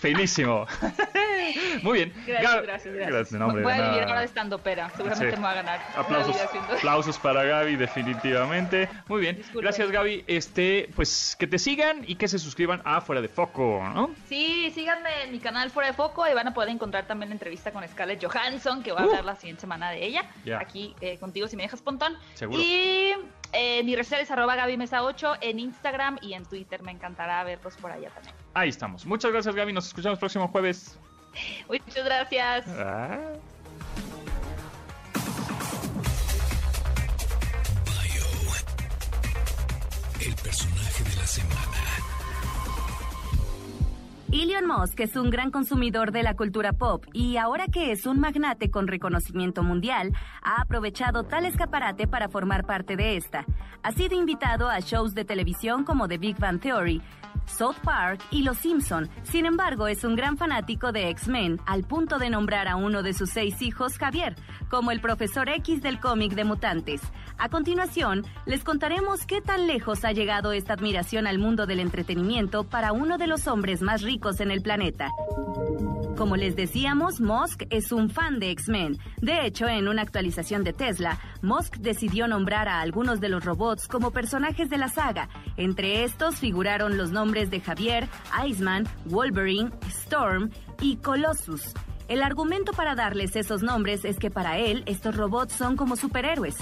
Finísimo. 0.00 0.66
Muy 1.82 1.98
bien. 1.98 2.12
Gracias, 2.26 2.52
Gab- 2.54 2.62
gracias, 2.62 2.94
gracias. 2.94 3.32
no, 3.32 3.46
hombre, 3.46 3.62
Voy 3.62 3.72
a 3.72 3.90
vivir 3.90 4.02
ahora 4.04 4.20
de 4.20 4.26
estando 4.26 4.58
pera. 4.58 4.90
Seguramente 4.90 5.30
Sí. 5.30 5.36
me 5.36 5.42
va 5.42 5.50
a 5.52 5.54
ganar. 5.54 5.80
Aplausos, 5.96 6.36
aplausos 6.76 7.18
para 7.18 7.44
Gaby, 7.44 7.76
definitivamente. 7.76 8.88
Muy 9.08 9.20
bien, 9.20 9.36
Disculpe. 9.36 9.62
gracias 9.62 9.90
Gaby. 9.90 10.24
Este, 10.26 10.90
pues 10.94 11.36
que 11.38 11.46
te 11.46 11.58
sigan 11.58 12.02
y 12.06 12.16
que 12.16 12.28
se 12.28 12.38
suscriban 12.38 12.82
a 12.84 13.00
Fuera 13.00 13.20
de 13.22 13.28
Foco, 13.28 13.82
¿no? 13.94 14.10
Sí, 14.28 14.70
síganme 14.74 15.24
en 15.24 15.32
mi 15.32 15.38
canal 15.38 15.70
Fuera 15.70 15.88
de 15.90 15.94
Foco 15.94 16.26
y 16.28 16.34
van 16.34 16.48
a 16.48 16.54
poder 16.54 16.70
encontrar 16.70 17.06
también 17.06 17.30
la 17.30 17.34
entrevista 17.34 17.72
con 17.72 17.86
Scarlett 17.88 18.22
Johansson, 18.24 18.82
que 18.82 18.92
voy 18.92 19.02
a 19.02 19.06
Uh. 19.06 19.08
hablar 19.10 19.24
la 19.24 19.36
siguiente 19.36 19.60
semana 19.60 19.90
de 19.90 20.04
ella. 20.04 20.24
Aquí 20.60 20.94
eh, 21.00 21.18
contigo 21.18 21.48
si 21.48 21.56
me 21.56 21.62
dejas 21.62 21.80
pontón. 21.82 22.16
Seguro. 22.34 22.60
Y 22.62 23.12
eh, 23.52 23.82
mi 23.84 23.94
social 23.96 24.20
es 24.20 24.30
arroba 24.30 24.56
Gaby 24.56 24.76
Mesa 24.76 25.02
8 25.02 25.36
en 25.40 25.58
Instagram 25.58 26.18
y 26.20 26.34
en 26.34 26.44
Twitter. 26.44 26.82
Me 26.82 26.92
encantará 26.92 27.42
verlos 27.44 27.76
por 27.76 27.90
allá 27.92 28.10
también. 28.10 28.34
Ahí 28.56 28.70
estamos. 28.70 29.04
Muchas 29.04 29.32
gracias 29.32 29.54
Gaby, 29.54 29.74
nos 29.74 29.86
escuchamos 29.86 30.16
el 30.16 30.20
próximo 30.20 30.48
jueves. 30.48 30.98
Muchas 31.68 32.02
gracias. 32.06 32.64
Ah. 32.68 33.18
Bio. 37.84 38.24
El 40.26 40.34
personaje 40.36 41.04
de 41.04 41.16
la 41.16 41.26
semana. 41.26 41.76
Elon 44.32 44.66
Musk 44.66 45.00
es 45.00 45.16
un 45.16 45.30
gran 45.30 45.50
consumidor 45.50 46.10
de 46.10 46.22
la 46.22 46.34
cultura 46.34 46.72
pop 46.72 47.04
y 47.12 47.36
ahora 47.36 47.66
que 47.66 47.92
es 47.92 48.06
un 48.06 48.20
magnate 48.20 48.70
con 48.70 48.88
reconocimiento 48.88 49.62
mundial, 49.62 50.12
ha 50.42 50.62
aprovechado 50.62 51.24
tal 51.24 51.44
escaparate 51.44 52.06
para 52.06 52.28
formar 52.28 52.64
parte 52.64 52.96
de 52.96 53.16
esta. 53.16 53.44
Ha 53.82 53.92
sido 53.92 54.18
invitado 54.18 54.68
a 54.68 54.80
shows 54.80 55.14
de 55.14 55.24
televisión 55.24 55.84
como 55.84 56.08
The 56.08 56.18
Big 56.18 56.38
Bang 56.38 56.60
Theory, 56.60 57.02
South 57.46 57.76
Park 57.82 58.20
y 58.30 58.42
Los 58.42 58.58
Simpson. 58.58 59.08
Sin 59.22 59.46
embargo, 59.46 59.88
es 59.88 60.04
un 60.04 60.16
gran 60.16 60.36
fanático 60.36 60.92
de 60.92 61.08
X-Men, 61.10 61.60
al 61.66 61.84
punto 61.84 62.18
de 62.18 62.30
nombrar 62.30 62.68
a 62.68 62.76
uno 62.76 63.02
de 63.02 63.12
sus 63.12 63.30
seis 63.30 63.62
hijos 63.62 63.98
Javier, 63.98 64.34
como 64.68 64.90
el 64.90 65.00
profesor 65.00 65.48
X 65.48 65.82
del 65.82 66.00
cómic 66.00 66.34
de 66.34 66.44
mutantes. 66.44 67.00
A 67.38 67.48
continuación, 67.48 68.24
les 68.46 68.64
contaremos 68.64 69.26
qué 69.26 69.40
tan 69.40 69.66
lejos 69.66 70.04
ha 70.04 70.12
llegado 70.12 70.52
esta 70.52 70.74
admiración 70.74 71.26
al 71.26 71.38
mundo 71.38 71.66
del 71.66 71.80
entretenimiento 71.80 72.64
para 72.64 72.92
uno 72.92 73.18
de 73.18 73.26
los 73.26 73.46
hombres 73.46 73.82
más 73.82 74.02
ricos 74.02 74.40
en 74.40 74.50
el 74.50 74.62
planeta. 74.62 75.10
Como 76.16 76.36
les 76.36 76.56
decíamos, 76.56 77.20
Musk 77.20 77.64
es 77.68 77.92
un 77.92 78.08
fan 78.08 78.38
de 78.38 78.50
X-Men. 78.52 78.96
De 79.20 79.44
hecho, 79.44 79.68
en 79.68 79.86
una 79.86 80.00
actualización 80.00 80.64
de 80.64 80.72
Tesla, 80.72 81.20
Musk 81.42 81.76
decidió 81.76 82.26
nombrar 82.26 82.68
a 82.68 82.80
algunos 82.80 83.20
de 83.20 83.28
los 83.28 83.44
robots 83.44 83.86
como 83.86 84.12
personajes 84.12 84.70
de 84.70 84.78
la 84.78 84.88
saga. 84.88 85.28
Entre 85.58 86.04
estos 86.04 86.36
figuraron 86.36 86.96
los 86.96 87.10
nombres 87.10 87.50
de 87.50 87.60
Javier, 87.60 88.08
Iceman, 88.46 88.88
Wolverine, 89.04 89.70
Storm 89.88 90.50
y 90.80 90.96
Colossus. 90.96 91.74
El 92.08 92.22
argumento 92.22 92.72
para 92.72 92.94
darles 92.94 93.34
esos 93.34 93.64
nombres 93.64 94.04
es 94.04 94.18
que 94.20 94.30
para 94.30 94.58
él 94.58 94.84
estos 94.86 95.16
robots 95.16 95.54
son 95.54 95.76
como 95.76 95.96
superhéroes. 95.96 96.56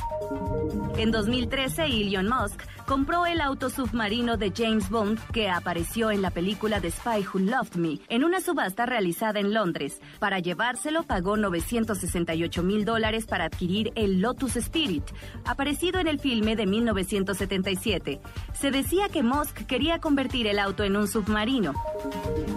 En 0.97 1.11
2013, 1.11 1.85
Elon 1.85 2.29
Musk 2.29 2.63
compró 2.87 3.27
el 3.27 3.43
auto 3.43 3.69
submarino 3.69 4.39
de 4.39 4.53
James 4.57 4.89
Bond 4.89 5.19
que 5.33 5.51
apareció 5.51 6.11
en 6.11 6.23
la 6.23 6.31
película 6.31 6.81
The 6.81 6.91
Spy 6.91 7.27
Who 7.27 7.41
Loved 7.41 7.75
Me 7.77 7.99
en 8.09 8.25
una 8.25 8.41
subasta 8.41 8.87
realizada 8.87 9.39
en 9.39 9.53
Londres. 9.53 10.01
Para 10.19 10.39
llevárselo 10.39 11.03
pagó 11.03 11.37
968 11.37 12.63
mil 12.63 12.87
dólares 12.87 13.27
para 13.27 13.45
adquirir 13.45 13.93
el 13.97 14.21
Lotus 14.21 14.57
Spirit, 14.57 15.05
aparecido 15.45 16.01
en 16.01 16.09
el 16.09 16.21
filme 16.21 16.57
de 16.57 16.67
1977. 16.67 18.21
Se 18.55 18.71
decía 18.71 19.11
que 19.11 19.23
Musk 19.23 19.67
quería 19.67 19.99
convertir 20.01 20.47
el 20.47 20.59
auto 20.59 20.85
en 20.85 20.97
un 20.97 21.07
submarino. 21.07 21.75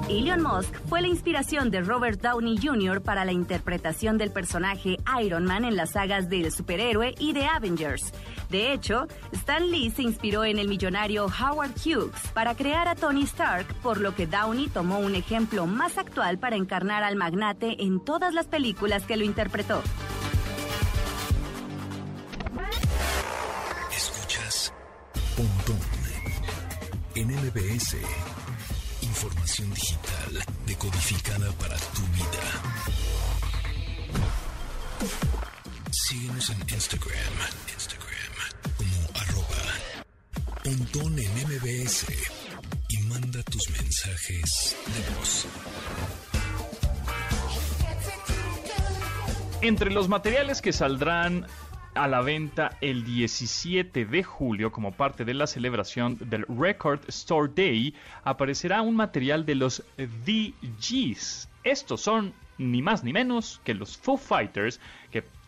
Elon 0.10 0.42
Musk 0.42 0.74
fue 0.88 1.02
la 1.02 1.08
inspiración 1.08 1.70
de 1.70 1.82
Robert 1.82 2.22
Downey 2.22 2.58
Jr. 2.58 2.77
para 3.04 3.26
la 3.26 3.32
interpretación 3.32 4.20
del 4.20 4.32
personaje 4.32 4.98
Iron 5.20 5.46
Man 5.46 5.66
en 5.66 5.76
las 5.76 5.94
sagas 5.94 6.30
del 6.30 6.52
superhéroe 6.52 7.16
y 7.18 7.34
de 7.34 7.48
Avengers. 7.48 8.14
De 8.52 8.72
hecho, 8.72 9.08
Stan 9.32 9.72
Lee 9.72 9.90
se 9.90 10.04
inspiró 10.04 10.46
en 10.46 10.60
el 10.60 10.68
millonario 10.68 11.26
Howard 11.26 11.72
Hughes 11.84 12.22
para 12.36 12.54
crear 12.56 12.88
a 12.88 12.94
Tony 12.94 13.24
Stark, 13.24 13.66
por 13.82 14.00
lo 14.00 14.14
que 14.14 14.28
Downey 14.28 14.68
tomó 14.68 15.00
un 15.00 15.16
ejemplo 15.16 15.66
más 15.66 15.98
actual 15.98 16.38
para 16.38 16.56
encarnar 16.56 17.04
al 17.04 17.16
magnate 17.16 17.84
en 17.84 18.00
todas 18.00 18.34
las 18.36 18.46
películas 18.46 19.04
que 19.06 19.18
lo 19.18 19.26
interpretó. 19.26 19.82
Escuchas 23.92 24.72
Pontón 25.36 25.80
en 27.16 27.28
MBS. 27.30 27.98
Información 29.02 29.74
digital 29.74 30.46
decodificada 30.68 31.52
para 31.54 31.76
tu 31.78 32.02
vida. 32.14 32.47
Síguenos 35.92 36.50
en 36.50 36.60
Instagram. 36.70 37.34
Instagram 37.74 38.18
como 38.78 39.08
arroba 39.16 39.58
en 40.66 40.80
MBS. 41.48 42.06
Y 42.90 42.98
manda 43.08 43.42
tus 43.44 43.70
mensajes 43.70 44.76
de 44.86 45.16
voz. 45.16 45.48
Entre 49.62 49.92
los 49.92 50.10
materiales 50.10 50.62
que 50.62 50.74
saldrán 50.74 51.48
a 51.96 52.08
la 52.08 52.22
venta 52.22 52.78
el 52.82 53.06
17 53.06 54.06
de 54.06 54.24
julio 54.24 54.72
como 54.72 54.92
parte 54.92 55.26
de 55.26 55.34
la 55.34 55.48
celebración 55.48 56.18
del 56.20 56.46
Record 56.48 57.00
Store 57.08 57.52
Day 57.56 57.96
aparecerá 58.24 58.82
un 58.82 58.96
material 58.96 59.46
de 59.46 59.56
los 59.56 59.84
DGs. 59.98 61.50
Estos 61.64 62.02
son 62.02 62.34
ni 62.58 62.82
más 62.82 63.04
ni 63.04 63.14
menos 63.14 63.62
que 63.64 63.74
los 63.74 63.98
Foo 63.98 64.18
Fighters 64.18 64.80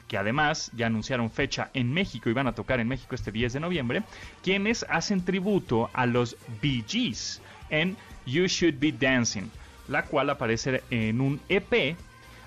que 0.09 0.17
además 0.17 0.71
ya 0.75 0.87
anunciaron 0.87 1.31
fecha 1.31 1.69
en 1.73 1.93
México 1.93 2.29
y 2.29 2.33
van 2.33 2.47
a 2.47 2.55
tocar 2.55 2.81
en 2.81 2.87
México 2.87 3.15
este 3.15 3.31
10 3.31 3.53
de 3.53 3.59
noviembre, 3.61 4.03
quienes 4.43 4.85
hacen 4.89 5.23
tributo 5.23 5.89
a 5.93 6.05
los 6.07 6.35
Bee 6.61 6.83
Gees 6.85 7.41
en 7.69 7.95
You 8.25 8.47
Should 8.47 8.79
Be 8.79 8.91
Dancing, 8.91 9.49
la 9.87 10.03
cual 10.03 10.31
aparece 10.31 10.83
en 10.89 11.21
un 11.21 11.39
EP 11.47 11.95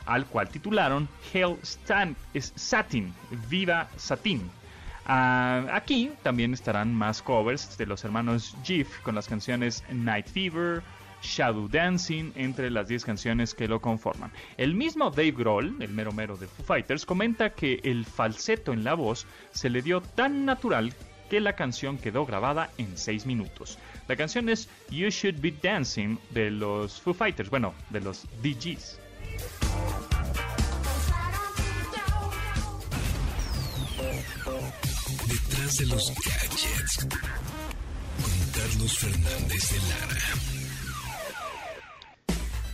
al 0.05 0.27
cual 0.27 0.49
titularon 0.49 1.09
Hell 1.33 1.57
Stan 1.63 2.17
Satin, 2.35 3.15
Viva 3.49 3.89
Satin. 3.97 4.51
Ah, 5.07 5.65
aquí 5.73 6.11
también 6.25 6.55
estarán 6.55 6.93
más 6.93 7.23
covers 7.23 7.79
de 7.79 7.87
los 7.87 8.05
hermanos 8.05 8.57
Jiff 8.65 9.01
con 9.03 9.15
las 9.15 9.29
canciones 9.29 9.85
Night 9.91 10.27
Fever, 10.27 10.83
Shadow 11.23 11.69
Dancing, 11.69 12.33
entre 12.35 12.71
las 12.71 12.89
10 12.89 13.05
canciones 13.05 13.55
que 13.55 13.69
lo 13.69 13.81
conforman. 13.81 14.33
El 14.57 14.75
mismo 14.75 15.11
Dave 15.11 15.33
Grohl, 15.33 15.77
el 15.81 15.91
mero 15.91 16.13
mero 16.13 16.37
de 16.37 16.47
Foo 16.47 16.65
Fighters, 16.65 17.07
comenta 17.07 17.51
que 17.51 17.81
el 17.85 18.05
falseto 18.05 18.73
en 18.73 18.85
la 18.85 18.95
voz 18.95 19.27
se 19.53 19.71
le 19.71 19.83
dio 19.83 20.01
tan 20.01 20.45
natural 20.45 20.93
que 21.31 21.41
la 21.41 21.55
canción 21.55 21.97
quedó 21.97 22.27
grabada 22.27 22.71
en 22.77 22.99
6 22.99 23.25
minutos. 23.25 23.79
La 24.07 24.17
canción 24.17 24.51
es 24.51 24.69
You 24.91 25.09
Should 25.09 25.41
Be 25.41 25.55
Dancing 25.63 26.19
de 26.31 26.51
los 26.51 27.01
Foo 27.01 27.15
Fighters, 27.15 27.49
bueno, 27.49 27.73
de 27.89 28.01
los 28.01 28.27
DGs. 28.43 28.99
Detrás 35.27 35.77
de 35.77 35.87
los 35.87 36.13
gadgets. 36.15 37.07
Con 38.21 38.51
Carlos 38.53 38.99
Fernández 38.99 39.71
de 39.71 39.79
Lara. 39.89 40.52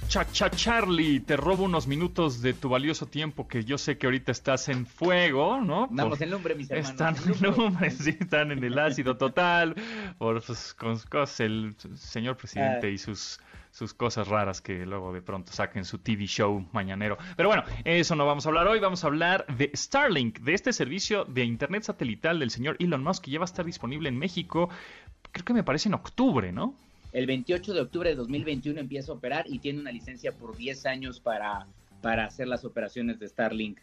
Cha 0.08 0.24
Cha 0.32 0.48
Charlie, 0.50 1.20
te 1.20 1.36
robo 1.36 1.64
unos 1.64 1.86
minutos 1.86 2.40
de 2.40 2.54
tu 2.54 2.70
valioso 2.70 3.06
tiempo 3.06 3.46
que 3.46 3.64
yo 3.64 3.76
sé 3.76 3.98
que 3.98 4.06
ahorita 4.06 4.32
estás 4.32 4.70
en 4.70 4.86
fuego, 4.86 5.60
¿no? 5.60 5.84
Andamos 5.84 6.16
Por- 6.18 6.22
en 6.26 6.30
lumbre, 6.30 6.54
mis 6.54 6.70
hermanos. 6.70 6.90
Están 6.90 7.16
en 7.34 7.42
lumbre. 7.54 7.90
sí, 7.90 8.16
están 8.18 8.50
en 8.50 8.64
el 8.64 8.78
ácido 8.78 9.18
total 9.18 9.74
por 10.16 10.40
sus 10.40 10.72
cosas, 10.74 11.40
el 11.40 11.74
señor 11.96 12.36
presidente 12.38 12.86
Ah. 12.86 12.90
y 12.90 12.98
sus 12.98 13.38
sus 13.70 13.92
cosas 13.92 14.26
raras 14.26 14.62
que 14.62 14.86
luego 14.86 15.12
de 15.12 15.20
pronto 15.20 15.52
saquen 15.52 15.84
su 15.84 15.98
TV 15.98 16.24
show 16.26 16.66
mañanero. 16.72 17.18
Pero 17.36 17.50
bueno, 17.50 17.62
eso 17.84 18.16
no 18.16 18.24
vamos 18.26 18.46
a 18.46 18.48
hablar 18.48 18.66
hoy, 18.66 18.80
vamos 18.80 19.04
a 19.04 19.08
hablar 19.08 19.44
de 19.46 19.70
Starlink, 19.74 20.38
de 20.40 20.54
este 20.54 20.72
servicio 20.72 21.26
de 21.26 21.44
internet 21.44 21.82
satelital 21.84 22.38
del 22.40 22.50
señor 22.50 22.76
Elon 22.80 23.04
Musk 23.04 23.24
que 23.24 23.30
ya 23.30 23.38
va 23.38 23.44
a 23.44 23.52
estar 23.52 23.66
disponible 23.66 24.08
en 24.08 24.16
México, 24.18 24.70
creo 25.30 25.44
que 25.44 25.52
me 25.52 25.62
parece 25.62 25.90
en 25.90 25.94
octubre, 25.94 26.50
¿no? 26.50 26.74
El 27.12 27.26
28 27.26 27.74
de 27.74 27.80
octubre 27.80 28.10
de 28.10 28.16
2021 28.16 28.80
empieza 28.80 29.12
a 29.12 29.14
operar 29.14 29.46
y 29.48 29.58
tiene 29.58 29.80
una 29.80 29.92
licencia 29.92 30.32
por 30.32 30.56
10 30.56 30.86
años 30.86 31.20
para, 31.20 31.66
para 32.02 32.26
hacer 32.26 32.48
las 32.48 32.64
operaciones 32.64 33.18
de 33.18 33.28
Starlink. 33.28 33.78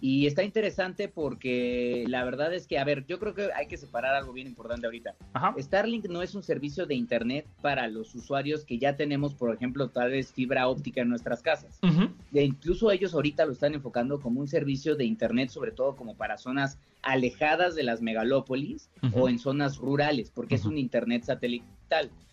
Y 0.00 0.26
está 0.26 0.42
interesante 0.42 1.08
porque 1.08 2.04
la 2.08 2.22
verdad 2.24 2.52
es 2.52 2.66
que, 2.66 2.78
a 2.78 2.84
ver, 2.84 3.06
yo 3.06 3.18
creo 3.18 3.34
que 3.34 3.48
hay 3.54 3.66
que 3.66 3.78
separar 3.78 4.14
algo 4.14 4.32
bien 4.32 4.46
importante 4.46 4.86
ahorita. 4.86 5.14
Ajá. 5.32 5.54
Starlink 5.58 6.06
no 6.08 6.20
es 6.20 6.34
un 6.34 6.42
servicio 6.42 6.84
de 6.84 6.94
Internet 6.94 7.46
para 7.62 7.88
los 7.88 8.14
usuarios 8.14 8.64
que 8.64 8.78
ya 8.78 8.96
tenemos, 8.96 9.34
por 9.34 9.54
ejemplo, 9.54 9.88
tal 9.88 10.10
vez 10.10 10.32
fibra 10.32 10.68
óptica 10.68 11.00
en 11.00 11.08
nuestras 11.08 11.42
casas. 11.42 11.80
E 12.34 12.44
incluso 12.44 12.90
ellos 12.90 13.14
ahorita 13.14 13.46
lo 13.46 13.52
están 13.52 13.74
enfocando 13.74 14.20
como 14.20 14.40
un 14.40 14.48
servicio 14.48 14.96
de 14.96 15.06
Internet, 15.06 15.48
sobre 15.48 15.72
todo 15.72 15.96
como 15.96 16.14
para 16.14 16.36
zonas 16.36 16.78
alejadas 17.02 17.74
de 17.74 17.84
las 17.84 18.02
megalópolis 18.02 18.90
o 19.14 19.28
en 19.30 19.38
zonas 19.38 19.78
rurales, 19.78 20.30
porque 20.30 20.56
es 20.56 20.66
un 20.66 20.76
Internet 20.76 21.24
satelital. 21.24 21.75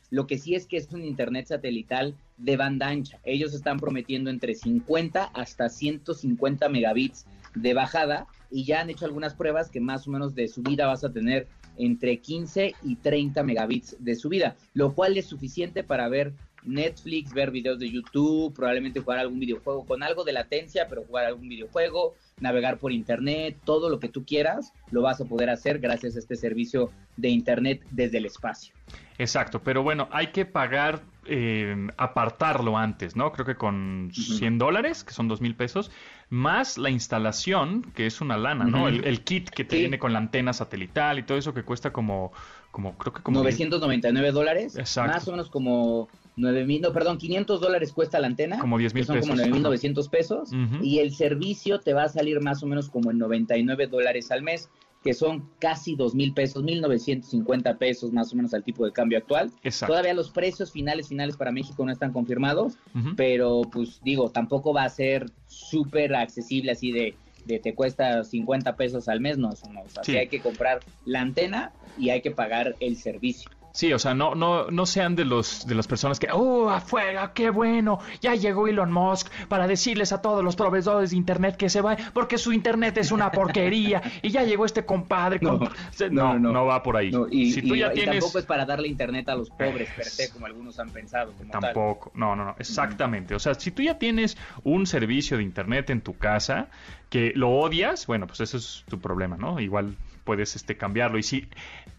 Lo 0.10 0.28
que 0.28 0.38
sí 0.38 0.54
es 0.54 0.68
que 0.68 0.78
es 0.78 0.92
un 0.92 1.04
Internet 1.04 1.48
satelital 1.48 2.16
de 2.38 2.56
banda 2.56 2.88
ancha. 2.88 3.20
Ellos 3.24 3.54
están 3.54 3.80
prometiendo 3.80 4.30
entre 4.30 4.54
50 4.54 5.24
hasta 5.34 5.70
150 5.70 6.70
megabits 6.70 7.26
de 7.56 7.74
bajada 7.74 8.28
y 8.52 8.64
ya 8.66 8.82
han 8.82 8.90
hecho 8.90 9.06
algunas 9.06 9.34
pruebas 9.34 9.70
que 9.70 9.80
más 9.80 10.08
o 10.08 10.12
menos 10.12 10.36
de 10.36 10.48
subida 10.48 10.86
vas 10.86 11.04
a 11.04 11.12
tener 11.12 11.48
entre 11.78 12.20
15 12.20 12.76
y 12.84 12.96
30 12.98 13.42
megabits 13.44 13.96
de 14.00 14.16
subida, 14.16 14.56
lo 14.74 14.94
cual 14.94 15.18
es 15.18 15.26
suficiente 15.26 15.84
para 15.84 16.08
ver 16.10 16.34
Netflix, 16.66 17.34
ver 17.34 17.52
videos 17.52 17.80
de 17.80 17.90
YouTube, 17.90 18.54
probablemente 18.54 19.00
jugar 19.00 19.20
algún 19.20 19.40
videojuego 19.40 19.86
con 19.86 20.04
algo 20.04 20.24
de 20.24 20.34
latencia, 20.34 20.88
pero 20.90 21.04
jugar 21.04 21.26
algún 21.26 21.50
videojuego, 21.50 22.16
navegar 22.40 22.78
por 22.80 22.92
internet, 22.92 23.58
todo 23.64 23.90
lo 23.90 24.00
que 24.00 24.10
tú 24.10 24.26
quieras, 24.26 24.74
lo 24.92 25.02
vas 25.02 25.22
a 25.22 25.26
poder 25.26 25.50
hacer 25.50 25.80
gracias 25.80 26.16
a 26.16 26.20
este 26.20 26.36
servicio 26.36 26.92
de 27.18 27.30
internet 27.30 27.86
desde 27.92 28.18
el 28.18 28.26
espacio. 28.26 28.74
Exacto, 29.18 29.62
pero 29.64 29.84
bueno, 29.84 30.10
hay 30.12 30.28
que 30.28 30.46
pagar, 30.46 31.02
eh, 31.26 31.76
apartarlo 31.98 32.78
antes, 32.78 33.16
¿no? 33.16 33.32
Creo 33.32 33.46
que 33.46 33.56
con 33.56 34.10
100 34.12 34.58
dólares, 34.58 35.04
que 35.04 35.14
son 35.14 35.28
2 35.28 35.40
mil 35.40 35.56
pesos, 35.56 35.92
más 36.30 36.78
la 36.80 36.90
instalación, 36.90 37.84
que 37.96 38.08
es 38.08 38.22
una 38.22 38.38
lana, 38.38 38.66
¿no? 38.66 38.88
El, 38.88 39.06
el 39.06 39.24
kit 39.24 39.50
que 39.50 39.64
te 39.64 39.76
Sí. 39.76 39.82
viene 39.82 40.00
con 40.00 40.14
la 40.14 40.20
antena 40.20 40.52
satelital 40.54 41.20
y 41.20 41.24
todo 41.24 41.38
eso 41.38 41.54
que 41.54 41.64
cuesta 41.64 41.94
como, 41.94 42.32
como 42.72 42.98
creo 42.98 43.14
que 43.14 43.22
como... 43.22 43.40
999 43.42 44.32
dólares, 44.32 44.76
Exacto. 44.78 45.14
más 45.14 45.28
o 45.28 45.32
menos 45.32 45.50
como 45.50 46.10
9 46.36 46.66
mil, 46.66 46.82
no, 46.82 46.92
perdón, 46.94 47.18
500 47.18 47.62
dólares 47.62 47.94
cuesta 47.94 48.20
la 48.20 48.28
antena. 48.28 48.58
Como 48.60 48.78
10 48.78 48.94
mil 48.94 49.04
que 49.04 49.08
son 49.08 49.20
como 49.20 49.34
pesos. 49.36 49.50
9.900 49.52 50.10
pesos. 50.10 50.50
Ujú. 50.52 50.84
Y 50.84 51.00
el 51.00 51.12
servicio 51.14 51.80
te 51.80 51.94
va 51.94 52.04
a 52.04 52.10
salir 52.10 52.42
más 52.42 52.64
o 52.64 52.68
menos 52.68 52.90
como 52.90 53.12
en 53.12 53.18
99 53.20 53.88
dólares 53.88 54.32
al 54.32 54.42
mes, 54.42 54.70
que 55.04 55.14
son 55.14 55.50
casi 55.60 55.96
2 55.96 56.16
mil 56.16 56.34
pesos, 56.34 56.64
1.950 56.64 57.78
pesos 57.78 58.14
más 58.14 58.32
o 58.32 58.36
menos 58.38 58.54
al 58.54 58.64
tipo 58.64 58.86
de 58.86 58.92
cambio 58.94 59.18
actual. 59.18 59.52
Exacto. 59.64 59.92
Todavía 59.94 60.14
los 60.14 60.30
precios 60.32 60.72
finales, 60.72 61.10
finales 61.10 61.36
para 61.38 61.52
México 61.52 61.86
no 61.86 61.92
están 61.92 62.14
confirmados, 62.14 62.78
pero 63.18 63.62
pues 63.72 64.00
digo, 64.04 64.30
tampoco 64.32 64.74
va 64.74 64.84
a 64.86 64.90
ser 64.90 65.26
súper 65.46 66.16
accesible 66.16 66.72
así 66.72 66.92
de, 66.92 67.16
de 67.46 67.60
te 67.60 67.76
cuesta 67.76 68.24
50 68.24 68.76
pesos 68.78 69.10
al 69.10 69.20
mes, 69.20 69.38
no, 69.38 69.52
eso 69.52 69.70
no. 69.72 69.82
O 69.82 69.90
sea, 69.90 70.04
Sí. 70.06 70.14
sí 70.14 70.18
hay 70.18 70.28
que 70.30 70.40
comprar 70.40 70.80
la 71.06 71.20
antena 71.22 71.74
y 71.98 72.10
hay 72.10 72.22
que 72.22 72.32
pagar 72.32 72.76
el 72.80 72.96
servicio. 72.96 73.52
Sí, 73.76 73.92
o 73.92 73.98
sea, 73.98 74.14
no, 74.14 74.36
no, 74.36 74.70
no 74.70 74.86
sean 74.86 75.16
de 75.16 75.26
los 75.26 75.66
de 75.66 75.74
las 75.74 75.88
personas 75.88 76.20
que, 76.20 76.28
oh, 76.32 76.70
afuera, 76.70 77.32
qué 77.34 77.50
bueno, 77.50 77.98
ya 78.22 78.36
llegó 78.36 78.68
Elon 78.68 78.92
Musk 78.92 79.28
para 79.48 79.66
decirles 79.68 80.14
a 80.14 80.22
todos 80.22 80.44
los 80.44 80.56
proveedores 80.56 81.10
de 81.10 81.18
internet 81.18 81.58
que 81.58 81.70
se 81.70 81.82
vayan, 81.82 82.12
porque 82.14 82.38
su 82.38 82.54
internet 82.54 82.96
es 83.00 83.12
una 83.12 83.32
porquería, 83.32 84.00
y 84.22 84.30
ya 84.30 84.44
llegó 84.44 84.66
este 84.66 84.86
compadre. 84.86 85.40
No, 85.42 85.58
compa-". 85.60 85.72
Se- 85.90 86.12
no, 86.12 86.38
no, 86.38 86.52
no, 86.52 86.66
va 86.68 86.84
por 86.84 86.98
ahí. 86.98 87.10
No, 87.10 87.26
y, 87.28 87.52
si 87.52 87.64
tú 87.64 87.74
y- 87.74 87.80
ya 87.80 87.88
y 87.92 87.96
tienes. 87.96 88.20
tampoco 88.20 88.38
es 88.38 88.46
para 88.46 88.64
darle 88.66 88.88
internet 88.88 89.28
a 89.30 89.36
los 89.36 89.50
pobres, 89.50 89.90
per 89.96 90.06
se, 90.06 90.30
como 90.30 90.46
algunos 90.46 90.78
han 90.80 90.92
pensado. 90.92 91.32
Como 91.34 91.50
tal. 91.52 91.62
Tampoco, 91.62 92.12
no, 92.14 92.36
no, 92.36 92.46
no, 92.46 92.56
exactamente. 92.60 93.34
O 93.34 93.40
sea, 93.40 93.56
si 93.56 93.72
tú 93.72 93.82
ya 93.82 93.98
tienes 93.98 94.38
un 94.64 94.86
servicio 94.86 95.38
de 95.38 95.42
internet 95.44 95.90
en 95.90 96.02
tu 96.02 96.16
casa 96.16 96.68
que 97.10 97.32
lo 97.36 97.50
odias, 97.50 98.06
bueno, 98.06 98.28
pues 98.28 98.40
ese 98.42 98.58
es 98.58 98.84
tu 98.88 99.00
problema, 99.00 99.36
¿no? 99.36 99.60
Igual 99.60 99.96
puedes 100.26 100.56
este 100.56 100.78
cambiarlo 100.78 101.18
y 101.18 101.24
si 101.24 101.48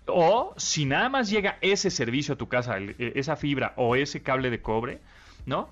o 0.07 0.55
si 0.57 0.85
nada 0.85 1.09
más 1.09 1.31
llega 1.31 1.59
ese 1.61 1.91
servicio 1.91 2.35
a 2.35 2.37
tu 2.39 2.49
casa, 2.49 2.77
el- 2.77 2.95
e- 2.99 3.13
esa 3.17 3.37
fibra 3.37 3.73
o 3.77 3.97
ese 3.97 4.23
cable 4.23 4.51
de 4.51 4.61
cobre, 4.61 5.01
¿no? 5.47 5.69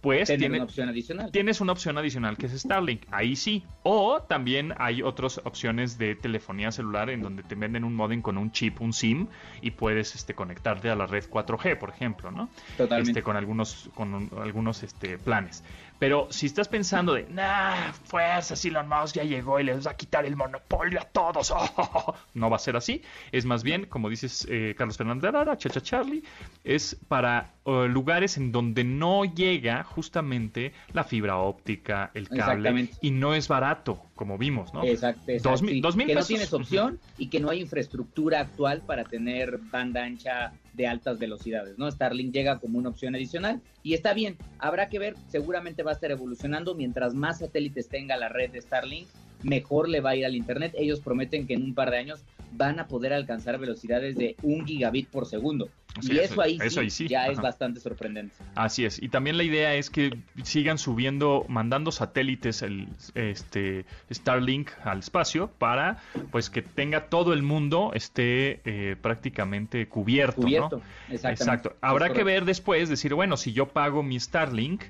Pues 0.00 0.28
tiene- 0.28 0.56
una 0.56 0.64
opción 0.64 0.90
adicional. 0.90 1.30
tienes 1.32 1.62
una 1.62 1.72
opción 1.72 1.96
adicional 1.96 2.36
que 2.36 2.44
es 2.44 2.52
Starlink, 2.60 3.04
ahí 3.10 3.36
sí. 3.36 3.64
O 3.84 4.20
también 4.20 4.74
hay 4.76 5.00
otras 5.00 5.40
opciones 5.44 5.96
de 5.96 6.14
telefonía 6.14 6.70
celular 6.72 7.08
en 7.08 7.22
donde 7.22 7.42
te 7.42 7.54
venden 7.54 7.84
un 7.84 7.94
modem 7.94 8.20
con 8.20 8.36
un 8.36 8.52
chip, 8.52 8.82
un 8.82 8.92
SIM, 8.92 9.28
y 9.62 9.70
puedes 9.70 10.14
este, 10.14 10.34
conectarte 10.34 10.90
a 10.90 10.94
la 10.94 11.06
red 11.06 11.24
4G, 11.30 11.78
por 11.78 11.88
ejemplo, 11.88 12.30
¿no? 12.30 12.50
Totalmente. 12.76 13.12
Este, 13.12 13.22
con 13.22 13.36
algunos, 13.36 13.88
con 13.94 14.12
un- 14.12 14.30
algunos 14.42 14.82
este, 14.82 15.16
planes. 15.16 15.64
Pero 15.98 16.26
si 16.30 16.46
estás 16.46 16.68
pensando 16.68 17.14
de, 17.14 17.24
nah, 17.30 17.92
fuerza, 17.92 18.54
Elon 18.68 18.88
Musk 18.88 19.14
ya 19.16 19.22
llegó 19.24 19.60
y 19.60 19.64
les 19.64 19.86
va 19.86 19.92
a 19.92 19.96
quitar 19.96 20.26
el 20.26 20.36
monopolio 20.36 21.00
a 21.00 21.04
todos, 21.04 21.54
no 22.34 22.50
va 22.50 22.56
a 22.56 22.58
ser 22.58 22.76
así. 22.76 23.02
Es 23.32 23.44
más 23.46 23.62
bien, 23.62 23.86
como 23.86 24.10
dices 24.10 24.46
eh, 24.50 24.74
Carlos 24.76 24.96
Fernández 24.96 25.22
de 25.22 25.28
Arara, 25.28 25.56
Chacha 25.56 25.80
Charlie, 25.80 26.22
es 26.64 26.96
para 27.08 27.54
eh, 27.64 27.86
lugares 27.88 28.36
en 28.36 28.50
donde 28.52 28.82
no 28.84 29.24
llega 29.24 29.84
justamente 29.84 30.72
la 30.92 31.04
fibra 31.04 31.36
óptica, 31.38 32.10
el 32.14 32.28
cable, 32.28 32.90
y 33.00 33.10
no 33.12 33.34
es 33.34 33.48
barato, 33.48 34.02
como 34.14 34.36
vimos, 34.36 34.74
¿no? 34.74 34.82
Exacto, 34.84 35.22
exacto, 35.28 35.50
Dos 35.50 35.62
mil- 35.62 35.80
dos 35.80 35.96
mil 35.96 36.06
que 36.08 36.14
pesos. 36.14 36.24
no 36.30 36.34
tienes 36.36 36.52
opción 36.52 36.98
y 37.18 37.28
que 37.28 37.40
no 37.40 37.50
hay 37.50 37.60
infraestructura 37.60 38.40
actual 38.40 38.82
para 38.82 39.04
tener 39.04 39.58
banda 39.70 40.04
ancha 40.04 40.52
de 40.74 40.86
altas 40.86 41.18
velocidades, 41.18 41.78
¿no? 41.78 41.90
Starlink 41.90 42.32
llega 42.32 42.58
como 42.58 42.78
una 42.78 42.88
opción 42.88 43.14
adicional 43.14 43.60
y 43.82 43.94
está 43.94 44.12
bien, 44.12 44.36
habrá 44.58 44.88
que 44.88 44.98
ver, 44.98 45.14
seguramente 45.28 45.82
va 45.82 45.92
a 45.92 45.94
estar 45.94 46.10
evolucionando, 46.10 46.74
mientras 46.74 47.14
más 47.14 47.38
satélites 47.38 47.88
tenga 47.88 48.16
la 48.16 48.28
red 48.28 48.50
de 48.50 48.60
Starlink, 48.60 49.08
mejor 49.42 49.88
le 49.88 50.00
va 50.00 50.10
a 50.10 50.16
ir 50.16 50.24
al 50.24 50.34
Internet. 50.34 50.72
Ellos 50.76 51.00
prometen 51.00 51.46
que 51.46 51.54
en 51.54 51.62
un 51.62 51.74
par 51.74 51.90
de 51.90 51.98
años 51.98 52.24
van 52.56 52.78
a 52.80 52.86
poder 52.86 53.12
alcanzar 53.12 53.58
velocidades 53.58 54.16
de 54.16 54.36
un 54.42 54.66
gigabit 54.66 55.08
por 55.08 55.26
segundo. 55.26 55.68
Sí, 56.00 56.14
y 56.14 56.18
eso- 56.18 56.40
ahí, 56.42 56.56
eso 56.60 56.70
sí, 56.70 56.80
ahí 56.80 56.90
sí, 56.90 57.08
ya 57.08 57.28
es 57.28 57.40
bastante 57.40 57.78
sorprendente. 57.78 58.34
Así 58.56 58.84
es. 58.84 59.00
Y 59.00 59.08
también 59.08 59.36
la 59.36 59.44
idea 59.44 59.74
es 59.76 59.90
que 59.90 60.10
sigan 60.42 60.76
subiendo, 60.76 61.46
mandando 61.48 61.92
satélites, 61.92 62.62
el, 62.62 62.88
este 63.14 63.84
Starlink 64.10 64.70
al 64.82 64.98
espacio 64.98 65.52
para, 65.56 65.98
pues, 66.32 66.50
que 66.50 66.62
tenga 66.62 67.08
todo 67.08 67.32
el 67.32 67.44
mundo 67.44 67.92
esté 67.94 68.60
eh, 68.64 68.96
prácticamente 69.00 69.86
cubierto, 69.88 70.42
Cubierto, 70.42 70.82
¿no? 71.08 71.14
Exacto. 71.28 71.76
Habrá 71.80 72.12
que 72.12 72.24
ver 72.24 72.44
después, 72.44 72.88
decir, 72.88 73.14
bueno, 73.14 73.36
si 73.36 73.52
yo 73.52 73.68
pago 73.68 74.02
mi 74.02 74.18
Starlink, 74.18 74.82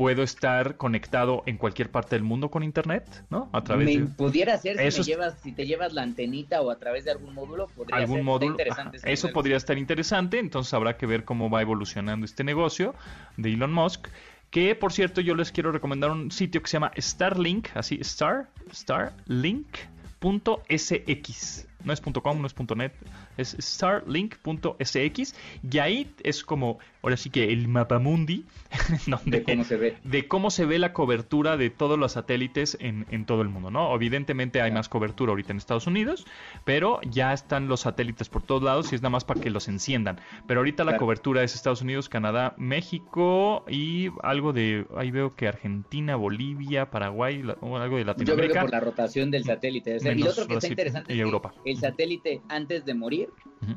puedo 0.00 0.22
estar 0.22 0.78
conectado 0.78 1.42
en 1.44 1.58
cualquier 1.58 1.90
parte 1.90 2.16
del 2.16 2.22
mundo 2.22 2.50
con 2.50 2.62
internet, 2.62 3.22
¿no? 3.28 3.50
A 3.52 3.62
través 3.62 3.84
Me 3.84 3.98
de 3.98 4.06
pudiera 4.06 4.56
ser 4.56 4.78
si, 4.78 4.84
Eso 4.84 5.00
me 5.00 5.04
llevas, 5.04 5.34
si 5.42 5.52
te 5.52 5.66
llevas 5.66 5.92
la 5.92 6.00
antenita 6.00 6.62
o 6.62 6.70
a 6.70 6.78
través 6.78 7.04
de 7.04 7.10
algún 7.10 7.34
módulo, 7.34 7.66
podría 7.66 7.98
algún 7.98 8.16
ser. 8.16 8.24
Módulo. 8.24 8.52
interesante 8.52 8.96
Ajá, 8.96 9.10
Eso 9.10 9.28
podría 9.28 9.58
estar 9.58 9.76
interesante, 9.76 10.38
entonces 10.38 10.72
habrá 10.72 10.96
que 10.96 11.04
ver 11.04 11.24
cómo 11.24 11.50
va 11.50 11.60
evolucionando 11.60 12.24
este 12.24 12.44
negocio 12.44 12.94
de 13.36 13.52
Elon 13.52 13.74
Musk. 13.74 14.08
Que 14.48 14.74
por 14.74 14.94
cierto, 14.94 15.20
yo 15.20 15.34
les 15.34 15.52
quiero 15.52 15.70
recomendar 15.70 16.10
un 16.10 16.30
sitio 16.30 16.62
que 16.62 16.68
se 16.68 16.76
llama 16.76 16.92
Starlink, 16.96 17.68
así, 17.74 17.98
Star, 18.00 18.48
Starlink.sx. 18.72 21.66
No 21.84 21.92
es 21.92 22.00
.com, 22.00 22.40
no 22.40 22.46
es 22.46 22.54
.net, 22.74 22.92
es 23.40 23.56
starlink.sx. 23.60 25.34
Y 25.70 25.78
ahí 25.78 26.10
es 26.22 26.44
como, 26.44 26.78
ahora 27.02 27.16
sí 27.16 27.30
que 27.30 27.52
el 27.52 27.68
mapamundi, 27.68 28.44
donde 29.06 29.38
de 29.38 29.44
cómo 29.44 29.64
se 29.64 29.76
ve. 29.76 29.96
de 30.04 30.28
cómo 30.28 30.50
se 30.50 30.64
ve 30.66 30.78
la 30.78 30.92
cobertura 30.92 31.56
de 31.56 31.70
todos 31.70 31.98
los 31.98 32.12
satélites 32.12 32.76
en, 32.80 33.06
en 33.10 33.24
todo 33.24 33.42
el 33.42 33.48
mundo, 33.48 33.70
¿no? 33.70 33.94
Evidentemente 33.94 34.60
hay 34.62 34.70
más 34.70 34.88
cobertura 34.88 35.30
ahorita 35.30 35.52
en 35.52 35.58
Estados 35.58 35.86
Unidos, 35.86 36.26
pero 36.64 37.00
ya 37.10 37.32
están 37.32 37.68
los 37.68 37.80
satélites 37.80 38.28
por 38.28 38.42
todos 38.42 38.62
lados 38.62 38.92
y 38.92 38.94
es 38.94 39.02
nada 39.02 39.10
más 39.10 39.24
para 39.24 39.40
que 39.40 39.50
los 39.50 39.68
enciendan. 39.68 40.20
Pero 40.46 40.60
ahorita 40.60 40.84
la 40.84 40.96
cobertura 40.96 41.42
es 41.42 41.54
Estados 41.54 41.82
Unidos, 41.82 42.08
Canadá, 42.08 42.54
México 42.58 43.64
y 43.68 44.08
algo 44.22 44.52
de, 44.52 44.86
ahí 44.96 45.10
veo 45.10 45.34
que 45.34 45.48
Argentina, 45.48 46.16
Bolivia, 46.16 46.90
Paraguay, 46.90 47.42
la- 47.42 47.56
o 47.60 47.76
algo 47.76 47.96
de 47.96 48.04
Yo 48.04 48.14
creo 48.14 48.16
que 48.16 48.22
Latinoamérica. 48.24 48.60
por 48.62 48.70
la 48.70 48.80
rotación 48.80 49.30
del 49.30 49.44
satélite. 49.44 49.96
Y 50.00 50.14
lo 50.22 50.30
otro 50.30 50.46
que 50.46 50.54
está 50.54 50.68
interesante 50.68 51.12
es 51.12 51.16
que 51.16 51.22
Europa. 51.22 51.52
el 51.64 51.76
satélite, 51.78 52.40
antes 52.48 52.84
de 52.84 52.94
morir, 52.94 53.29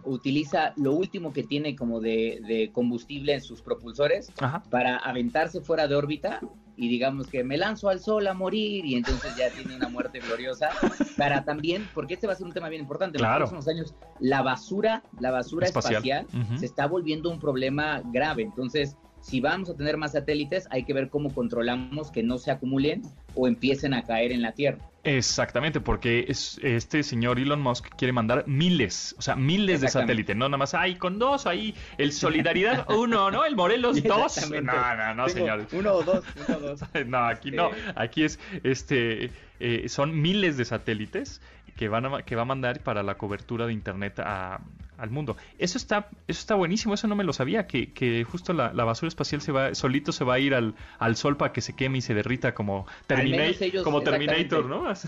Utiliza 0.06 0.74
lo 0.78 0.94
último 0.94 1.34
que 1.34 1.44
tiene 1.44 1.76
como 1.76 2.00
de, 2.00 2.42
de 2.48 2.72
combustible 2.72 3.34
en 3.34 3.42
sus 3.42 3.62
propulsores 3.62 4.32
Ajá. 4.40 4.64
para 4.70 4.98
aventarse 4.98 5.60
fuera 5.62 5.88
de 5.88 5.96
órbita 5.96 6.40
y 6.76 6.88
digamos 6.88 7.28
que 7.28 7.44
me 7.44 7.58
lanzo 7.58 7.90
al 7.90 8.00
sol 8.00 8.26
a 8.28 8.34
morir 8.34 8.86
y 8.86 8.96
entonces 8.96 9.36
ya 9.36 9.50
tiene 9.52 9.76
una 9.76 9.90
muerte 9.90 10.20
gloriosa 10.20 10.70
para 11.18 11.44
también, 11.44 11.88
porque 11.94 12.16
este 12.16 12.26
va 12.28 12.34
a 12.34 12.36
ser 12.36 12.48
un 12.48 12.54
tema 12.54 12.70
bien 12.70 12.82
importante, 12.82 13.18
Claro. 13.20 13.36
en 13.36 13.42
los 13.42 13.50
próximos 13.52 13.68
años 13.76 13.96
la 14.20 14.42
basura, 14.42 15.04
la 15.20 15.32
basura 15.32 15.68
Espacial. 15.68 16.26
se 16.58 16.66
está 16.66 16.88
volviendo 16.88 17.30
un 17.30 17.40
problema 17.40 18.02
grave, 18.06 18.44
entonces 18.44 18.96
si 19.20 19.40
vamos 19.40 19.70
a 19.70 19.76
tener 19.76 19.98
más 19.98 20.14
satélites 20.14 20.68
hay 20.72 20.84
que 20.84 20.94
ver 20.94 21.10
cómo 21.10 21.34
controlamos 21.34 22.10
que 22.12 22.24
no 22.24 22.38
se 22.38 22.52
acumulen 22.52 23.04
o 23.36 23.48
empiecen 23.48 23.94
a 23.94 24.04
caer 24.04 24.32
en 24.32 24.42
la 24.42 24.52
Tierra. 24.54 24.80
Exactamente, 25.06 25.82
porque 25.82 26.26
es, 26.30 26.58
este 26.64 27.04
señor 27.04 27.38
Elon 27.38 27.62
Musk 27.62 27.88
quiere 27.98 28.14
mandar 28.14 28.46
miles, 28.48 29.14
o 29.18 29.22
sea, 29.22 29.36
miles 29.36 29.82
de 29.82 29.90
satélites, 29.90 30.34
no 30.36 30.48
nada 30.48 30.58
más, 30.58 30.74
ay, 30.74 30.96
con 30.96 31.20
dos, 31.20 31.46
ahí, 31.46 31.76
el 31.98 32.12
Solidaridad 32.14 32.90
uno, 32.90 33.30
¿no? 33.30 33.44
El 33.44 33.56
Morelos 33.58 34.02
dos. 34.02 34.50
No, 34.50 34.62
no, 34.62 35.14
no, 35.16 35.26
Tengo 35.26 35.30
señor. 35.30 35.68
Uno 35.74 35.92
o 35.92 36.04
dos, 36.04 36.24
uno 36.48 36.58
o 36.58 36.60
dos. 36.62 36.82
No, 37.06 37.18
aquí 37.26 37.52
no, 37.52 37.72
Sí. 37.72 37.76
aquí 37.96 38.24
es, 38.24 38.40
este, 38.64 39.30
eh, 39.60 39.90
son 39.90 40.22
miles 40.22 40.56
de 40.56 40.64
satélites 40.64 41.42
que 41.76 41.90
van 41.90 42.06
a, 42.06 42.22
que 42.22 42.36
va 42.38 42.44
a 42.44 42.46
mandar 42.46 42.80
para 42.80 43.04
la 43.04 43.16
cobertura 43.16 43.66
de 43.68 43.74
internet 43.74 44.20
a- 44.20 44.62
al 45.04 45.10
mundo. 45.12 45.36
Eso 45.60 45.78
está, 45.78 46.08
eso 46.28 46.40
está 46.40 46.56
buenísimo, 46.56 46.94
eso 46.94 47.08
no 47.08 47.16
me 47.16 47.24
lo 47.24 47.34
sabía, 47.34 47.68
que, 47.68 47.92
que 47.92 48.24
justo 48.24 48.54
la, 48.54 48.74
la 48.74 48.84
basura 48.86 49.10
espacial 49.10 49.42
se 49.42 49.52
va, 49.52 49.76
solito 49.76 50.12
se 50.12 50.24
va 50.24 50.36
a 50.36 50.40
ir 50.40 50.54
al, 50.56 50.76
al 50.98 51.16
sol 51.18 51.36
para 51.38 51.52
que 51.52 51.62
se 51.62 51.76
queme 51.76 51.98
y 51.98 52.02
se 52.02 52.14
derrita 52.14 52.54
como, 52.54 52.88
Termina- 53.08 53.46
ellos, 53.46 53.84
como. 53.84 54.02
Terminator, 54.02 54.66
¿no? 54.66 54.88
Así-. 54.88 55.08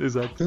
Exacto. 0.00 0.44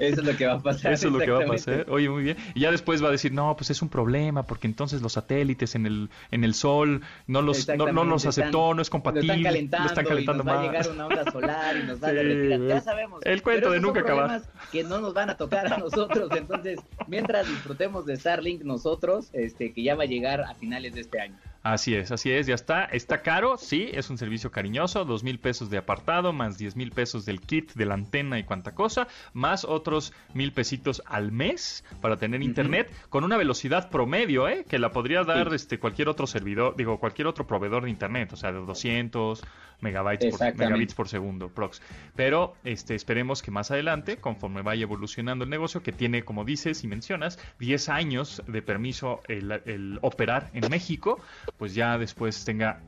Eso 0.00 0.20
es 0.20 0.24
lo 0.24 0.36
que 0.36 0.46
va 0.46 0.54
a 0.54 0.60
pasar. 0.60 0.92
Eso 0.92 1.06
es 1.08 1.12
lo 1.12 1.18
que 1.20 1.30
va 1.30 1.44
a 1.44 1.46
pasar. 1.46 1.86
Oye, 1.88 2.08
muy 2.08 2.22
bien. 2.24 2.36
Y 2.54 2.60
ya 2.60 2.70
después 2.70 3.02
va 3.02 3.08
a 3.08 3.12
decir, 3.12 3.32
no, 3.32 3.54
pues 3.56 3.70
es 3.70 3.82
un 3.82 3.88
problema, 3.88 4.42
porque 4.44 4.66
entonces 4.66 5.02
los 5.02 5.12
satélites 5.12 5.74
en 5.74 5.86
el, 5.86 6.10
en 6.30 6.44
el 6.44 6.54
sol 6.54 7.02
no 7.26 7.42
los, 7.42 7.68
no, 7.68 7.92
no 7.92 8.04
los 8.04 8.26
aceptó, 8.26 8.58
están- 8.70 8.76
no 8.76 8.82
es 8.82 8.90
compatible. 8.90 9.26
Lo 9.26 9.32
están 9.34 9.42
calentando, 9.44 9.84
lo 9.84 9.88
están 9.88 10.04
calentando 10.04 10.42
y 10.42 10.46
nos 10.46 10.54
va 10.54 10.58
a 10.58 10.62
más. 10.62 10.72
llegar 10.72 10.90
una 10.94 11.06
onda 11.06 11.32
solar 11.32 11.76
y 11.76 11.82
nos 11.86 12.02
va 12.02 12.08
a 12.08 12.10
Sí, 12.14 12.16
derretir. 12.16 12.68
Ya 12.68 12.76
el- 12.76 12.82
sabemos. 12.82 13.20
el 13.24 13.42
cuento 13.42 13.70
de 13.70 13.80
nunca 13.86 14.00
son 14.00 14.10
acabar. 14.10 14.42
problemas 14.42 14.70
Que 14.70 14.84
no 14.84 15.00
nos 15.00 15.14
van 15.14 15.30
a 15.30 15.36
tocar 15.36 15.72
a 15.72 15.78
nosotros. 15.78 16.30
Entonces, 16.36 16.80
mientras 17.06 17.46
disfrutemos 17.48 18.06
de 18.06 18.16
Starlink 18.16 18.62
nosotros, 18.62 19.30
este, 19.32 19.72
que 19.72 19.82
ya 19.82 19.94
va 19.94 20.04
a 20.04 20.06
llegar 20.06 20.40
a 20.40 20.54
finales 20.54 20.94
de 20.94 21.02
este 21.02 21.20
año. 21.20 21.38
Así 21.64 21.94
es, 21.94 22.12
así 22.12 22.30
es, 22.30 22.46
ya 22.46 22.54
está. 22.54 22.84
Está 22.84 23.22
caro, 23.22 23.56
sí, 23.56 23.88
es 23.90 24.10
un 24.10 24.18
servicio 24.18 24.50
cariñoso, 24.50 25.06
dos 25.06 25.24
mil 25.24 25.38
pesos 25.38 25.70
de 25.70 25.78
apartado, 25.78 26.34
más 26.34 26.58
diez 26.58 26.76
mil 26.76 26.90
pesos 26.92 27.24
del 27.24 27.40
kit 27.40 27.72
de 27.72 27.86
la 27.86 27.94
antena 27.94 28.38
y 28.38 28.44
cuanta 28.44 28.74
cosa, 28.74 29.08
más 29.32 29.64
otros 29.64 30.12
mil 30.34 30.52
pesitos 30.52 31.02
al 31.06 31.32
mes 31.32 31.82
para 32.02 32.18
tener 32.18 32.42
internet 32.42 32.92
con 33.08 33.24
una 33.24 33.38
velocidad 33.38 33.88
promedio, 33.88 34.46
¿eh? 34.46 34.66
Que 34.68 34.78
la 34.78 34.92
podría 34.92 35.24
dar 35.24 35.48
Sí. 35.48 35.56
este 35.56 35.78
cualquier 35.78 36.10
otro 36.10 36.26
servidor, 36.26 36.76
digo, 36.76 37.00
cualquier 37.00 37.28
otro 37.28 37.46
proveedor 37.46 37.84
de 37.84 37.90
internet, 37.90 38.34
o 38.34 38.36
sea, 38.36 38.52
de 38.52 38.58
200 38.58 39.42
megabytes 39.80 40.36
por, 40.36 40.54
megabits 40.56 40.94
por 40.94 41.08
segundo, 41.08 41.48
prox. 41.48 41.80
Pero 42.14 42.54
este, 42.64 42.94
esperemos 42.94 43.42
que 43.42 43.50
más 43.50 43.70
adelante, 43.70 44.18
conforme 44.18 44.62
vaya 44.62 44.82
evolucionando 44.82 45.44
el 45.44 45.50
negocio, 45.50 45.82
que 45.82 45.92
tiene, 45.92 46.24
como 46.24 46.44
dices 46.44 46.84
y 46.84 46.88
mencionas, 46.88 47.38
10 47.58 47.88
años 47.88 48.42
de 48.46 48.62
permiso 48.62 49.20
el, 49.28 49.50
el 49.66 49.98
operar 50.02 50.50
en 50.54 50.70
México, 50.70 51.20
pues 51.58 51.74
ya 51.74 51.98
después 51.98 52.44
tenga 52.44 52.80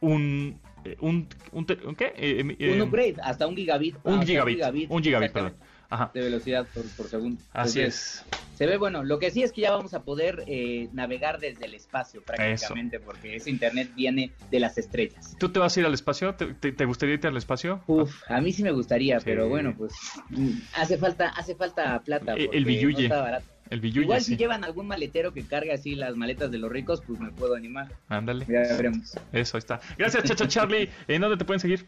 un... 0.00 0.58
eh, 0.84 0.96
un, 1.00 1.28
un, 1.52 1.66
¿un 1.84 1.94
qué? 1.94 2.12
Eh, 2.16 2.40
em- 2.40 2.50
Un 2.50 2.56
em, 2.58 2.82
upgrade, 2.82 3.16
hasta 3.22 3.46
un 3.46 3.56
gigabit. 3.56 3.96
un 4.04 4.24
gigabit, 4.26 4.90
un 4.90 5.02
gigabit, 5.02 5.32
perdón. 5.32 5.54
Ajá, 5.88 6.10
De 6.14 6.22
velocidad 6.22 6.66
por, 6.72 6.84
por 6.96 7.08
segundo. 7.08 7.40
así 7.52 7.80
Entonces, 7.80 8.26
es. 8.26 8.26
Se 8.52 8.66
ve 8.66 8.76
bueno. 8.76 9.02
Lo 9.02 9.18
que 9.18 9.30
sí 9.30 9.42
es 9.42 9.50
que 9.52 9.62
ya 9.62 9.72
vamos 9.72 9.94
a 9.94 10.02
poder 10.04 10.44
eh, 10.46 10.88
navegar 10.92 11.38
desde 11.40 11.64
el 11.64 11.74
espacio 11.74 12.22
prácticamente, 12.22 13.00
porque 13.00 13.36
ese 13.36 13.50
internet 13.50 13.90
viene 13.94 14.32
de 14.50 14.60
las 14.60 14.76
estrellas. 14.78 15.36
¿Tú 15.38 15.48
te 15.48 15.58
vas 15.58 15.76
a 15.76 15.80
ir 15.80 15.86
al 15.86 15.94
espacio? 15.94 16.34
¿Te, 16.34 16.52
te- 16.54 16.72
te 16.72 16.84
gustaría 16.84 17.14
irte 17.14 17.28
al 17.28 17.36
espacio? 17.36 17.82
Uf, 17.86 18.22
a 18.28 18.40
mí 18.40 18.52
sí 18.52 18.62
me 18.62 18.70
gustaría, 18.70 19.18
Sí. 19.20 19.24
pero 19.26 19.48
bueno, 19.48 19.74
pues 19.76 19.92
mm, 20.30 20.50
hace 20.74 20.98
falta, 20.98 21.28
hace 21.30 21.54
falta 21.54 21.98
plata. 22.02 22.34
El- 22.34 22.46
porque 22.46 22.60
no 22.60 22.66
billulle. 22.66 23.02
está 23.04 23.20
barato. 23.22 23.46
El 23.72 23.80
billulle, 23.80 24.04
Igual 24.04 24.20
sí. 24.20 24.32
si 24.32 24.36
llevan 24.36 24.64
algún 24.64 24.86
maletero 24.86 25.32
que 25.32 25.44
cargue 25.46 25.72
así 25.72 25.94
las 25.94 26.14
maletas 26.14 26.50
de 26.50 26.58
los 26.58 26.70
ricos, 26.70 27.00
pues 27.06 27.18
me 27.18 27.32
puedo 27.32 27.54
animar. 27.54 27.90
Ándale. 28.08 28.44
Ya 28.46 28.60
veremos. 28.76 29.14
Eso, 29.32 29.56
ahí 29.56 29.60
está. 29.60 29.80
Gracias, 29.96 30.24
Chacha 30.24 30.46
Charlie. 30.46 30.90
¿En 31.08 31.22
dónde 31.22 31.38
te 31.38 31.46
pueden 31.46 31.58
seguir? 31.58 31.86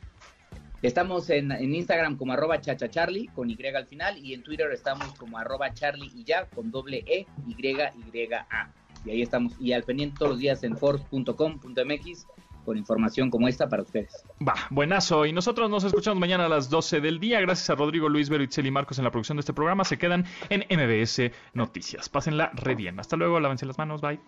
Estamos 0.80 1.28
en, 1.28 1.52
en 1.52 1.74
Instagram 1.74 2.16
como 2.16 2.32
arroba 2.32 2.58
chachacharlie 2.58 3.28
con 3.34 3.50
Y 3.50 3.58
al 3.66 3.86
final 3.86 4.16
y 4.16 4.32
en 4.32 4.42
Twitter 4.42 4.70
estamos 4.72 5.12
como 5.18 5.36
arroba 5.36 5.74
charlie 5.74 6.10
y 6.14 6.24
ya 6.24 6.46
con 6.46 6.70
doble 6.70 7.04
E, 7.06 7.26
Y, 7.46 7.66
Y, 7.66 8.32
A. 8.32 8.70
Y 9.04 9.10
ahí 9.10 9.20
estamos. 9.20 9.52
Y 9.60 9.72
al 9.72 9.82
pendiente 9.82 10.16
todos 10.18 10.30
los 10.32 10.38
días 10.38 10.64
en 10.64 10.78
force.com.mx 10.78 12.26
con 12.64 12.76
información 12.76 13.30
como 13.30 13.48
esta 13.48 13.68
para 13.68 13.82
ustedes. 13.82 14.24
Va, 14.46 14.54
buenazo. 14.70 15.26
Y 15.26 15.32
nosotros 15.32 15.70
nos 15.70 15.84
escuchamos 15.84 16.18
mañana 16.18 16.46
a 16.46 16.48
las 16.48 16.70
12 16.70 17.00
del 17.00 17.20
día. 17.20 17.40
Gracias 17.40 17.70
a 17.70 17.74
Rodrigo, 17.74 18.08
Luis, 18.08 18.28
Vero, 18.28 18.42
Itzel 18.42 18.66
y 18.66 18.70
Marcos 18.70 18.98
en 18.98 19.04
la 19.04 19.10
producción 19.10 19.36
de 19.36 19.40
este 19.40 19.52
programa. 19.52 19.84
Se 19.84 19.98
quedan 19.98 20.24
en 20.48 20.64
MBS 20.68 21.30
Noticias. 21.52 22.08
Pásenla 22.08 22.50
re 22.54 22.74
bien. 22.74 22.98
Hasta 22.98 23.16
luego, 23.16 23.38
lávense 23.40 23.66
las 23.66 23.78
manos. 23.78 24.00
Bye. 24.00 24.20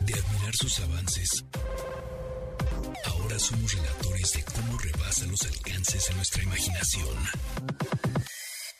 De 0.00 0.14
admirar 0.14 0.54
sus 0.54 0.80
avances, 0.80 1.44
ahora 3.06 3.38
somos 3.38 3.72
relatores 3.74 4.32
de 4.32 4.44
cómo 4.44 4.78
rebasa 4.78 5.26
los 5.26 5.42
alcances 5.42 6.08
de 6.08 6.14
nuestra 6.16 6.42
imaginación. 6.42 7.16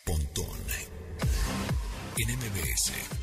Pontón 0.05 0.63
en 2.19 2.37
MBS. 2.37 3.22